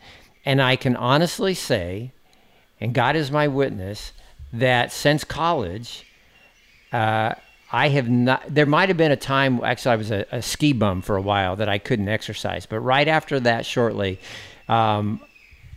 And 0.43 0.61
I 0.61 0.75
can 0.75 0.95
honestly 0.95 1.53
say, 1.53 2.11
and 2.81 2.93
God 2.93 3.15
is 3.15 3.31
my 3.31 3.47
witness, 3.47 4.11
that 4.51 4.91
since 4.91 5.23
college, 5.23 6.05
uh, 6.91 7.35
I 7.71 7.89
have 7.89 8.09
not. 8.09 8.43
There 8.47 8.67
might 8.67 8.89
have 8.89 8.97
been 8.97 9.11
a 9.11 9.17
time. 9.17 9.63
Actually, 9.63 9.93
I 9.93 9.95
was 9.95 10.11
a, 10.11 10.25
a, 10.31 10.41
ski 10.43 10.73
bum 10.73 11.01
for 11.01 11.15
a 11.15 11.21
while 11.21 11.55
that 11.55 11.67
I 11.67 11.79
couldn't 11.79 12.07
exercise. 12.07 12.67
But 12.67 12.81
right 12.81 13.07
after 13.07 13.39
that, 13.39 13.65
shortly, 13.65 14.19
um, 14.69 15.19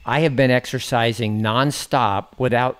I 0.07 0.21
have 0.21 0.37
been 0.37 0.53
exercising 0.53 1.43
nonstop 1.43 2.39
without 2.39 2.79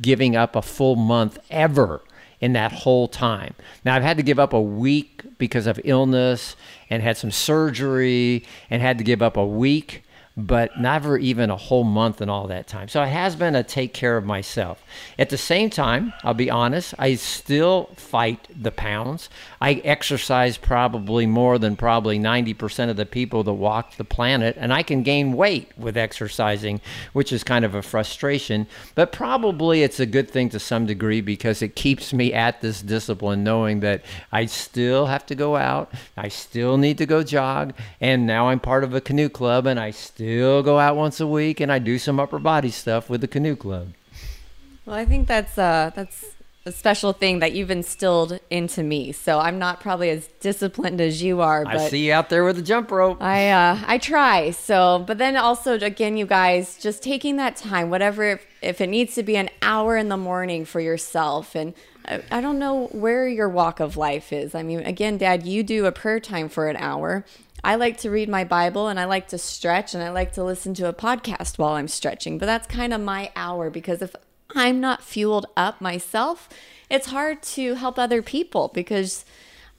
giving 0.00 0.34
up 0.34 0.56
a 0.56 0.62
full 0.62 0.96
month 0.96 1.38
ever 1.50 2.00
in 2.40 2.54
that 2.54 2.72
whole 2.72 3.06
time. 3.06 3.54
Now, 3.84 3.94
I've 3.94 4.02
had 4.02 4.16
to 4.16 4.22
give 4.22 4.38
up 4.38 4.54
a 4.54 4.60
week 4.60 5.22
because 5.38 5.66
of 5.66 5.78
illness 5.84 6.56
and 6.88 7.02
had 7.02 7.18
some 7.18 7.30
surgery 7.30 8.44
and 8.70 8.80
had 8.80 8.96
to 8.98 9.04
give 9.04 9.20
up 9.20 9.36
a 9.36 9.44
week 9.44 10.03
but 10.36 10.80
never 10.80 11.16
even 11.16 11.48
a 11.48 11.56
whole 11.56 11.84
month 11.84 12.20
and 12.20 12.28
all 12.28 12.48
that 12.48 12.66
time. 12.66 12.88
So 12.88 13.00
it 13.02 13.08
has 13.08 13.36
been 13.36 13.54
a 13.54 13.62
take 13.62 13.94
care 13.94 14.16
of 14.16 14.24
myself. 14.24 14.82
At 15.16 15.30
the 15.30 15.38
same 15.38 15.70
time, 15.70 16.12
I'll 16.24 16.34
be 16.34 16.50
honest, 16.50 16.92
I 16.98 17.14
still 17.14 17.90
fight 17.96 18.48
the 18.60 18.72
pounds. 18.72 19.30
I 19.60 19.74
exercise 19.84 20.56
probably 20.56 21.26
more 21.26 21.58
than 21.58 21.76
probably 21.76 22.18
90% 22.18 22.90
of 22.90 22.96
the 22.96 23.06
people 23.06 23.44
that 23.44 23.52
walk 23.52 23.96
the 23.96 24.04
planet, 24.04 24.56
and 24.58 24.72
I 24.72 24.82
can 24.82 25.04
gain 25.04 25.34
weight 25.34 25.70
with 25.78 25.96
exercising, 25.96 26.80
which 27.12 27.32
is 27.32 27.44
kind 27.44 27.64
of 27.64 27.76
a 27.76 27.82
frustration. 27.82 28.66
But 28.96 29.12
probably 29.12 29.84
it's 29.84 30.00
a 30.00 30.06
good 30.06 30.28
thing 30.28 30.48
to 30.48 30.58
some 30.58 30.84
degree 30.86 31.20
because 31.20 31.62
it 31.62 31.76
keeps 31.76 32.12
me 32.12 32.32
at 32.32 32.60
this 32.60 32.82
discipline, 32.82 33.44
knowing 33.44 33.80
that 33.80 34.02
I 34.32 34.46
still 34.46 35.06
have 35.06 35.26
to 35.26 35.36
go 35.36 35.54
out, 35.54 35.92
I 36.16 36.26
still 36.26 36.76
need 36.76 36.98
to 36.98 37.06
go 37.06 37.22
jog, 37.22 37.72
and 38.00 38.26
now 38.26 38.48
I'm 38.48 38.58
part 38.58 38.82
of 38.82 38.94
a 38.94 39.00
canoe 39.00 39.28
club 39.28 39.66
and 39.66 39.78
I 39.78 39.92
still 39.92 40.23
still 40.24 40.62
go 40.62 40.78
out 40.78 40.96
once 40.96 41.20
a 41.20 41.26
week 41.26 41.60
and 41.60 41.70
I 41.70 41.78
do 41.78 41.98
some 41.98 42.18
upper 42.18 42.38
body 42.38 42.70
stuff 42.70 43.10
with 43.10 43.20
the 43.20 43.28
canoe 43.28 43.56
club. 43.56 43.92
Well, 44.86 44.96
I 44.96 45.04
think 45.04 45.28
that's 45.28 45.56
uh, 45.58 45.90
that's 45.94 46.24
a 46.66 46.72
special 46.72 47.12
thing 47.12 47.40
that 47.40 47.52
you've 47.52 47.70
instilled 47.70 48.40
into 48.48 48.82
me. 48.82 49.12
So 49.12 49.38
I'm 49.38 49.58
not 49.58 49.80
probably 49.80 50.08
as 50.10 50.28
disciplined 50.40 51.00
as 51.00 51.22
you 51.22 51.40
are. 51.40 51.64
But 51.64 51.76
I 51.76 51.88
see 51.88 52.06
you 52.06 52.12
out 52.12 52.30
there 52.30 52.44
with 52.44 52.56
the 52.56 52.62
jump 52.62 52.90
rope. 52.90 53.22
I 53.22 53.50
uh, 53.50 53.80
I 53.86 53.98
try. 53.98 54.50
So, 54.50 55.04
but 55.06 55.18
then 55.18 55.36
also 55.36 55.74
again, 55.78 56.16
you 56.16 56.26
guys 56.26 56.78
just 56.78 57.02
taking 57.02 57.36
that 57.36 57.56
time, 57.56 57.90
whatever 57.90 58.24
if, 58.24 58.46
if 58.62 58.80
it 58.80 58.88
needs 58.88 59.14
to 59.16 59.22
be 59.22 59.36
an 59.36 59.50
hour 59.62 59.96
in 59.96 60.08
the 60.08 60.16
morning 60.16 60.64
for 60.64 60.80
yourself 60.80 61.54
and. 61.54 61.74
I, 62.06 62.20
I 62.30 62.42
don't 62.42 62.58
know 62.58 62.88
where 62.88 63.26
your 63.26 63.48
walk 63.48 63.80
of 63.80 63.96
life 63.96 64.30
is. 64.30 64.54
I 64.54 64.62
mean, 64.62 64.80
again, 64.80 65.16
Dad, 65.16 65.46
you 65.46 65.62
do 65.62 65.86
a 65.86 65.92
prayer 65.92 66.20
time 66.20 66.50
for 66.50 66.68
an 66.68 66.76
hour. 66.76 67.24
I 67.64 67.76
like 67.76 67.96
to 67.98 68.10
read 68.10 68.28
my 68.28 68.44
Bible 68.44 68.88
and 68.88 69.00
I 69.00 69.06
like 69.06 69.28
to 69.28 69.38
stretch 69.38 69.94
and 69.94 70.02
I 70.02 70.10
like 70.10 70.32
to 70.34 70.44
listen 70.44 70.74
to 70.74 70.88
a 70.88 70.92
podcast 70.92 71.56
while 71.58 71.72
I'm 71.72 71.88
stretching. 71.88 72.36
But 72.36 72.46
that's 72.46 72.66
kind 72.66 72.92
of 72.92 73.00
my 73.00 73.32
hour 73.34 73.70
because 73.70 74.02
if 74.02 74.14
I'm 74.54 74.80
not 74.80 75.02
fueled 75.02 75.46
up 75.56 75.80
myself, 75.80 76.48
it's 76.90 77.06
hard 77.06 77.42
to 77.42 77.74
help 77.74 77.98
other 77.98 78.20
people 78.20 78.70
because 78.72 79.24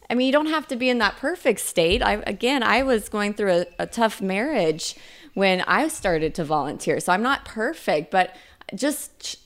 I 0.09 0.15
mean, 0.15 0.27
you 0.27 0.33
don't 0.33 0.47
have 0.47 0.67
to 0.67 0.75
be 0.75 0.89
in 0.89 0.97
that 0.99 1.17
perfect 1.17 1.59
state. 1.59 2.01
I 2.01 2.23
again, 2.25 2.63
I 2.63 2.81
was 2.81 3.07
going 3.07 3.35
through 3.35 3.51
a, 3.51 3.65
a 3.79 3.87
tough 3.87 4.19
marriage 4.19 4.95
when 5.35 5.61
I 5.61 5.87
started 5.87 6.33
to 6.35 6.43
volunteer. 6.43 6.99
So 6.99 7.13
I'm 7.13 7.23
not 7.23 7.45
perfect, 7.45 8.09
but 8.09 8.35
just 8.73 9.37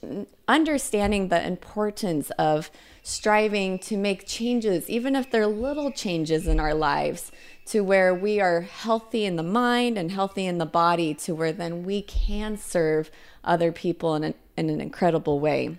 understanding 0.48 1.28
the 1.28 1.46
importance 1.46 2.30
of 2.32 2.72
striving 3.04 3.80
to 3.80 3.98
make 3.98 4.28
changes, 4.28 4.90
even 4.90 5.16
if 5.16 5.30
they're 5.30 5.48
little 5.48 5.92
changes 5.92 6.48
in 6.48 6.60
our 6.60 6.74
lives, 6.74 7.32
to 7.70 7.82
where 7.82 8.14
we 8.14 8.40
are 8.40 8.62
healthy 8.62 9.26
in 9.26 9.36
the 9.36 9.44
mind 9.44 9.98
and 9.98 10.12
healthy 10.12 10.46
in 10.46 10.58
the 10.58 10.66
body, 10.66 11.14
to 11.14 11.36
where 11.36 11.52
then 11.52 11.84
we 11.84 12.02
can 12.02 12.58
serve 12.58 13.12
other 13.44 13.72
people 13.72 14.16
in 14.16 14.24
an, 14.24 14.34
in 14.58 14.70
an 14.70 14.82
incredible 14.82 15.40
way. 15.40 15.78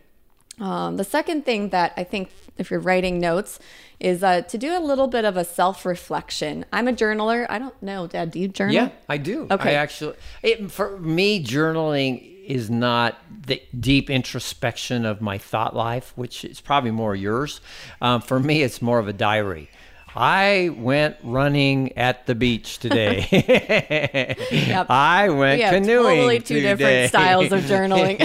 Um, 0.61 0.99
the 0.99 1.05
second 1.05 1.45
thing 1.45 1.71
that 1.71 1.93
I 1.97 2.05
think, 2.05 2.31
if 2.59 2.71
you're 2.71 2.81
writing 2.81 3.19
notes, 3.19 3.59
is 3.99 4.23
uh, 4.23 4.43
to 4.43 4.59
do 4.59 4.77
a 4.77 4.79
little 4.79 5.09
bit 5.09 5.25
of 5.25 5.37
a 5.37 5.45
self 5.45 5.85
reflection. 5.85 6.65
I'm 6.73 6.87
a 6.87 6.93
journaler. 6.93 7.47
I 7.49 7.59
don't 7.59 7.83
know, 7.83 8.07
Dad, 8.07 8.31
do 8.31 8.39
you 8.39 8.49
journal? 8.49 8.75
Yeah, 8.75 8.91
I 9.09 9.17
do. 9.17 9.49
Okay. 9.51 9.71
I 9.71 9.75
actually, 9.75 10.17
it, 10.43 10.71
for 10.71 10.99
me, 10.99 11.43
journaling 11.43 12.45
is 12.47 12.71
not 12.71 13.19
the 13.47 13.63
deep 13.79 14.11
introspection 14.11 15.07
of 15.07 15.21
my 15.21 15.39
thought 15.39 15.75
life, 15.75 16.13
which 16.15 16.45
is 16.45 16.61
probably 16.61 16.91
more 16.91 17.15
yours. 17.15 17.61
Um, 18.01 18.21
for 18.21 18.39
me, 18.39 18.63
it's 18.63 18.83
more 18.83 18.99
of 18.99 19.09
a 19.09 19.13
diary. 19.13 19.71
I 20.15 20.71
went 20.77 21.17
running 21.23 21.97
at 21.97 22.27
the 22.27 22.35
beach 22.35 22.79
today. 22.79 23.27
yep. 24.51 24.87
I 24.91 25.29
went 25.29 25.59
we 25.59 25.63
have 25.63 25.75
canoeing. 25.75 26.17
Totally 26.17 26.39
two 26.41 26.55
today. 26.55 26.69
different 26.69 27.09
styles 27.09 27.53
of 27.53 27.61
journaling. 27.63 28.19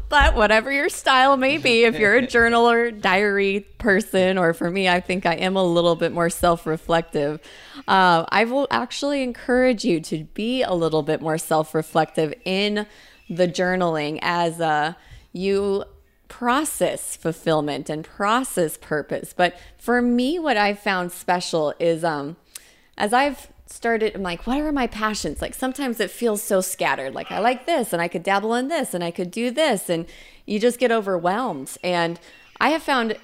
but 0.08 0.34
whatever 0.34 0.72
your 0.72 0.88
style 0.88 1.36
may 1.36 1.58
be, 1.58 1.84
if 1.84 1.98
you're 1.98 2.16
a 2.16 2.26
journaler, 2.26 2.98
diary 3.00 3.66
person, 3.78 4.38
or 4.38 4.52
for 4.54 4.70
me, 4.70 4.88
I 4.88 5.00
think 5.00 5.24
I 5.24 5.34
am 5.34 5.56
a 5.56 5.64
little 5.64 5.94
bit 5.94 6.12
more 6.12 6.30
self-reflective. 6.30 7.40
Uh, 7.86 8.24
I 8.28 8.44
will 8.44 8.66
actually 8.70 9.22
encourage 9.22 9.84
you 9.84 10.00
to 10.00 10.24
be 10.34 10.62
a 10.62 10.74
little 10.74 11.02
bit 11.02 11.20
more 11.20 11.38
self-reflective 11.38 12.34
in 12.44 12.86
the 13.30 13.46
journaling 13.46 14.18
as 14.20 14.60
uh, 14.60 14.94
you 15.32 15.84
process 16.32 17.14
fulfillment 17.14 17.90
and 17.90 18.04
process 18.04 18.78
purpose. 18.78 19.34
But 19.36 19.54
for 19.76 20.00
me, 20.00 20.38
what 20.38 20.56
I've 20.56 20.78
found 20.78 21.12
special 21.12 21.74
is 21.78 22.02
um, 22.02 22.36
as 22.96 23.12
I've 23.12 23.48
started, 23.66 24.14
I'm 24.14 24.22
like, 24.22 24.46
what 24.46 24.58
are 24.58 24.72
my 24.72 24.86
passions? 24.86 25.42
Like 25.42 25.52
sometimes 25.52 26.00
it 26.00 26.10
feels 26.10 26.42
so 26.42 26.62
scattered. 26.62 27.12
Like 27.12 27.30
I 27.30 27.38
like 27.38 27.66
this 27.66 27.92
and 27.92 28.00
I 28.00 28.08
could 28.08 28.22
dabble 28.22 28.54
in 28.54 28.68
this 28.68 28.94
and 28.94 29.04
I 29.04 29.10
could 29.10 29.30
do 29.30 29.50
this. 29.50 29.90
And 29.90 30.06
you 30.46 30.58
just 30.58 30.78
get 30.78 30.90
overwhelmed. 30.90 31.76
And 31.84 32.18
I 32.58 32.70
have 32.70 32.82
found 32.82 33.18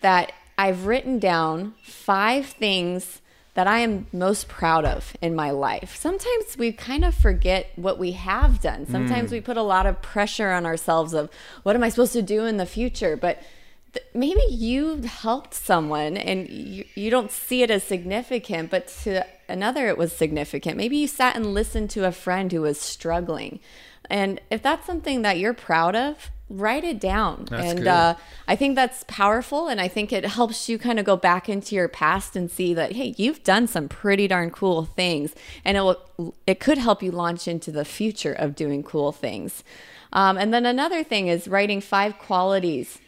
that 0.00 0.32
I've 0.56 0.86
written 0.86 1.18
down 1.18 1.74
five 1.82 2.46
things 2.46 3.19
that 3.54 3.66
I 3.66 3.80
am 3.80 4.06
most 4.12 4.48
proud 4.48 4.84
of 4.84 5.16
in 5.20 5.34
my 5.34 5.50
life. 5.50 5.96
Sometimes 5.96 6.56
we 6.56 6.72
kind 6.72 7.04
of 7.04 7.14
forget 7.14 7.70
what 7.76 7.98
we 7.98 8.12
have 8.12 8.60
done. 8.60 8.86
Sometimes 8.86 9.30
mm. 9.30 9.32
we 9.32 9.40
put 9.40 9.56
a 9.56 9.62
lot 9.62 9.86
of 9.86 10.00
pressure 10.00 10.50
on 10.50 10.66
ourselves 10.66 11.12
of 11.14 11.30
what 11.62 11.74
am 11.74 11.82
I 11.82 11.88
supposed 11.88 12.12
to 12.12 12.22
do 12.22 12.44
in 12.44 12.58
the 12.58 12.66
future? 12.66 13.16
But 13.16 13.42
th- 13.92 14.06
maybe 14.14 14.42
you 14.48 15.02
helped 15.02 15.54
someone 15.54 16.16
and 16.16 16.48
you, 16.48 16.84
you 16.94 17.10
don't 17.10 17.32
see 17.32 17.62
it 17.62 17.70
as 17.70 17.82
significant, 17.82 18.70
but 18.70 18.86
to 19.02 19.26
another 19.48 19.88
it 19.88 19.98
was 19.98 20.12
significant. 20.12 20.76
Maybe 20.76 20.98
you 20.98 21.08
sat 21.08 21.34
and 21.34 21.52
listened 21.52 21.90
to 21.90 22.06
a 22.06 22.12
friend 22.12 22.52
who 22.52 22.62
was 22.62 22.80
struggling. 22.80 23.58
And 24.08 24.40
if 24.50 24.62
that's 24.62 24.86
something 24.86 25.22
that 25.22 25.38
you're 25.38 25.54
proud 25.54 25.96
of, 25.96 26.30
write 26.50 26.84
it 26.84 27.00
down. 27.00 27.46
That's 27.48 27.70
and 27.70 27.88
uh, 27.88 28.16
I 28.48 28.56
think 28.56 28.74
that's 28.74 29.04
powerful. 29.06 29.68
And 29.68 29.80
I 29.80 29.88
think 29.88 30.12
it 30.12 30.24
helps 30.24 30.68
you 30.68 30.78
kind 30.78 30.98
of 30.98 31.06
go 31.06 31.16
back 31.16 31.48
into 31.48 31.74
your 31.74 31.88
past 31.88 32.36
and 32.36 32.50
see 32.50 32.74
that, 32.74 32.92
hey, 32.92 33.14
you've 33.16 33.42
done 33.44 33.66
some 33.66 33.88
pretty 33.88 34.26
darn 34.28 34.50
cool 34.50 34.84
things. 34.84 35.34
And 35.64 35.76
it, 35.76 35.80
will, 35.80 36.34
it 36.46 36.60
could 36.60 36.78
help 36.78 37.02
you 37.02 37.12
launch 37.12 37.46
into 37.46 37.70
the 37.70 37.84
future 37.84 38.32
of 38.32 38.56
doing 38.56 38.82
cool 38.82 39.12
things. 39.12 39.62
Um, 40.12 40.36
and 40.36 40.52
then 40.52 40.66
another 40.66 41.04
thing 41.04 41.28
is 41.28 41.46
writing 41.46 41.80
five 41.80 42.18
qualities 42.18 42.98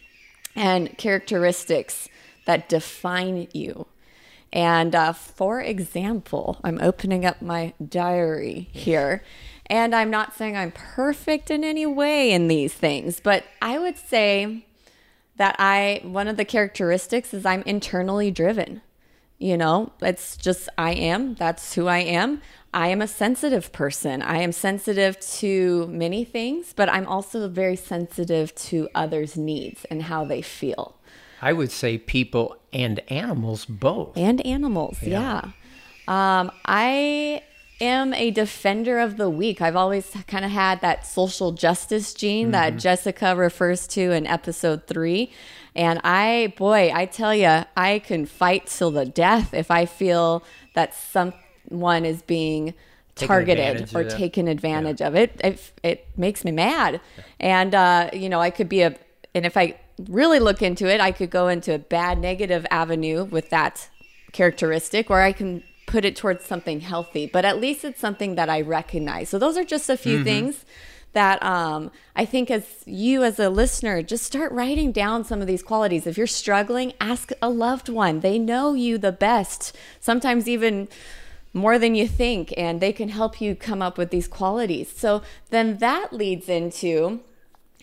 and 0.55 0.97
characteristics 0.97 2.09
that 2.47 2.69
define 2.69 3.49
you. 3.53 3.87
And 4.53 4.95
uh, 4.95 5.15
for 5.15 5.61
example, 5.61 6.59
I'm 6.63 6.79
opening 6.81 7.25
up 7.25 7.41
my 7.41 7.73
diary 7.87 8.69
here. 8.73 9.23
And 9.73 9.95
I'm 9.95 10.11
not 10.11 10.35
saying 10.35 10.55
I'm 10.55 10.73
perfect 10.73 11.51
in 11.51 11.65
any 11.65 11.87
way 11.87 12.31
in 12.31 12.49
these 12.49 12.75
things, 12.75 13.21
but 13.21 13.45
I 13.63 13.79
would 13.79 13.97
say 13.97 14.67
that 15.37 15.57
I, 15.59 16.03
one 16.05 16.29
of 16.29 16.37
the 16.37 16.45
characteristics 16.45 17.33
is 17.33 17.47
I'm 17.47 17.63
internally 17.63 18.31
driven. 18.31 18.83
You 19.39 19.57
know, 19.57 19.95
it's 20.03 20.37
just 20.37 20.69
I 20.77 20.93
am, 20.93 21.37
that's 21.37 21.73
who 21.73 21.87
I 21.87 22.01
am. 22.01 22.43
I 22.75 22.89
am 22.89 23.01
a 23.01 23.09
sensitive 23.09 23.73
person. 23.73 24.21
I 24.21 24.43
am 24.43 24.53
sensitive 24.53 25.19
to 25.39 25.87
many 25.87 26.23
things, 26.23 26.75
but 26.77 26.91
I'm 26.91 27.07
also 27.07 27.49
very 27.49 27.77
sensitive 27.77 28.55
to 28.67 28.91
others' 28.95 29.39
needs 29.39 29.87
and 29.87 30.03
how 30.03 30.27
they 30.27 30.43
feel. 30.43 30.99
I 31.41 31.55
would 31.55 31.73
say 31.73 31.97
people 31.97 32.59
and 32.75 33.01
animals 33.11 33.65
both. 33.65 34.19
And 34.19 34.45
animals, 34.45 34.99
yeah. 35.03 35.53
Um, 36.07 36.51
I 36.67 37.43
am 37.83 38.15
a 38.15 38.31
defender 38.31 38.99
of 38.99 39.17
the 39.17 39.29
weak. 39.29 39.61
I've 39.61 39.77
always 39.77 40.11
kind 40.29 40.45
of 40.45 40.51
had 40.51 40.81
that 40.81 41.07
social 41.07 41.53
justice 41.53 42.15
gene 42.15 42.53
that 42.53 42.77
Jessica 42.79 43.35
refers 43.37 43.87
to 43.89 44.13
in 44.13 44.27
episode 44.27 44.87
three. 44.87 45.33
And 45.75 46.01
I, 46.05 46.55
boy, 46.57 46.93
I 46.95 47.07
tell 47.07 47.35
you, 47.35 47.65
I 47.77 47.99
can 47.99 48.27
fight 48.27 48.67
till 48.67 48.91
the 48.91 49.05
death 49.05 49.53
if 49.53 49.71
I 49.71 49.87
feel 49.87 50.45
that 50.75 50.95
someone 50.95 52.05
is 52.05 52.23
being 52.23 52.75
targeted 53.15 53.95
or 53.95 54.05
taken 54.05 54.49
advantage 54.49 55.03
of 55.03 55.15
it. 55.15 55.39
It 55.43 55.73
it 55.83 56.07
makes 56.17 56.45
me 56.45 56.51
mad, 56.51 57.01
and 57.39 57.75
uh, 57.75 58.11
you 58.13 58.29
know 58.29 58.41
I 58.41 58.51
could 58.51 58.69
be 58.69 58.83
a 58.83 58.95
and 59.35 59.45
if 59.45 59.57
I 59.57 59.79
really 60.09 60.41
look 60.41 60.63
into 60.63 60.87
it, 60.89 61.01
I 61.01 61.13
could 61.13 61.31
go 61.31 61.49
into 61.49 61.75
a 61.75 61.79
bad 61.79 62.19
negative 62.19 62.67
avenue 62.71 63.25
with 63.25 63.51
that 63.51 63.89
characteristic, 64.33 65.11
or 65.11 65.21
I 65.21 65.33
can 65.33 65.63
put 65.93 66.07
it 66.07 66.17
towards 66.17 66.43
something 66.47 66.81
healthy. 66.81 67.27
But 67.27 67.45
at 67.45 67.61
least 67.61 67.85
it's 67.85 68.01
something 68.01 68.35
that 68.37 68.49
I 68.49 68.63
recognize. 68.63 69.29
So 69.29 69.39
those 69.39 69.59
are 69.59 69.65
just 69.65 69.91
a 69.91 69.97
few 69.97 70.25
things 70.25 70.65
that 71.13 71.43
um, 71.43 71.91
I 72.17 72.25
think 72.25 72.51
as 72.51 72.65
you 72.87 73.23
as 73.23 73.39
a 73.39 73.51
listener 73.51 74.03
just 74.03 74.25
start 74.25 74.51
writing 74.53 74.91
down 74.91 75.23
some 75.23 75.43
of 75.43 75.47
these 75.47 75.63
qualities. 75.63 76.07
If 76.07 76.17
you're 76.17 76.27
struggling, 76.27 76.95
ask 76.99 77.31
a 77.43 77.51
loved 77.51 77.91
one. 77.91 78.21
They 78.21 78.39
know 78.39 78.73
you 78.73 78.97
the 78.97 79.13
best. 79.13 79.77
Sometimes 80.01 80.49
even 80.49 80.89
more 81.53 81.79
than 81.79 81.95
you 81.95 82.09
think, 82.09 82.55
and 82.57 82.81
they 82.81 82.95
can 82.95 83.11
help 83.11 83.39
you 83.39 83.55
come 83.55 83.83
up 83.83 83.99
with 83.99 84.09
these 84.09 84.27
qualities. 84.27 84.91
So 84.97 85.21
then 85.51 85.77
that 85.77 86.15
leads 86.15 86.49
into, 86.49 87.21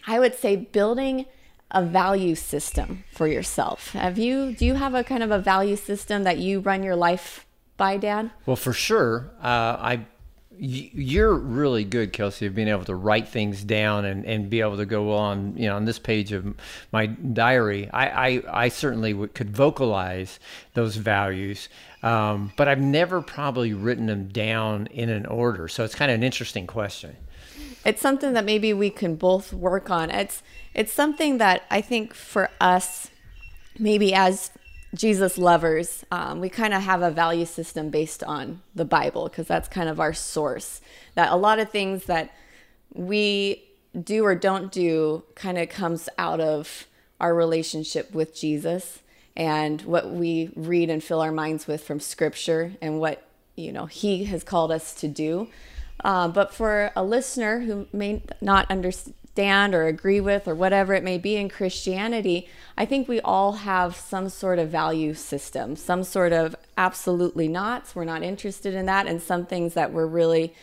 I 0.07 0.17
would 0.17 0.33
say, 0.33 0.55
building 0.55 1.27
a 1.69 1.83
value 1.85 2.33
system 2.33 3.03
for 3.11 3.27
yourself. 3.27 3.91
Have 3.91 4.17
you, 4.17 4.53
do 4.53 4.65
you 4.65 4.73
have 4.73 4.95
a 4.95 5.03
kind 5.03 5.21
of 5.21 5.29
a 5.29 5.37
value 5.37 5.75
system 5.75 6.23
that 6.23 6.39
you 6.39 6.59
run 6.59 6.81
your 6.81 6.95
life 6.95 7.45
by, 7.79 7.97
Dad? 7.97 8.29
Well, 8.45 8.55
for 8.55 8.73
sure, 8.73 9.31
uh, 9.41 9.77
I. 9.79 10.05
You're 10.61 11.35
really 11.35 11.85
good, 11.85 12.11
Kelsey, 12.11 12.45
of 12.45 12.53
being 12.53 12.67
able 12.67 12.83
to 12.83 12.93
write 12.93 13.29
things 13.29 13.63
down 13.63 14.03
and, 14.03 14.25
and 14.25 14.49
be 14.49 14.59
able 14.59 14.75
to 14.75 14.85
go 14.85 15.13
on, 15.13 15.55
you 15.55 15.69
know, 15.69 15.77
on 15.77 15.85
this 15.85 15.99
page 15.99 16.33
of 16.33 16.53
my 16.91 17.05
diary. 17.05 17.89
I, 17.93 18.27
I, 18.27 18.65
I 18.65 18.67
certainly 18.67 19.13
would, 19.13 19.33
could 19.33 19.51
vocalize 19.55 20.37
those 20.73 20.97
values, 20.97 21.69
um, 22.03 22.51
but 22.57 22.67
I've 22.67 22.81
never 22.81 23.21
probably 23.21 23.73
written 23.73 24.07
them 24.07 24.27
down 24.27 24.87
in 24.87 25.07
an 25.07 25.25
order. 25.27 25.69
So 25.69 25.85
it's 25.85 25.95
kind 25.95 26.11
of 26.11 26.15
an 26.15 26.23
interesting 26.23 26.67
question. 26.67 27.15
it's 27.85 28.01
something 28.01 28.33
that 28.33 28.43
maybe 28.45 28.73
we 28.73 28.89
can 28.89 29.15
both 29.15 29.53
work 29.53 29.89
on. 29.89 30.11
It's 30.11 30.43
it's 30.73 30.91
something 30.93 31.37
that 31.37 31.63
I 31.71 31.81
think 31.81 32.13
for 32.13 32.49
us, 32.59 33.09
maybe 33.77 34.13
as 34.13 34.51
Jesus 34.93 35.37
lovers, 35.37 36.03
um, 36.11 36.39
we 36.39 36.49
kind 36.49 36.73
of 36.73 36.81
have 36.81 37.01
a 37.01 37.11
value 37.11 37.45
system 37.45 37.89
based 37.89 38.23
on 38.23 38.61
the 38.73 38.85
Bible 38.85 39.25
because 39.25 39.47
that's 39.47 39.67
kind 39.67 39.87
of 39.87 39.99
our 39.99 40.13
source. 40.13 40.81
That 41.15 41.31
a 41.31 41.35
lot 41.35 41.59
of 41.59 41.69
things 41.69 42.05
that 42.05 42.33
we 42.93 43.63
do 44.03 44.25
or 44.25 44.35
don't 44.35 44.71
do 44.71 45.23
kind 45.35 45.57
of 45.57 45.69
comes 45.69 46.09
out 46.17 46.39
of 46.39 46.87
our 47.19 47.35
relationship 47.35 48.13
with 48.13 48.35
Jesus 48.35 48.99
and 49.35 49.81
what 49.83 50.09
we 50.09 50.51
read 50.55 50.89
and 50.89 51.03
fill 51.03 51.21
our 51.21 51.31
minds 51.31 51.67
with 51.67 51.83
from 51.83 51.99
Scripture 51.99 52.73
and 52.81 52.99
what 52.99 53.27
you 53.55 53.71
know 53.71 53.85
He 53.85 54.25
has 54.25 54.43
called 54.43 54.71
us 54.71 54.93
to 54.95 55.07
do. 55.07 55.47
Uh, 56.03 56.29
but 56.29 56.53
for 56.53 56.91
a 56.95 57.03
listener 57.03 57.59
who 57.59 57.87
may 57.91 58.23
not 58.41 58.69
understand 58.71 59.13
or 59.39 59.87
agree 59.87 60.19
with 60.19 60.47
or 60.47 60.55
whatever 60.55 60.93
it 60.93 61.03
may 61.03 61.17
be 61.17 61.35
in 61.35 61.49
Christianity, 61.49 62.47
I 62.77 62.85
think 62.85 63.07
we 63.07 63.21
all 63.21 63.53
have 63.53 63.95
some 63.95 64.29
sort 64.29 64.59
of 64.59 64.69
value 64.69 65.13
system, 65.13 65.75
some 65.75 66.03
sort 66.03 66.33
of 66.33 66.55
absolutely 66.77 67.47
not. 67.47 67.91
We're 67.95 68.03
not 68.03 68.23
interested 68.23 68.73
in 68.73 68.85
that, 68.87 69.07
and 69.07 69.21
some 69.21 69.45
things 69.45 69.73
that 69.75 69.93
we're 69.93 70.07
really 70.07 70.53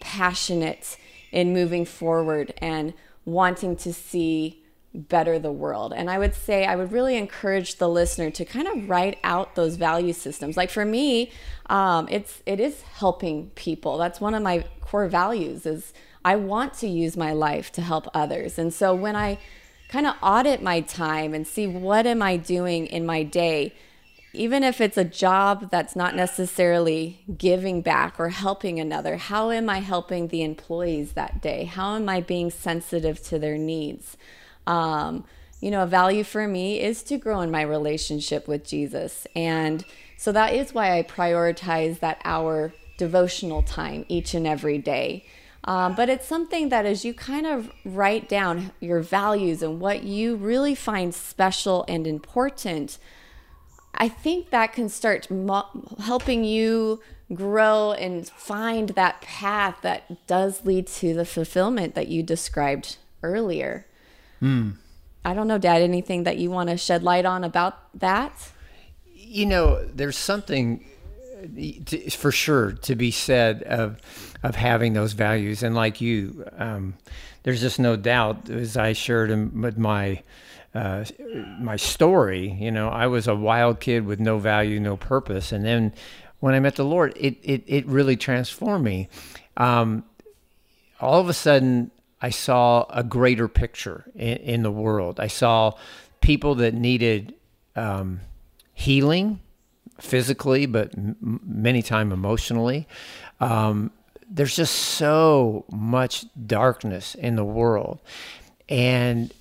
passionate 0.00 0.96
in 1.32 1.52
moving 1.52 1.84
forward 1.84 2.52
and 2.58 2.94
wanting 3.24 3.76
to 3.76 3.92
see 3.92 4.62
better 4.94 5.38
the 5.38 5.52
world. 5.52 5.92
And 5.92 6.10
I 6.10 6.18
would 6.18 6.34
say 6.34 6.64
I 6.64 6.76
would 6.76 6.92
really 6.92 7.16
encourage 7.16 7.76
the 7.76 7.88
listener 7.88 8.30
to 8.30 8.44
kind 8.44 8.66
of 8.66 8.88
write 8.88 9.18
out 9.22 9.54
those 9.54 9.76
value 9.76 10.12
systems. 10.12 10.56
Like 10.56 10.70
for 10.70 10.84
me, 10.84 11.30
um, 11.66 12.08
it's 12.10 12.42
it 12.46 12.60
is 12.60 12.82
helping 12.82 13.50
people. 13.50 13.98
That's 13.98 14.20
one 14.20 14.34
of 14.34 14.42
my 14.42 14.64
core 14.80 15.08
values. 15.08 15.66
Is 15.66 15.92
I 16.26 16.34
want 16.34 16.74
to 16.78 16.88
use 16.88 17.16
my 17.16 17.32
life 17.32 17.70
to 17.72 17.80
help 17.80 18.08
others. 18.12 18.58
And 18.58 18.74
so 18.74 18.92
when 18.92 19.14
I 19.14 19.38
kind 19.88 20.08
of 20.08 20.16
audit 20.20 20.60
my 20.60 20.80
time 20.80 21.32
and 21.32 21.46
see 21.46 21.68
what 21.68 22.04
am 22.04 22.20
I 22.20 22.36
doing 22.36 22.86
in 22.86 23.06
my 23.06 23.22
day, 23.22 23.72
even 24.32 24.64
if 24.64 24.80
it's 24.80 24.98
a 24.98 25.04
job 25.04 25.70
that's 25.70 25.94
not 25.94 26.16
necessarily 26.16 27.20
giving 27.38 27.80
back 27.80 28.18
or 28.18 28.30
helping 28.30 28.80
another, 28.80 29.18
how 29.18 29.52
am 29.52 29.70
I 29.70 29.78
helping 29.78 30.26
the 30.26 30.42
employees 30.42 31.12
that 31.12 31.40
day? 31.40 31.62
How 31.62 31.94
am 31.94 32.08
I 32.08 32.22
being 32.22 32.50
sensitive 32.50 33.22
to 33.28 33.38
their 33.38 33.56
needs? 33.56 34.16
Um, 34.66 35.24
you 35.60 35.70
know, 35.70 35.84
a 35.84 35.86
value 35.86 36.24
for 36.24 36.48
me 36.48 36.82
is 36.82 37.04
to 37.04 37.18
grow 37.18 37.40
in 37.40 37.52
my 37.52 37.62
relationship 37.62 38.48
with 38.48 38.64
Jesus. 38.64 39.28
And 39.36 39.84
so 40.16 40.32
that 40.32 40.54
is 40.54 40.74
why 40.74 40.98
I 40.98 41.04
prioritize 41.04 42.00
that 42.00 42.20
hour 42.24 42.74
devotional 42.98 43.62
time 43.62 44.04
each 44.08 44.34
and 44.34 44.44
every 44.44 44.78
day. 44.78 45.24
Um, 45.66 45.94
but 45.96 46.08
it's 46.08 46.26
something 46.26 46.68
that 46.68 46.86
as 46.86 47.04
you 47.04 47.12
kind 47.12 47.46
of 47.46 47.70
write 47.84 48.28
down 48.28 48.70
your 48.80 49.00
values 49.00 49.62
and 49.62 49.80
what 49.80 50.04
you 50.04 50.36
really 50.36 50.74
find 50.74 51.12
special 51.12 51.84
and 51.88 52.06
important, 52.06 52.98
I 53.94 54.08
think 54.08 54.50
that 54.50 54.72
can 54.72 54.88
start 54.88 55.30
mo- 55.30 55.66
helping 55.98 56.44
you 56.44 57.00
grow 57.34 57.92
and 57.92 58.28
find 58.28 58.90
that 58.90 59.20
path 59.20 59.78
that 59.82 60.26
does 60.28 60.64
lead 60.64 60.86
to 60.86 61.14
the 61.14 61.24
fulfillment 61.24 61.96
that 61.96 62.06
you 62.06 62.22
described 62.22 62.98
earlier. 63.24 63.86
I 65.24 65.34
don't 65.34 65.48
know, 65.48 65.58
Dad, 65.58 65.82
anything 65.82 66.22
that 66.22 66.36
you 66.38 66.50
want 66.50 66.70
to 66.70 66.76
shed 66.76 67.02
light 67.02 67.24
on 67.24 67.42
about 67.42 67.98
that? 67.98 68.52
you 69.28 69.44
know, 69.44 69.84
there's 69.84 70.16
something 70.16 70.84
to, 71.86 72.10
for 72.10 72.30
sure 72.32 72.72
to 72.72 72.94
be 72.94 73.10
said 73.10 73.62
of 73.64 74.00
of 74.42 74.54
having 74.54 74.92
those 74.92 75.12
values, 75.12 75.62
and 75.62 75.74
like 75.74 76.00
you, 76.00 76.44
um, 76.58 76.94
there's 77.42 77.60
just 77.60 77.78
no 77.78 77.96
doubt. 77.96 78.50
As 78.50 78.76
I 78.76 78.92
shared 78.92 79.30
with 79.60 79.78
my 79.78 80.22
uh, 80.74 81.04
my 81.58 81.76
story, 81.76 82.50
you 82.60 82.70
know, 82.70 82.88
I 82.88 83.06
was 83.06 83.26
a 83.26 83.34
wild 83.34 83.80
kid 83.80 84.06
with 84.06 84.20
no 84.20 84.38
value, 84.38 84.80
no 84.80 84.96
purpose, 84.96 85.52
and 85.52 85.64
then 85.64 85.92
when 86.40 86.54
I 86.54 86.60
met 86.60 86.76
the 86.76 86.84
Lord, 86.84 87.12
it 87.16 87.38
it 87.42 87.62
it 87.66 87.86
really 87.86 88.16
transformed 88.16 88.84
me. 88.84 89.08
Um, 89.56 90.04
all 91.00 91.20
of 91.20 91.28
a 91.28 91.34
sudden 91.34 91.90
I 92.20 92.30
saw 92.30 92.86
a 92.90 93.02
greater 93.02 93.48
picture 93.48 94.04
in, 94.14 94.36
in 94.38 94.62
the 94.62 94.70
world. 94.70 95.20
I 95.20 95.26
saw 95.26 95.74
people 96.20 96.56
that 96.56 96.74
needed 96.74 97.34
um, 97.74 98.20
healing 98.74 99.40
physically, 99.98 100.66
but 100.66 100.94
m- 100.94 101.40
many 101.44 101.82
time 101.82 102.12
emotionally. 102.12 102.86
Um, 103.40 103.90
there's 104.28 104.56
just 104.56 104.74
so 104.74 105.64
much 105.70 106.26
darkness 106.46 107.14
in 107.14 107.36
the 107.36 107.44
world, 107.44 108.00
and 108.68 109.32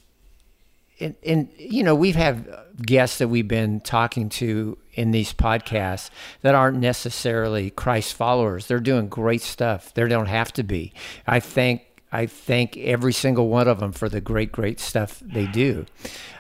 and, 1.00 1.16
and 1.26 1.50
you 1.58 1.84
know 1.84 1.96
we've 1.96 2.16
had 2.16 2.48
guests 2.82 3.18
that 3.18 3.28
we've 3.28 3.48
been 3.48 3.80
talking 3.82 4.30
to 4.30 4.78
in 4.94 5.12
these 5.12 5.34
podcasts 5.34 6.10
that 6.42 6.56
aren't 6.56 6.78
necessarily 6.78 7.70
Christ 7.70 8.14
followers. 8.14 8.68
They're 8.68 8.80
doing 8.80 9.08
great 9.10 9.42
stuff. 9.42 9.94
They 9.94 10.08
don't 10.08 10.28
have 10.28 10.54
to 10.54 10.64
be. 10.64 10.94
I 11.26 11.40
thank 11.40 11.82
I 12.12 12.28
thank 12.28 12.78
every 12.78 13.12
single 13.12 13.50
one 13.50 13.68
of 13.68 13.80
them 13.80 13.92
for 13.92 14.08
the 14.08 14.22
great, 14.22 14.52
great 14.52 14.80
stuff 14.80 15.20
they 15.20 15.48
do. 15.48 15.86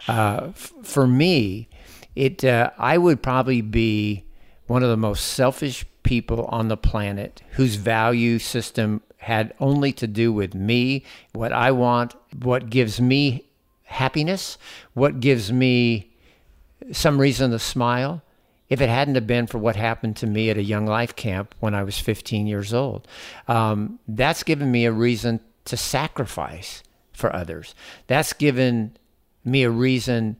Uh, 0.07 0.47
f- 0.49 0.71
for 0.83 1.05
me, 1.05 1.67
it 2.15 2.43
uh, 2.43 2.71
I 2.77 2.97
would 2.97 3.21
probably 3.21 3.61
be 3.61 4.25
one 4.67 4.83
of 4.83 4.89
the 4.89 4.97
most 4.97 5.25
selfish 5.25 5.85
people 6.03 6.45
on 6.45 6.67
the 6.67 6.77
planet 6.77 7.41
whose 7.51 7.75
value 7.75 8.39
system 8.39 9.01
had 9.17 9.53
only 9.59 9.91
to 9.91 10.07
do 10.07 10.31
with 10.31 10.53
me, 10.53 11.03
what 11.33 11.51
I 11.51 11.71
want, 11.71 12.13
what 12.43 12.69
gives 12.69 13.01
me 13.01 13.45
happiness, 13.83 14.57
what 14.93 15.19
gives 15.19 15.51
me 15.51 16.11
some 16.91 17.19
reason 17.19 17.51
to 17.51 17.59
smile. 17.59 18.21
If 18.69 18.81
it 18.81 18.89
hadn't 18.89 19.15
have 19.15 19.27
been 19.27 19.47
for 19.47 19.57
what 19.57 19.75
happened 19.75 20.15
to 20.17 20.27
me 20.27 20.49
at 20.49 20.57
a 20.57 20.63
young 20.63 20.85
life 20.85 21.15
camp 21.15 21.53
when 21.59 21.75
I 21.75 21.83
was 21.83 21.99
15 21.99 22.47
years 22.47 22.73
old, 22.73 23.07
um, 23.47 23.99
that's 24.07 24.43
given 24.43 24.71
me 24.71 24.85
a 24.85 24.91
reason 24.91 25.39
to 25.65 25.77
sacrifice 25.77 26.83
for 27.13 27.35
others. 27.35 27.73
That's 28.07 28.33
given 28.33 28.97
me 29.43 29.63
a 29.63 29.69
reason 29.69 30.37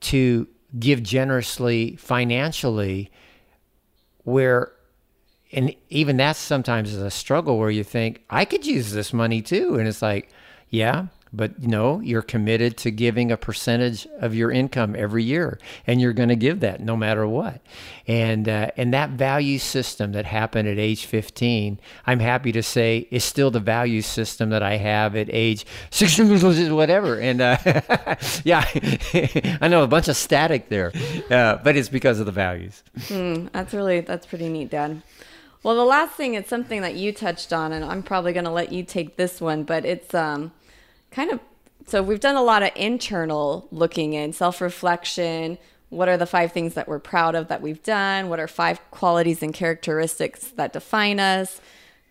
to 0.00 0.46
give 0.78 1.02
generously 1.02 1.96
financially 1.96 3.10
where 4.24 4.72
and 5.52 5.74
even 5.88 6.16
that's 6.16 6.38
sometimes 6.38 6.92
is 6.92 7.00
a 7.00 7.10
struggle 7.10 7.58
where 7.58 7.70
you 7.70 7.84
think 7.84 8.24
I 8.28 8.44
could 8.44 8.66
use 8.66 8.92
this 8.92 9.12
money 9.12 9.40
too. 9.42 9.76
And 9.76 9.86
it's 9.88 10.02
like 10.02 10.30
yeah 10.70 11.06
but 11.32 11.62
no 11.62 12.00
you're 12.00 12.22
committed 12.22 12.76
to 12.76 12.90
giving 12.90 13.30
a 13.30 13.36
percentage 13.36 14.06
of 14.20 14.34
your 14.34 14.50
income 14.50 14.94
every 14.96 15.22
year 15.22 15.58
and 15.86 16.00
you're 16.00 16.12
going 16.12 16.28
to 16.28 16.36
give 16.36 16.60
that 16.60 16.80
no 16.80 16.96
matter 16.96 17.26
what. 17.26 17.60
And 18.06 18.48
uh, 18.48 18.70
and 18.76 18.94
that 18.94 19.10
value 19.10 19.58
system 19.58 20.12
that 20.12 20.24
happened 20.24 20.68
at 20.68 20.78
age 20.78 21.06
15 21.06 21.80
i'm 22.06 22.20
happy 22.20 22.52
to 22.52 22.62
say 22.62 23.08
is 23.10 23.24
still 23.24 23.50
the 23.50 23.60
value 23.60 24.02
system 24.02 24.50
that 24.50 24.62
i 24.62 24.76
have 24.76 25.16
at 25.16 25.28
age 25.30 25.66
16 25.90 26.74
whatever. 26.74 27.18
And 27.18 27.40
uh, 27.40 27.56
yeah 28.44 28.64
i 29.60 29.68
know 29.68 29.82
a 29.82 29.88
bunch 29.88 30.08
of 30.08 30.16
static 30.16 30.68
there 30.68 30.92
uh, 31.30 31.58
but 31.62 31.76
it's 31.76 31.88
because 31.88 32.20
of 32.20 32.26
the 32.26 32.32
values. 32.32 32.82
Mm, 33.08 33.50
that's 33.52 33.74
really 33.74 34.00
that's 34.00 34.26
pretty 34.26 34.48
neat 34.48 34.70
dad. 34.70 35.02
Well 35.62 35.74
the 35.74 35.84
last 35.84 36.12
thing 36.12 36.34
is 36.34 36.46
something 36.46 36.82
that 36.82 36.94
you 36.94 37.12
touched 37.12 37.52
on 37.52 37.72
and 37.72 37.84
i'm 37.84 38.02
probably 38.02 38.32
going 38.32 38.44
to 38.44 38.50
let 38.50 38.72
you 38.72 38.84
take 38.84 39.16
this 39.16 39.40
one 39.40 39.64
but 39.64 39.84
it's 39.84 40.14
um 40.14 40.52
kind 41.16 41.32
of 41.32 41.40
so 41.86 42.02
we've 42.02 42.20
done 42.20 42.36
a 42.36 42.42
lot 42.42 42.62
of 42.62 42.70
internal 42.76 43.68
looking 43.70 44.12
in 44.12 44.32
self-reflection. 44.32 45.56
What 45.88 46.08
are 46.08 46.16
the 46.16 46.26
five 46.26 46.52
things 46.52 46.74
that 46.74 46.88
we're 46.88 46.98
proud 46.98 47.34
of 47.36 47.48
that 47.48 47.62
we've 47.62 47.82
done? 47.82 48.28
What 48.28 48.40
are 48.40 48.48
five 48.48 48.80
qualities 48.90 49.40
and 49.42 49.54
characteristics 49.54 50.48
that 50.56 50.72
define 50.72 51.20
us? 51.20 51.60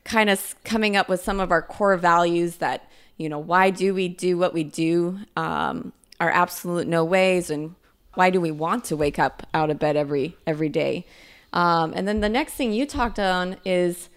Kind 0.05 0.29
of 0.29 0.55
coming 0.63 0.95
up 0.95 1.07
with 1.07 1.21
some 1.21 1.39
of 1.39 1.51
our 1.51 1.61
core 1.61 1.97
values 1.97 2.57
that 2.57 2.89
you 3.17 3.29
know 3.29 3.37
why 3.37 3.69
do 3.69 3.93
we 3.93 4.07
do 4.07 4.37
what 4.37 4.53
we 4.53 4.63
do 4.63 5.19
um, 5.37 5.93
our 6.19 6.31
absolute 6.31 6.87
no 6.87 7.03
ways 7.03 7.49
and 7.49 7.75
why 8.15 8.29
do 8.31 8.41
we 8.41 8.49
want 8.49 8.85
to 8.85 8.95
wake 8.95 9.19
up 9.19 9.45
out 9.53 9.69
of 9.69 9.77
bed 9.77 9.95
every 9.95 10.35
every 10.47 10.69
day? 10.69 11.05
Um, 11.53 11.93
and 11.95 12.07
then 12.07 12.21
the 12.21 12.29
next 12.29 12.53
thing 12.53 12.73
you 12.73 12.87
talked 12.87 13.19
on 13.19 13.57
is 13.65 14.09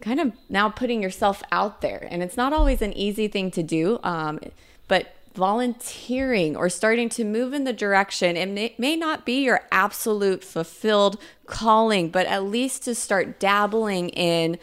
kind 0.00 0.20
of 0.20 0.32
now 0.48 0.68
putting 0.68 1.02
yourself 1.02 1.42
out 1.52 1.80
there. 1.80 2.06
And 2.10 2.22
it's 2.22 2.36
not 2.36 2.52
always 2.52 2.82
an 2.82 2.92
easy 2.92 3.28
thing 3.28 3.50
to 3.52 3.62
do, 3.62 3.98
um, 4.02 4.40
but 4.88 5.14
volunteering 5.34 6.56
or 6.56 6.68
starting 6.68 7.08
to 7.08 7.24
move 7.24 7.54
in 7.54 7.64
the 7.64 7.72
direction, 7.72 8.36
it 8.36 8.78
may 8.78 8.96
not 8.96 9.24
be 9.24 9.44
your 9.44 9.62
absolute 9.72 10.44
fulfilled 10.44 11.18
calling, 11.46 12.10
but 12.10 12.26
at 12.26 12.44
least 12.44 12.84
to 12.84 12.94
start 12.94 13.40
dabbling 13.40 14.10
in 14.10 14.58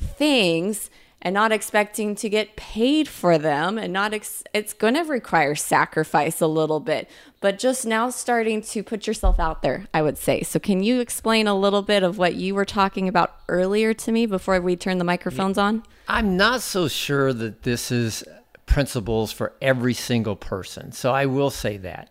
things 0.00 0.90
and 1.20 1.34
not 1.34 1.52
expecting 1.52 2.14
to 2.14 2.28
get 2.28 2.56
paid 2.56 3.08
for 3.08 3.38
them 3.38 3.76
and 3.78 3.92
not 3.92 4.14
ex- 4.14 4.44
it's 4.54 4.72
going 4.72 4.94
to 4.94 5.02
require 5.02 5.54
sacrifice 5.54 6.40
a 6.40 6.46
little 6.46 6.80
bit 6.80 7.08
but 7.40 7.58
just 7.58 7.86
now 7.86 8.10
starting 8.10 8.60
to 8.60 8.82
put 8.82 9.06
yourself 9.06 9.38
out 9.38 9.62
there 9.62 9.86
i 9.92 10.02
would 10.02 10.18
say. 10.18 10.42
So 10.42 10.58
can 10.58 10.82
you 10.82 11.00
explain 11.00 11.46
a 11.46 11.58
little 11.58 11.82
bit 11.82 12.02
of 12.02 12.18
what 12.18 12.34
you 12.34 12.54
were 12.54 12.64
talking 12.64 13.08
about 13.08 13.36
earlier 13.48 13.94
to 13.94 14.12
me 14.12 14.26
before 14.26 14.60
we 14.60 14.76
turn 14.76 14.98
the 14.98 15.04
microphones 15.04 15.58
on? 15.58 15.82
I'm 16.06 16.36
not 16.36 16.62
so 16.62 16.88
sure 16.88 17.32
that 17.32 17.62
this 17.62 17.90
is 17.90 18.24
principles 18.66 19.32
for 19.32 19.54
every 19.62 19.94
single 19.94 20.36
person 20.36 20.92
so 20.92 21.12
i 21.12 21.26
will 21.26 21.50
say 21.50 21.76
that. 21.78 22.10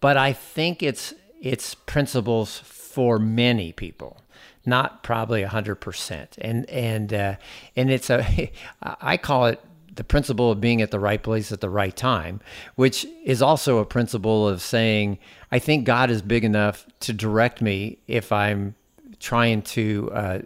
But 0.00 0.16
i 0.16 0.32
think 0.32 0.82
it's 0.82 1.14
it's 1.40 1.74
principles 1.74 2.58
for 2.58 3.18
many 3.18 3.72
people 3.72 4.20
not 4.66 5.02
probably 5.02 5.42
100% 5.42 6.28
and 6.38 6.68
and 6.68 7.12
uh, 7.12 7.36
and 7.76 7.90
it's 7.90 8.10
a 8.10 8.50
i 8.82 9.16
call 9.16 9.46
it 9.46 9.60
the 9.94 10.04
principle 10.04 10.52
of 10.52 10.60
being 10.60 10.80
at 10.80 10.92
the 10.92 11.00
right 11.00 11.22
place 11.22 11.50
at 11.50 11.60
the 11.60 11.70
right 11.70 11.96
time 11.96 12.40
which 12.76 13.06
is 13.24 13.42
also 13.42 13.78
a 13.78 13.84
principle 13.84 14.48
of 14.48 14.62
saying 14.62 15.18
i 15.50 15.58
think 15.58 15.84
god 15.84 16.10
is 16.10 16.22
big 16.22 16.44
enough 16.44 16.86
to 17.00 17.12
direct 17.12 17.60
me 17.60 17.98
if 18.06 18.30
i'm 18.30 18.74
trying 19.20 19.62
to 19.62 20.10
uh, 20.12 20.38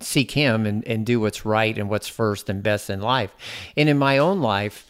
seek 0.00 0.30
him 0.32 0.66
and, 0.66 0.86
and 0.86 1.06
do 1.06 1.20
what's 1.20 1.44
right 1.44 1.76
and 1.78 1.88
what's 1.88 2.08
first 2.08 2.48
and 2.48 2.62
best 2.62 2.90
in 2.90 3.00
life. 3.00 3.34
And 3.76 3.88
in 3.88 3.98
my 3.98 4.18
own 4.18 4.40
life 4.40 4.86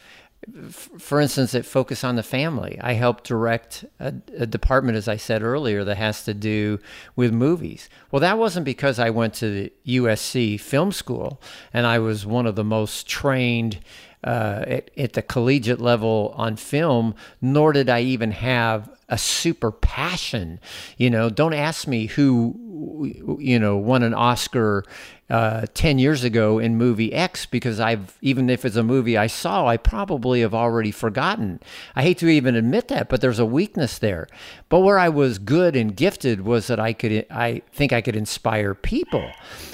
for 0.71 1.19
instance, 1.19 1.53
at 1.53 1.65
Focus 1.65 2.03
on 2.03 2.15
the 2.15 2.23
Family, 2.23 2.79
I 2.81 2.93
help 2.93 3.23
direct 3.23 3.83
a, 3.99 4.13
a, 4.37 4.45
department, 4.45 4.97
as 4.97 5.07
I 5.07 5.17
said 5.17 5.43
earlier, 5.43 5.83
that 5.83 5.97
has 5.97 6.23
to 6.23 6.33
do 6.33 6.79
with 7.15 7.33
movies. 7.33 7.89
Well, 8.11 8.21
that 8.21 8.37
wasn't 8.37 8.65
because 8.65 8.97
I 8.97 9.09
went 9.09 9.33
to 9.35 9.49
the 9.51 9.73
USC 9.85 10.59
film 10.59 10.91
school 10.91 11.41
and 11.73 11.85
I 11.85 11.99
was 11.99 12.25
one 12.25 12.45
of 12.45 12.55
the 12.55 12.63
most 12.63 13.07
trained 13.07 13.79
uh, 14.23 14.63
at, 14.67 14.91
at 14.97 15.13
the 15.13 15.21
collegiate 15.21 15.81
level 15.81 16.33
on 16.37 16.55
film, 16.55 17.13
nor 17.41 17.73
did 17.73 17.89
I 17.89 18.01
even 18.01 18.31
have 18.31 18.89
a 19.09 19.17
super 19.17 19.71
passion. 19.71 20.59
You 20.97 21.09
know, 21.09 21.29
don't 21.29 21.53
ask 21.53 21.87
me 21.87 22.07
who, 22.07 23.37
you 23.39 23.59
know, 23.59 23.77
won 23.77 24.03
an 24.03 24.13
Oscar 24.13 24.85
uh, 25.29 25.65
10 25.73 25.99
years 25.99 26.23
ago 26.23 26.57
in 26.57 26.77
movie 26.77 27.11
X 27.13 27.45
because 27.45 27.79
I've, 27.79 28.17
even 28.21 28.49
if 28.49 28.63
it's 28.63 28.77
a 28.77 28.83
movie 28.83 29.17
I 29.17 29.27
saw, 29.27 29.67
I 29.67 29.75
probably 29.75 30.39
have 30.41 30.53
already 30.53 30.91
forgotten. 30.91 31.59
I 31.95 32.03
hate 32.03 32.19
to 32.19 32.29
even 32.29 32.55
admit 32.55 32.87
that, 32.87 33.09
but 33.09 33.19
there's 33.19 33.39
a 33.39 33.45
weakness 33.45 33.99
there. 33.99 34.27
But 34.69 34.79
where 34.79 34.97
I 34.97 35.09
was 35.09 35.37
good 35.37 35.75
and 35.75 35.95
gifted 35.95 36.41
was 36.41 36.67
that 36.67 36.79
I 36.79 36.93
could, 36.93 37.25
I 37.29 37.61
think 37.73 37.91
I 37.91 38.01
could 38.01 38.15
inspire 38.15 38.73
people. 38.73 39.29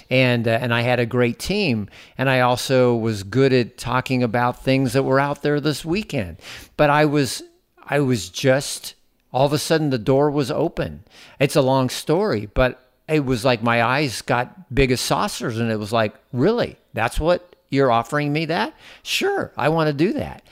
And, 0.10 0.48
uh, 0.48 0.58
and 0.60 0.74
I 0.74 0.82
had 0.82 1.00
a 1.00 1.06
great 1.06 1.38
team. 1.38 1.88
And 2.18 2.30
I 2.30 2.40
also 2.40 2.96
was 2.96 3.22
good 3.22 3.54
at 3.54 3.78
talking 3.78 4.24
about 4.24 4.64
things 4.64 4.94
that 4.94 5.04
were 5.04 5.20
out 5.20 5.44
there 5.44 5.60
this 5.60 5.86
weekend. 5.86 6.38
But 6.78 6.90
I 6.90 7.06
was, 7.06 7.44
I 7.84 8.00
was 8.00 8.30
just, 8.30 8.96
all 9.32 9.46
of 9.46 9.54
a 9.54 9.60
sudden 9.60 9.92
the 9.92 10.00
door 10.00 10.32
was 10.32 10.50
open. 10.50 11.04
It's 11.40 11.56
a 11.56 11.62
long 11.62 11.90
story, 11.90 12.48
but 12.48 12.83
it 13.08 13.26
was 13.26 13.44
like 13.44 13.62
my 13.62 13.84
eyes 13.84 14.22
got 14.22 14.74
big 14.74 14.92
as 14.92 15.02
saucers 15.02 15.60
and 15.60 15.72
it 15.72 15.78
was 15.78 15.92
like, 15.92 16.16
really? 16.32 16.78
That's 16.94 17.20
what 17.20 17.56
you're 17.70 17.92
offering 17.92 18.32
me 18.32 18.46
that? 18.46 18.74
Sure, 19.02 19.52
I 19.58 19.70
want 19.70 19.88
to 19.88 19.94
do 19.94 20.14
that. 20.14 20.44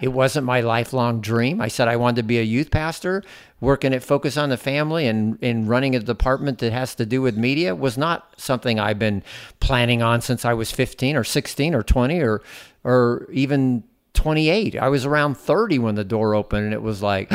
It 0.00 0.08
wasn't 0.08 0.44
my 0.44 0.60
lifelong 0.60 1.22
dream. 1.22 1.60
I 1.60 1.68
said 1.68 1.88
I 1.88 1.96
wanted 1.96 2.16
to 2.16 2.22
be 2.22 2.38
a 2.38 2.42
youth 2.42 2.70
pastor. 2.70 3.22
Working 3.60 3.94
at 3.94 4.02
Focus 4.02 4.36
on 4.36 4.50
the 4.50 4.58
Family 4.58 5.06
and, 5.06 5.38
and 5.40 5.66
running 5.66 5.96
a 5.96 6.00
department 6.00 6.58
that 6.58 6.72
has 6.72 6.94
to 6.96 7.06
do 7.06 7.22
with 7.22 7.38
media 7.38 7.74
was 7.74 7.96
not 7.96 8.34
something 8.36 8.78
I've 8.78 8.98
been 8.98 9.22
planning 9.60 10.02
on 10.02 10.20
since 10.20 10.44
I 10.44 10.52
was 10.52 10.70
15 10.70 11.16
or 11.16 11.24
16 11.24 11.74
or 11.74 11.82
20 11.82 12.20
or 12.20 12.42
or 12.84 13.26
even 13.32 13.84
28. 14.12 14.76
I 14.76 14.88
was 14.88 15.06
around 15.06 15.38
30 15.38 15.78
when 15.78 15.94
the 15.94 16.04
door 16.04 16.34
opened 16.34 16.66
and 16.66 16.74
it 16.74 16.82
was 16.82 17.02
like 17.02 17.32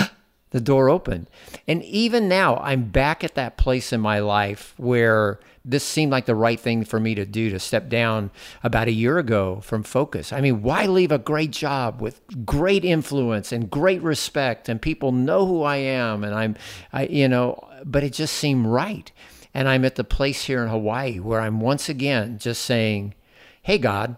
the 0.51 0.61
door 0.61 0.89
opened. 0.89 1.27
And 1.67 1.83
even 1.83 2.27
now, 2.27 2.57
I'm 2.57 2.83
back 2.83 3.23
at 3.23 3.35
that 3.35 3.57
place 3.57 3.91
in 3.91 3.99
my 3.99 4.19
life 4.19 4.73
where 4.77 5.39
this 5.63 5.83
seemed 5.83 6.11
like 6.11 6.25
the 6.25 6.35
right 6.35 6.59
thing 6.59 6.83
for 6.83 6.99
me 6.99 7.15
to 7.15 7.25
do 7.25 7.49
to 7.49 7.59
step 7.59 7.87
down 7.87 8.31
about 8.63 8.87
a 8.87 8.93
year 8.93 9.17
ago 9.17 9.61
from 9.61 9.83
Focus. 9.83 10.33
I 10.33 10.41
mean, 10.41 10.61
why 10.61 10.85
leave 10.87 11.11
a 11.11 11.17
great 11.17 11.51
job 11.51 12.01
with 12.01 12.19
great 12.45 12.83
influence 12.83 13.51
and 13.51 13.69
great 13.69 14.01
respect 14.01 14.67
and 14.67 14.81
people 14.81 15.11
know 15.11 15.45
who 15.45 15.63
I 15.63 15.77
am 15.77 16.23
and 16.23 16.33
I'm 16.33 16.55
I 16.91 17.05
you 17.05 17.27
know, 17.27 17.67
but 17.85 18.04
it 18.04 18.13
just 18.13 18.35
seemed 18.35 18.67
right. 18.67 19.12
And 19.54 19.67
I'm 19.67 19.85
at 19.85 19.95
the 19.95 20.04
place 20.04 20.45
here 20.45 20.63
in 20.63 20.69
Hawaii 20.69 21.19
where 21.19 21.41
I'm 21.41 21.60
once 21.60 21.89
again 21.89 22.39
just 22.39 22.63
saying, 22.63 23.13
"Hey 23.62 23.77
God, 23.77 24.15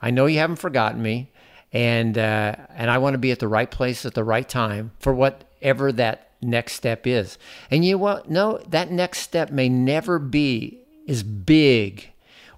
I 0.00 0.10
know 0.10 0.26
you 0.26 0.38
haven't 0.38 0.56
forgotten 0.56 1.02
me." 1.02 1.30
And 1.72 2.16
uh, 2.16 2.54
and 2.70 2.90
I 2.90 2.98
want 2.98 3.14
to 3.14 3.18
be 3.18 3.32
at 3.32 3.40
the 3.40 3.48
right 3.48 3.70
place 3.70 4.06
at 4.06 4.14
the 4.14 4.24
right 4.24 4.48
time 4.48 4.92
for 5.00 5.12
what 5.12 5.47
whatever 5.60 5.92
that 5.92 6.32
next 6.40 6.74
step 6.74 7.06
is. 7.06 7.38
And 7.70 7.84
you 7.84 7.98
what? 7.98 8.30
No, 8.30 8.58
that 8.68 8.90
next 8.90 9.20
step 9.20 9.50
may 9.50 9.68
never 9.68 10.18
be 10.18 10.78
as 11.08 11.22
big 11.22 12.10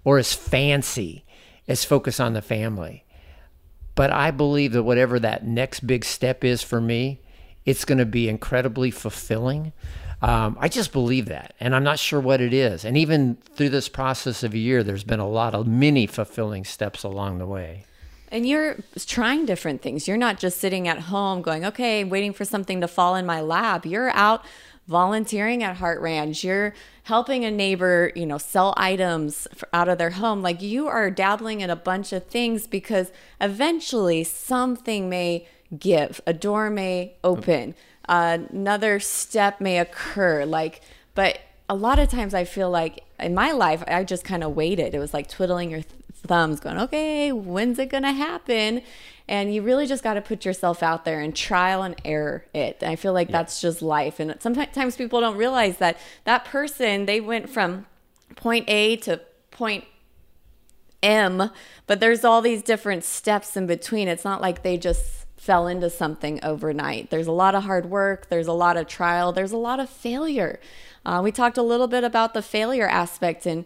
or 0.04 0.18
as 0.18 0.34
fancy 0.34 1.24
as 1.68 1.84
focus 1.84 2.20
on 2.20 2.34
the 2.34 2.42
family. 2.42 3.04
But 3.94 4.10
I 4.10 4.30
believe 4.30 4.72
that 4.72 4.82
whatever 4.82 5.18
that 5.20 5.46
next 5.46 5.86
big 5.86 6.04
step 6.04 6.44
is 6.44 6.62
for 6.62 6.80
me, 6.80 7.20
it's 7.64 7.84
going 7.84 7.98
to 7.98 8.06
be 8.06 8.28
incredibly 8.28 8.90
fulfilling. 8.90 9.72
Um, 10.22 10.56
I 10.60 10.68
just 10.68 10.92
believe 10.92 11.26
that, 11.26 11.54
and 11.60 11.74
I'm 11.74 11.84
not 11.84 11.98
sure 11.98 12.20
what 12.20 12.40
it 12.40 12.52
is. 12.52 12.84
And 12.84 12.96
even 12.96 13.36
through 13.54 13.70
this 13.70 13.88
process 13.88 14.42
of 14.42 14.52
a 14.52 14.58
year, 14.58 14.82
there's 14.82 15.04
been 15.04 15.20
a 15.20 15.28
lot 15.28 15.54
of 15.54 15.66
many 15.66 16.06
fulfilling 16.06 16.64
steps 16.64 17.02
along 17.02 17.38
the 17.38 17.46
way. 17.46 17.84
And 18.30 18.46
you're 18.46 18.76
trying 19.06 19.44
different 19.44 19.82
things. 19.82 20.06
You're 20.06 20.16
not 20.16 20.38
just 20.38 20.58
sitting 20.58 20.86
at 20.86 20.98
home 20.98 21.42
going, 21.42 21.64
okay, 21.64 22.04
waiting 22.04 22.32
for 22.32 22.44
something 22.44 22.80
to 22.80 22.88
fall 22.88 23.16
in 23.16 23.26
my 23.26 23.40
lap. 23.40 23.84
You're 23.84 24.10
out 24.10 24.44
volunteering 24.86 25.62
at 25.62 25.76
Heart 25.76 26.00
Ranch. 26.00 26.44
You're 26.44 26.74
helping 27.04 27.44
a 27.44 27.50
neighbor, 27.50 28.12
you 28.14 28.26
know, 28.26 28.38
sell 28.38 28.74
items 28.76 29.48
out 29.72 29.88
of 29.88 29.98
their 29.98 30.10
home. 30.10 30.42
Like 30.42 30.62
you 30.62 30.88
are 30.88 31.10
dabbling 31.10 31.60
in 31.60 31.70
a 31.70 31.76
bunch 31.76 32.12
of 32.12 32.26
things 32.26 32.66
because 32.66 33.10
eventually 33.40 34.24
something 34.24 35.08
may 35.08 35.46
give, 35.78 36.20
a 36.26 36.32
door 36.32 36.70
may 36.70 37.14
open, 37.22 37.74
uh, 38.08 38.38
another 38.50 38.98
step 38.98 39.60
may 39.60 39.78
occur. 39.78 40.44
Like, 40.44 40.80
but 41.14 41.38
a 41.68 41.74
lot 41.74 42.00
of 42.00 42.08
times 42.08 42.34
I 42.34 42.44
feel 42.44 42.68
like 42.68 43.04
in 43.20 43.32
my 43.34 43.52
life, 43.52 43.84
I 43.86 44.02
just 44.02 44.24
kind 44.24 44.42
of 44.42 44.56
waited. 44.56 44.94
It 44.94 44.98
was 44.98 45.14
like 45.14 45.28
twiddling 45.28 45.70
your 45.70 45.82
thumbs, 46.20 46.60
going, 46.60 46.78
okay, 46.78 47.32
when's 47.32 47.78
it 47.78 47.90
going 47.90 48.02
to 48.02 48.12
happen? 48.12 48.82
And 49.28 49.54
you 49.54 49.62
really 49.62 49.86
just 49.86 50.02
got 50.02 50.14
to 50.14 50.20
put 50.20 50.44
yourself 50.44 50.82
out 50.82 51.04
there 51.04 51.20
and 51.20 51.34
trial 51.34 51.82
and 51.82 51.94
error 52.04 52.44
it. 52.52 52.78
And 52.80 52.90
I 52.90 52.96
feel 52.96 53.12
like 53.12 53.28
yeah. 53.28 53.38
that's 53.38 53.60
just 53.60 53.82
life. 53.82 54.20
And 54.20 54.34
sometimes 54.40 54.96
people 54.96 55.20
don't 55.20 55.36
realize 55.36 55.78
that 55.78 55.98
that 56.24 56.44
person, 56.44 57.06
they 57.06 57.20
went 57.20 57.48
from 57.48 57.86
point 58.36 58.68
A 58.68 58.96
to 58.96 59.20
point 59.50 59.84
M, 61.02 61.50
but 61.86 62.00
there's 62.00 62.24
all 62.24 62.42
these 62.42 62.62
different 62.62 63.04
steps 63.04 63.56
in 63.56 63.66
between. 63.66 64.08
It's 64.08 64.24
not 64.24 64.40
like 64.40 64.62
they 64.62 64.76
just 64.76 65.26
fell 65.36 65.66
into 65.66 65.88
something 65.88 66.38
overnight. 66.42 67.10
There's 67.10 67.26
a 67.26 67.32
lot 67.32 67.54
of 67.54 67.64
hard 67.64 67.86
work, 67.86 68.28
there's 68.28 68.46
a 68.46 68.52
lot 68.52 68.76
of 68.76 68.86
trial, 68.86 69.32
there's 69.32 69.52
a 69.52 69.56
lot 69.56 69.80
of 69.80 69.88
failure. 69.88 70.60
Uh, 71.06 71.20
we 71.24 71.32
talked 71.32 71.56
a 71.56 71.62
little 71.62 71.86
bit 71.86 72.04
about 72.04 72.34
the 72.34 72.42
failure 72.42 72.86
aspect 72.86 73.46
and 73.46 73.64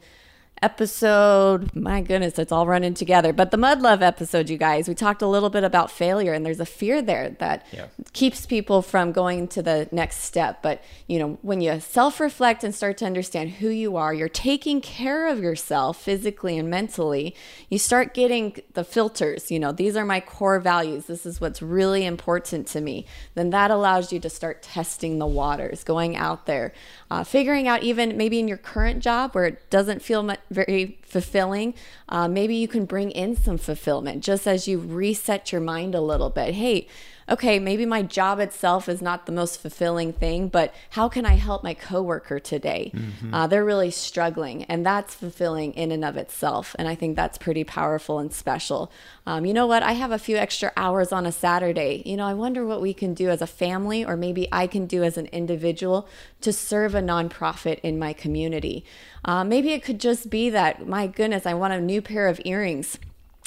episode. 0.65 1.77
My 1.77 2.01
goodness, 2.01 2.39
it's 2.39 2.51
all 2.51 2.67
running 2.67 2.95
together. 2.95 3.35
But 3.35 3.51
the 3.51 3.59
Mud 3.59 3.83
Love 3.83 4.01
episode, 4.01 4.49
you 4.49 4.57
guys, 4.57 4.89
we 4.89 4.95
talked 4.95 5.21
a 5.21 5.27
little 5.27 5.51
bit 5.51 5.63
about 5.63 5.91
failure, 5.91 6.33
and 6.33 6.45
there's 6.45 6.59
a 6.59 6.65
fear 6.65 7.03
there 7.03 7.37
that 7.39 7.67
yeah. 7.71 7.89
keeps 8.15 8.47
people 8.47 8.81
from 8.81 9.13
going 9.13 9.47
to 9.49 9.63
the 9.63 9.87
next 9.93 10.25
step. 10.25 10.63
But, 10.63 10.83
you 11.07 11.19
know, 11.19 11.39
when 11.43 11.61
you 11.61 11.81
self 11.81 12.19
reflect 12.19 12.65
and 12.65 12.75
start 12.75 12.97
to 12.99 13.05
understand 13.05 13.51
who 13.51 13.69
you 13.69 13.99
are, 13.99 14.15
you're 14.15 14.29
taking 14.31 14.81
care 14.81 15.29
of 15.29 15.39
yourself 15.41 16.01
physically 16.01 16.57
and 16.57 16.71
mentally, 16.71 17.37
you 17.69 17.79
start 17.79 18.15
getting 18.15 18.57
the 18.73 18.85
filters. 18.85 19.51
You 19.51 19.61
know, 19.61 19.71
these 19.71 19.97
are 19.97 20.07
my 20.07 20.21
core 20.21 20.61
values. 20.61 21.05
This 21.05 21.27
is 21.27 21.43
what's 21.43 21.61
really 21.61 22.07
important 22.07 22.67
to 22.69 22.81
me. 22.81 23.05
Then 23.35 23.51
that 23.51 23.71
allows 23.71 24.15
you 24.15 24.21
to 24.21 24.31
start 24.31 24.63
testing 24.63 25.19
the 25.19 25.27
waters, 25.27 25.85
going 25.85 26.17
out 26.17 26.47
there, 26.47 26.73
uh, 27.15 27.23
figuring 27.23 27.69
out 27.69 27.85
even 27.85 28.17
maybe 28.17 28.41
in 28.41 28.49
your 28.49 28.57
current 28.59 28.99
job 28.99 29.33
where 29.35 29.45
it 29.45 29.71
doesn't 29.71 30.03
feel 30.03 30.29
very 30.51 30.99
fulfilling, 31.03 31.73
uh, 32.09 32.27
maybe 32.27 32.57
you 32.57 32.67
can 32.67 32.85
bring 32.85 33.13
in 33.13 33.37
some 33.37 33.57
fulfillment 33.57 34.21
just 34.21 34.49
as 34.49 34.67
you 34.67 34.81
reset 34.81 35.53
your 35.53 35.61
mind 35.61 35.95
a 35.95 36.01
little 36.01 36.29
bit. 36.29 36.55
Hey, 36.55 36.89
okay, 37.29 37.59
maybe 37.59 37.87
my 37.87 38.03
job 38.03 38.39
itself 38.39 38.89
is 38.89 39.01
not 39.01 39.27
the 39.27 39.33
most 39.33 39.61
fulfilling 39.61 40.13
thing, 40.13 40.49
but 40.49 40.75
how 40.91 41.09
can 41.09 41.25
I 41.25 41.35
help 41.35 41.63
my 41.63 41.75
coworker 41.75 42.39
today? 42.39 42.93
Mm-hmm. 42.95 43.35
Uh, 43.35 43.47
they're 43.47 43.65
really 43.65 43.91
struggling, 43.91 44.65
and 44.65 44.85
that's 44.85 45.15
fulfilling 45.15 45.73
in 45.75 45.91
and 45.91 46.05
of 46.05 46.17
itself. 46.17 46.77
And 46.79 46.89
I 46.89 46.95
think 46.95 47.17
that's 47.17 47.39
pretty 47.39 47.65
powerful 47.65 48.19
and 48.19 48.33
special. 48.33 48.91
Um, 49.27 49.45
you 49.47 49.55
know 49.55 49.67
what? 49.67 49.83
I 49.83 49.93
have 49.93 50.11
a 50.11 50.19
few 50.19 50.37
extra 50.37 50.73
hours 50.77 51.13
on 51.13 51.27
a 51.27 51.33
Saturday. 51.33 52.03
You 52.05 52.17
know, 52.17 52.27
I 52.27 52.35
wonder 52.35 52.67
what 52.67 52.81
we 52.81 52.93
can 52.93 53.15
do 53.15 53.31
as 53.31 53.41
a 53.41 53.47
family, 53.47 54.05
or 54.05 54.17
maybe 54.17 54.49
I 54.53 54.67
can 54.67 54.87
do 54.87 55.03
as 55.03 55.17
an 55.17 55.27
individual 55.27 56.09
to 56.43 56.53
serve 56.53 56.95
a 56.95 57.01
nonprofit 57.01 57.81
in 57.81 57.99
my 57.99 58.13
community. 58.13 58.85
Uh, 59.25 59.45
maybe 59.45 59.73
it 59.73 59.83
could 59.83 59.99
just 59.99 60.29
be 60.29 60.51
that, 60.51 60.87
my 60.87 61.07
goodness, 61.07 61.47
I 61.47 61.55
want 61.55 61.73
a 61.73 61.81
new 61.81 62.03
pair 62.03 62.29
of 62.29 62.41
earrings 62.45 62.99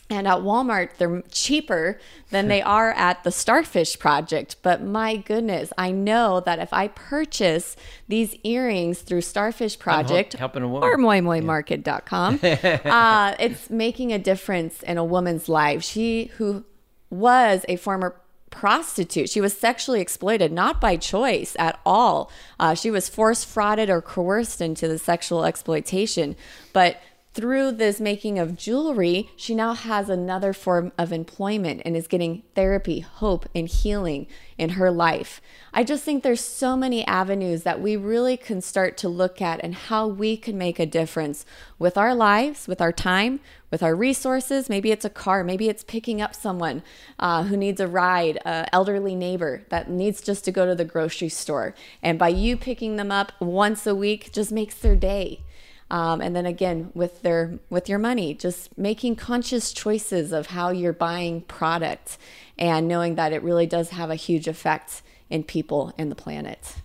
and 0.09 0.27
at 0.27 0.37
Walmart, 0.37 0.91
they're 0.97 1.21
cheaper 1.31 1.99
than 2.29 2.47
they 2.47 2.61
are 2.77 2.91
at 2.91 3.23
the 3.23 3.31
Starfish 3.31 3.99
Project. 3.99 4.57
But 4.61 4.81
my 4.81 5.17
goodness, 5.17 5.73
I 5.77 5.91
know 5.91 6.39
that 6.41 6.59
if 6.59 6.71
I 6.71 6.87
purchase 6.89 7.75
these 8.07 8.35
earrings 8.43 9.01
through 9.01 9.21
Starfish 9.21 9.77
Project 9.77 10.33
helping 10.33 10.63
a 10.63 10.67
woman. 10.67 10.87
or 10.87 10.97
moimoimarket.com, 10.97 12.39
uh, 12.43 13.35
it's 13.39 13.69
making 13.69 14.13
a 14.13 14.19
difference 14.19 14.81
in 14.83 14.97
a 14.97 15.03
woman's 15.03 15.49
life. 15.49 15.83
She 15.83 16.25
who 16.37 16.63
was 17.09 17.65
a 17.67 17.75
former 17.75 18.15
prostitute. 18.49 19.29
She 19.29 19.41
was 19.41 19.55
sexually 19.55 20.01
exploited, 20.01 20.51
not 20.51 20.79
by 20.79 20.97
choice 20.97 21.55
at 21.59 21.79
all. 21.85 22.31
Uh, 22.59 22.73
she 22.73 22.89
was 22.89 23.09
force 23.09 23.45
frauded 23.45 23.89
or 23.89 24.01
coerced 24.01 24.61
into 24.61 24.87
the 24.87 24.97
sexual 24.97 25.43
exploitation. 25.43 26.35
But 26.73 26.99
through 27.37 27.71
this 27.71 28.01
making 28.01 28.39
of 28.39 28.57
jewelry, 28.57 29.29
she 29.35 29.53
now 29.53 29.75
has 29.75 30.09
another 30.09 30.53
form 30.53 30.91
of 30.97 31.13
employment 31.13 31.83
and 31.85 31.95
is 31.95 32.07
getting 32.07 32.41
therapy, 32.55 33.01
hope, 33.01 33.47
and 33.53 33.67
healing 33.67 34.25
in 34.57 34.69
her 34.69 34.89
life. 34.89 35.39
I 35.71 35.83
just 35.83 36.03
think 36.03 36.23
there's 36.23 36.41
so 36.41 36.75
many 36.75 37.05
avenues 37.05 37.61
that 37.61 37.79
we 37.79 37.95
really 37.95 38.37
can 38.37 38.59
start 38.59 38.97
to 38.97 39.07
look 39.07 39.39
at 39.39 39.63
and 39.63 39.75
how 39.75 40.07
we 40.07 40.35
can 40.35 40.57
make 40.57 40.79
a 40.79 40.87
difference 40.87 41.45
with 41.77 41.95
our 41.95 42.15
lives, 42.15 42.67
with 42.67 42.81
our 42.81 42.91
time, 42.91 43.39
with 43.69 43.83
our 43.83 43.95
resources. 43.95 44.67
Maybe 44.67 44.91
it's 44.91 45.05
a 45.05 45.09
car, 45.09 45.43
maybe 45.43 45.69
it's 45.69 45.83
picking 45.83 46.19
up 46.19 46.33
someone 46.33 46.81
uh, 47.19 47.43
who 47.43 47.55
needs 47.55 47.79
a 47.79 47.87
ride, 47.87 48.39
an 48.45 48.65
elderly 48.73 49.13
neighbor 49.13 49.61
that 49.69 49.91
needs 49.91 50.21
just 50.21 50.43
to 50.45 50.51
go 50.51 50.65
to 50.65 50.73
the 50.73 50.85
grocery 50.85 51.29
store. 51.29 51.75
And 52.01 52.17
by 52.17 52.29
you 52.29 52.57
picking 52.57 52.95
them 52.95 53.11
up 53.11 53.31
once 53.39 53.85
a 53.85 53.93
week 53.93 54.31
just 54.33 54.51
makes 54.51 54.73
their 54.73 54.95
day. 54.95 55.43
Um, 55.89 56.19
and 56.19 56.35
then 56.35 56.45
again 56.45 56.91
with 56.93 57.21
their 57.21 57.59
with 57.69 57.87
your 57.87 57.97
money 57.97 58.33
just 58.33 58.77
making 58.77 59.15
conscious 59.15 59.71
choices 59.71 60.33
of 60.33 60.47
how 60.47 60.69
you're 60.69 60.91
buying 60.91 61.41
product 61.41 62.17
and 62.57 62.89
knowing 62.89 63.15
that 63.15 63.31
it 63.31 63.41
really 63.41 63.65
does 63.65 63.91
have 63.91 64.09
a 64.09 64.15
huge 64.15 64.49
effect 64.49 65.01
in 65.29 65.45
people 65.45 65.93
and 65.97 66.11
the 66.11 66.15
planet 66.15 66.75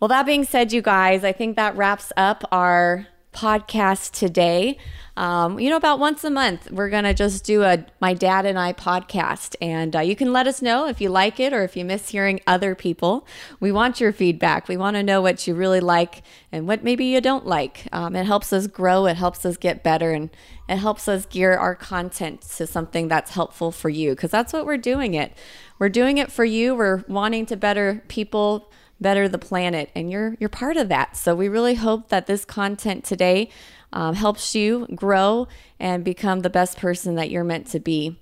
well 0.00 0.08
that 0.08 0.26
being 0.26 0.42
said 0.42 0.72
you 0.72 0.82
guys 0.82 1.22
i 1.22 1.30
think 1.30 1.54
that 1.54 1.76
wraps 1.76 2.12
up 2.16 2.42
our 2.50 3.06
podcast 3.32 4.12
today. 4.12 4.78
Um, 5.20 5.60
you 5.60 5.68
know, 5.68 5.76
about 5.76 5.98
once 5.98 6.24
a 6.24 6.30
month, 6.30 6.70
we're 6.70 6.88
going 6.88 7.04
to 7.04 7.12
just 7.12 7.44
do 7.44 7.62
a 7.62 7.84
My 8.00 8.14
Dad 8.14 8.46
and 8.46 8.58
I 8.58 8.72
podcast. 8.72 9.54
And 9.60 9.94
uh, 9.94 10.00
you 10.00 10.16
can 10.16 10.32
let 10.32 10.46
us 10.46 10.62
know 10.62 10.88
if 10.88 10.98
you 10.98 11.10
like 11.10 11.38
it 11.38 11.52
or 11.52 11.62
if 11.62 11.76
you 11.76 11.84
miss 11.84 12.08
hearing 12.08 12.40
other 12.46 12.74
people. 12.74 13.26
We 13.60 13.70
want 13.70 14.00
your 14.00 14.14
feedback. 14.14 14.66
We 14.66 14.78
want 14.78 14.96
to 14.96 15.02
know 15.02 15.20
what 15.20 15.46
you 15.46 15.54
really 15.54 15.80
like 15.80 16.22
and 16.50 16.66
what 16.66 16.82
maybe 16.82 17.04
you 17.04 17.20
don't 17.20 17.44
like. 17.44 17.86
Um, 17.92 18.16
it 18.16 18.24
helps 18.24 18.50
us 18.50 18.66
grow, 18.66 19.04
it 19.04 19.18
helps 19.18 19.44
us 19.44 19.58
get 19.58 19.82
better, 19.82 20.12
and 20.12 20.30
it 20.70 20.78
helps 20.78 21.06
us 21.06 21.26
gear 21.26 21.52
our 21.52 21.74
content 21.74 22.40
to 22.56 22.66
something 22.66 23.06
that's 23.08 23.32
helpful 23.32 23.70
for 23.72 23.90
you 23.90 24.12
because 24.12 24.30
that's 24.30 24.54
what 24.54 24.64
we're 24.64 24.78
doing 24.78 25.12
it. 25.12 25.34
We're 25.78 25.90
doing 25.90 26.16
it 26.16 26.32
for 26.32 26.46
you. 26.46 26.74
We're 26.74 27.04
wanting 27.08 27.44
to 27.46 27.58
better 27.58 28.02
people 28.08 28.70
better 29.00 29.28
the 29.28 29.38
planet 29.38 29.90
and 29.94 30.10
you're 30.10 30.36
you're 30.38 30.48
part 30.48 30.76
of 30.76 30.88
that. 30.88 31.16
So 31.16 31.34
we 31.34 31.48
really 31.48 31.74
hope 31.74 32.08
that 32.08 32.26
this 32.26 32.44
content 32.44 33.04
today 33.04 33.50
um, 33.92 34.14
helps 34.14 34.54
you 34.54 34.86
grow 34.94 35.48
and 35.78 36.04
become 36.04 36.40
the 36.40 36.50
best 36.50 36.78
person 36.78 37.14
that 37.16 37.30
you're 37.30 37.44
meant 37.44 37.66
to 37.68 37.80
be. 37.80 38.18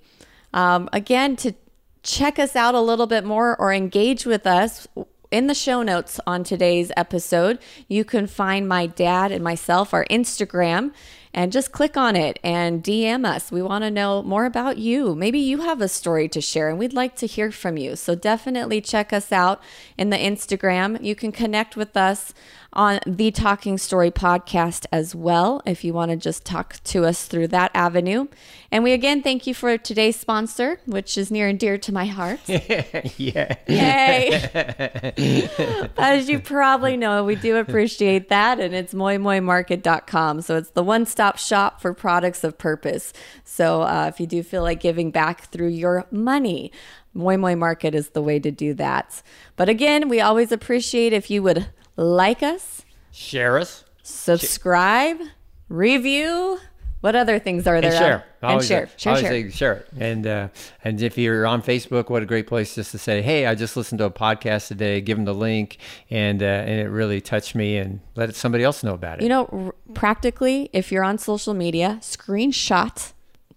Um, 0.53 0.89
again 0.93 1.35
to 1.37 1.53
check 2.01 2.39
us 2.39 2.55
out 2.55 2.75
a 2.75 2.81
little 2.81 3.07
bit 3.07 3.23
more 3.23 3.55
or 3.59 3.73
engage 3.73 4.25
with 4.25 4.47
us 4.47 4.87
in 5.31 5.47
the 5.47 5.53
show 5.53 5.83
notes 5.83 6.19
on 6.25 6.43
today's 6.43 6.91
episode, 6.97 7.59
you 7.87 8.03
can 8.03 8.25
find 8.25 8.67
my 8.67 8.87
dad 8.87 9.31
and 9.31 9.43
myself, 9.43 9.93
our 9.93 10.05
Instagram, 10.09 10.91
and 11.33 11.51
just 11.51 11.71
click 11.71 11.95
on 11.95 12.15
it 12.15 12.39
and 12.43 12.83
DM 12.83 13.25
us. 13.25 13.51
We 13.51 13.61
want 13.61 13.83
to 13.83 13.91
know 13.91 14.23
more 14.23 14.45
about 14.45 14.77
you. 14.77 15.15
Maybe 15.15 15.39
you 15.39 15.61
have 15.61 15.81
a 15.81 15.87
story 15.87 16.27
to 16.29 16.41
share 16.41 16.69
and 16.69 16.79
we'd 16.79 16.93
like 16.93 17.15
to 17.17 17.27
hear 17.27 17.51
from 17.51 17.77
you. 17.77 17.95
So 17.95 18.15
definitely 18.15 18.81
check 18.81 19.13
us 19.13 19.31
out 19.31 19.61
in 19.97 20.09
the 20.09 20.17
Instagram. 20.17 21.01
You 21.03 21.15
can 21.15 21.31
connect 21.31 21.75
with 21.75 21.95
us 21.95 22.33
on 22.73 22.99
the 23.05 23.31
Talking 23.31 23.77
Story 23.77 24.11
podcast 24.11 24.85
as 24.91 25.15
well 25.15 25.61
if 25.65 25.83
you 25.83 25.93
want 25.93 26.11
to 26.11 26.17
just 26.17 26.45
talk 26.45 26.81
to 26.83 27.05
us 27.05 27.25
through 27.25 27.47
that 27.47 27.71
avenue. 27.73 28.27
And 28.71 28.83
we 28.83 28.93
again 28.93 29.23
thank 29.23 29.47
you 29.47 29.53
for 29.53 29.77
today's 29.77 30.15
sponsor, 30.15 30.79
which 30.85 31.17
is 31.17 31.31
near 31.31 31.47
and 31.47 31.59
dear 31.59 31.77
to 31.79 31.91
my 31.91 32.05
heart. 32.05 32.39
yeah. 32.47 33.55
Yay. 33.67 35.89
As 35.97 36.29
you 36.29 36.39
probably 36.39 36.95
know, 36.95 37.23
we 37.23 37.35
do 37.35 37.57
appreciate 37.57 38.29
that. 38.29 38.59
And 38.59 38.75
it's 38.75 38.93
moimoimarket.com. 38.93 40.41
So 40.41 40.57
it's 40.57 40.71
the 40.71 40.83
one 40.83 41.05
stop 41.05 41.39
shop 41.39 41.81
for 41.81 41.93
products 41.93 42.43
of 42.43 42.57
purpose. 42.57 43.13
So 43.43 43.81
uh, 43.81 44.11
if 44.13 44.19
you 44.19 44.27
do 44.27 44.43
feel 44.43 44.61
like 44.61 44.79
giving 44.79 45.09
back 45.09 45.45
through 45.45 45.69
your 45.69 46.05
money, 46.11 46.71
Moi 47.13 47.37
Moi 47.37 47.55
Market 47.55 47.95
is 47.95 48.09
the 48.09 48.21
way 48.21 48.39
to 48.39 48.51
do 48.51 48.73
that. 48.75 49.23
But 49.55 49.69
again, 49.69 50.09
we 50.09 50.21
always 50.21 50.51
appreciate 50.51 51.11
if 51.11 51.31
you 51.31 51.41
would 51.43 51.69
like 51.99 52.41
us, 52.41 52.83
share 53.11 53.57
us, 53.57 53.83
subscribe, 54.03 55.19
review. 55.67 56.59
What 57.01 57.15
other 57.15 57.39
things 57.39 57.65
are 57.65 57.79
there? 57.79 57.91
And 57.91 57.97
share. 57.97 58.25
And 58.41 58.51
always, 58.51 58.67
share. 58.67 58.89
Share, 58.97 59.15
share. 59.15 59.29
Say 59.29 59.49
share 59.49 59.73
it. 59.73 59.87
And 59.97 60.27
uh, 60.27 60.47
and 60.83 61.01
if 61.01 61.17
you're 61.17 61.45
on 61.45 61.61
Facebook, 61.61 62.09
what 62.09 62.23
a 62.23 62.25
great 62.25 62.45
place 62.45 62.75
just 62.75 62.91
to 62.91 62.97
say, 62.97 63.21
hey, 63.21 63.45
I 63.45 63.55
just 63.55 63.77
listened 63.77 63.99
to 63.99 64.05
a 64.05 64.11
podcast 64.11 64.67
today. 64.67 64.99
Give 64.99 65.17
them 65.17 65.25
the 65.25 65.33
link, 65.33 65.77
and 66.09 66.43
uh, 66.43 66.45
and 66.45 66.79
it 66.79 66.89
really 66.89 67.21
touched 67.21 67.55
me, 67.55 67.77
and 67.77 68.01
let 68.15 68.35
somebody 68.35 68.65
else 68.65 68.83
know 68.83 68.93
about 68.93 69.19
it. 69.19 69.23
You 69.23 69.29
know, 69.29 69.45
r- 69.51 69.75
practically, 69.93 70.69
if 70.73 70.91
you're 70.91 71.05
on 71.05 71.17
social 71.17 71.53
media, 71.53 71.99
screenshot 72.01 73.13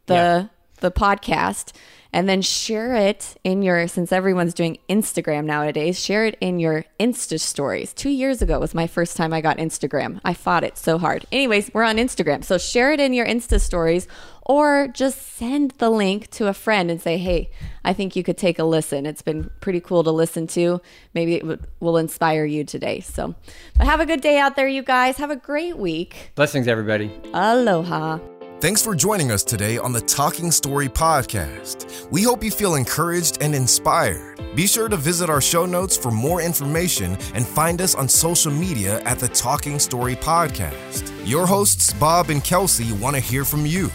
the. 0.07 0.15
Yeah 0.15 0.47
the 0.83 0.91
podcast 0.91 1.73
and 2.13 2.29
then 2.29 2.43
share 2.43 2.95
it 2.95 3.37
in 3.43 3.63
your 3.63 3.89
since 3.89 4.13
everyone's 4.13 4.55
doing 4.55 4.79
Instagram 4.89 5.45
nowadays, 5.45 5.99
share 5.99 6.27
it 6.27 6.37
in 6.41 6.59
your 6.59 6.85
Insta 7.01 7.41
stories. 7.41 7.93
2 7.95 8.11
years 8.11 8.43
ago 8.43 8.59
was 8.59 8.75
my 8.75 8.87
first 8.87 9.17
time 9.17 9.33
I 9.33 9.41
got 9.41 9.59
Instagram. 9.59 10.21
I 10.25 10.35
fought 10.35 10.65
it 10.65 10.77
so 10.77 10.99
hard. 10.99 11.25
Anyways, 11.33 11.71
we're 11.73 11.85
on 11.85 11.97
Instagram. 11.97 12.45
So 12.45 12.59
share 12.59 12.93
it 12.93 13.01
in 13.01 13.13
your 13.13 13.27
Insta 13.27 13.61
stories 13.61 14.07
or 14.45 14.89
just 14.89 15.23
send 15.37 15.71
the 15.79 15.89
link 15.89 16.29
to 16.31 16.49
a 16.49 16.53
friend 16.53 16.91
and 16.91 17.01
say, 17.01 17.17
"Hey, 17.17 17.51
I 17.85 17.93
think 17.93 18.17
you 18.17 18.25
could 18.25 18.37
take 18.37 18.59
a 18.59 18.65
listen. 18.65 19.07
It's 19.07 19.23
been 19.23 19.51
pretty 19.61 19.81
cool 19.81 20.03
to 20.03 20.11
listen 20.11 20.49
to. 20.49 20.81
Maybe 21.15 21.37
it 21.37 21.61
will 21.81 21.97
inspire 21.97 22.45
you 22.45 22.65
today." 22.65 23.01
So, 23.01 23.35
but 23.79 23.87
have 23.87 24.01
a 24.01 24.07
good 24.07 24.21
day 24.21 24.39
out 24.39 24.57
there, 24.57 24.69
you 24.69 24.83
guys. 24.83 25.17
Have 25.19 25.31
a 25.31 25.37
great 25.37 25.79
week. 25.79 26.33
Blessings, 26.35 26.67
everybody. 26.67 27.13
Aloha. 27.33 28.19
Thanks 28.63 28.81
for 28.81 28.95
joining 28.95 29.33
us 29.33 29.43
today 29.43 29.77
on 29.77 29.93
the 29.93 30.01
Talking 30.01 30.53
Story 30.53 30.89
podcast. 30.89 32.09
We 32.13 32.23
hope 32.23 32.45
you 32.45 32.53
feel 32.53 32.77
encouraged 32.77 33.39
and 33.43 33.57
inspired. 33.57 34.41
Be 34.55 34.69
sure 34.69 34.89
to 34.89 34.97
visit 34.97 35.29
our 35.29 35.41
show 35.41 35.67
notes 35.67 35.97
for 35.97 36.13
more 36.13 36.41
information 36.41 37.19
and 37.35 37.45
find 37.45 37.83
us 37.83 37.97
on 37.97 38.09
social 38.09 38.53
media 38.53 39.03
at 39.03 39.19
the 39.19 39.27
Talking 39.27 39.81
Story 39.81 40.15
podcast. 40.15 41.13
Your 41.27 41.45
hosts, 41.45 41.93
Bob 41.95 42.31
and 42.31 42.45
Kelsey, 42.45 42.93
want 42.93 43.17
to 43.17 43.21
hear 43.21 43.45
from 43.45 43.67
you. 43.67 43.91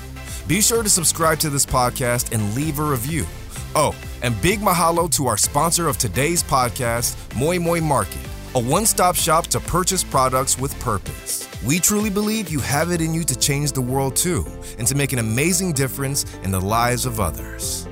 Be 0.49 0.59
sure 0.59 0.83
to 0.83 0.89
subscribe 0.89 1.39
to 1.39 1.49
this 1.49 1.65
podcast 1.65 2.33
and 2.33 2.53
leave 2.53 2.79
a 2.79 2.83
review. 2.83 3.25
Oh, 3.73 3.95
and 4.21 4.35
big 4.41 4.59
mahalo 4.59 5.09
to 5.15 5.27
our 5.27 5.37
sponsor 5.37 5.87
of 5.87 5.97
today's 5.97 6.43
podcast, 6.43 7.15
Moi 7.37 7.57
Moi 7.57 7.79
Market 7.79 8.27
a 8.57 8.59
one 8.59 8.87
stop 8.87 9.15
shop 9.15 9.45
to 9.45 9.59
purchase 9.59 10.03
products 10.03 10.57
with 10.57 10.77
purpose. 10.79 11.47
We 11.63 11.77
truly 11.77 12.09
believe 12.09 12.49
you 12.49 12.59
have 12.61 12.91
it 12.91 13.01
in 13.01 13.13
you 13.13 13.23
to 13.25 13.35
change 13.35 13.71
the 13.71 13.81
world 13.81 14.15
too 14.15 14.47
and 14.79 14.87
to 14.87 14.95
make 14.95 15.13
an 15.13 15.19
amazing 15.19 15.73
difference 15.73 16.25
in 16.41 16.49
the 16.49 16.59
lives 16.59 17.05
of 17.05 17.19
others. 17.19 17.87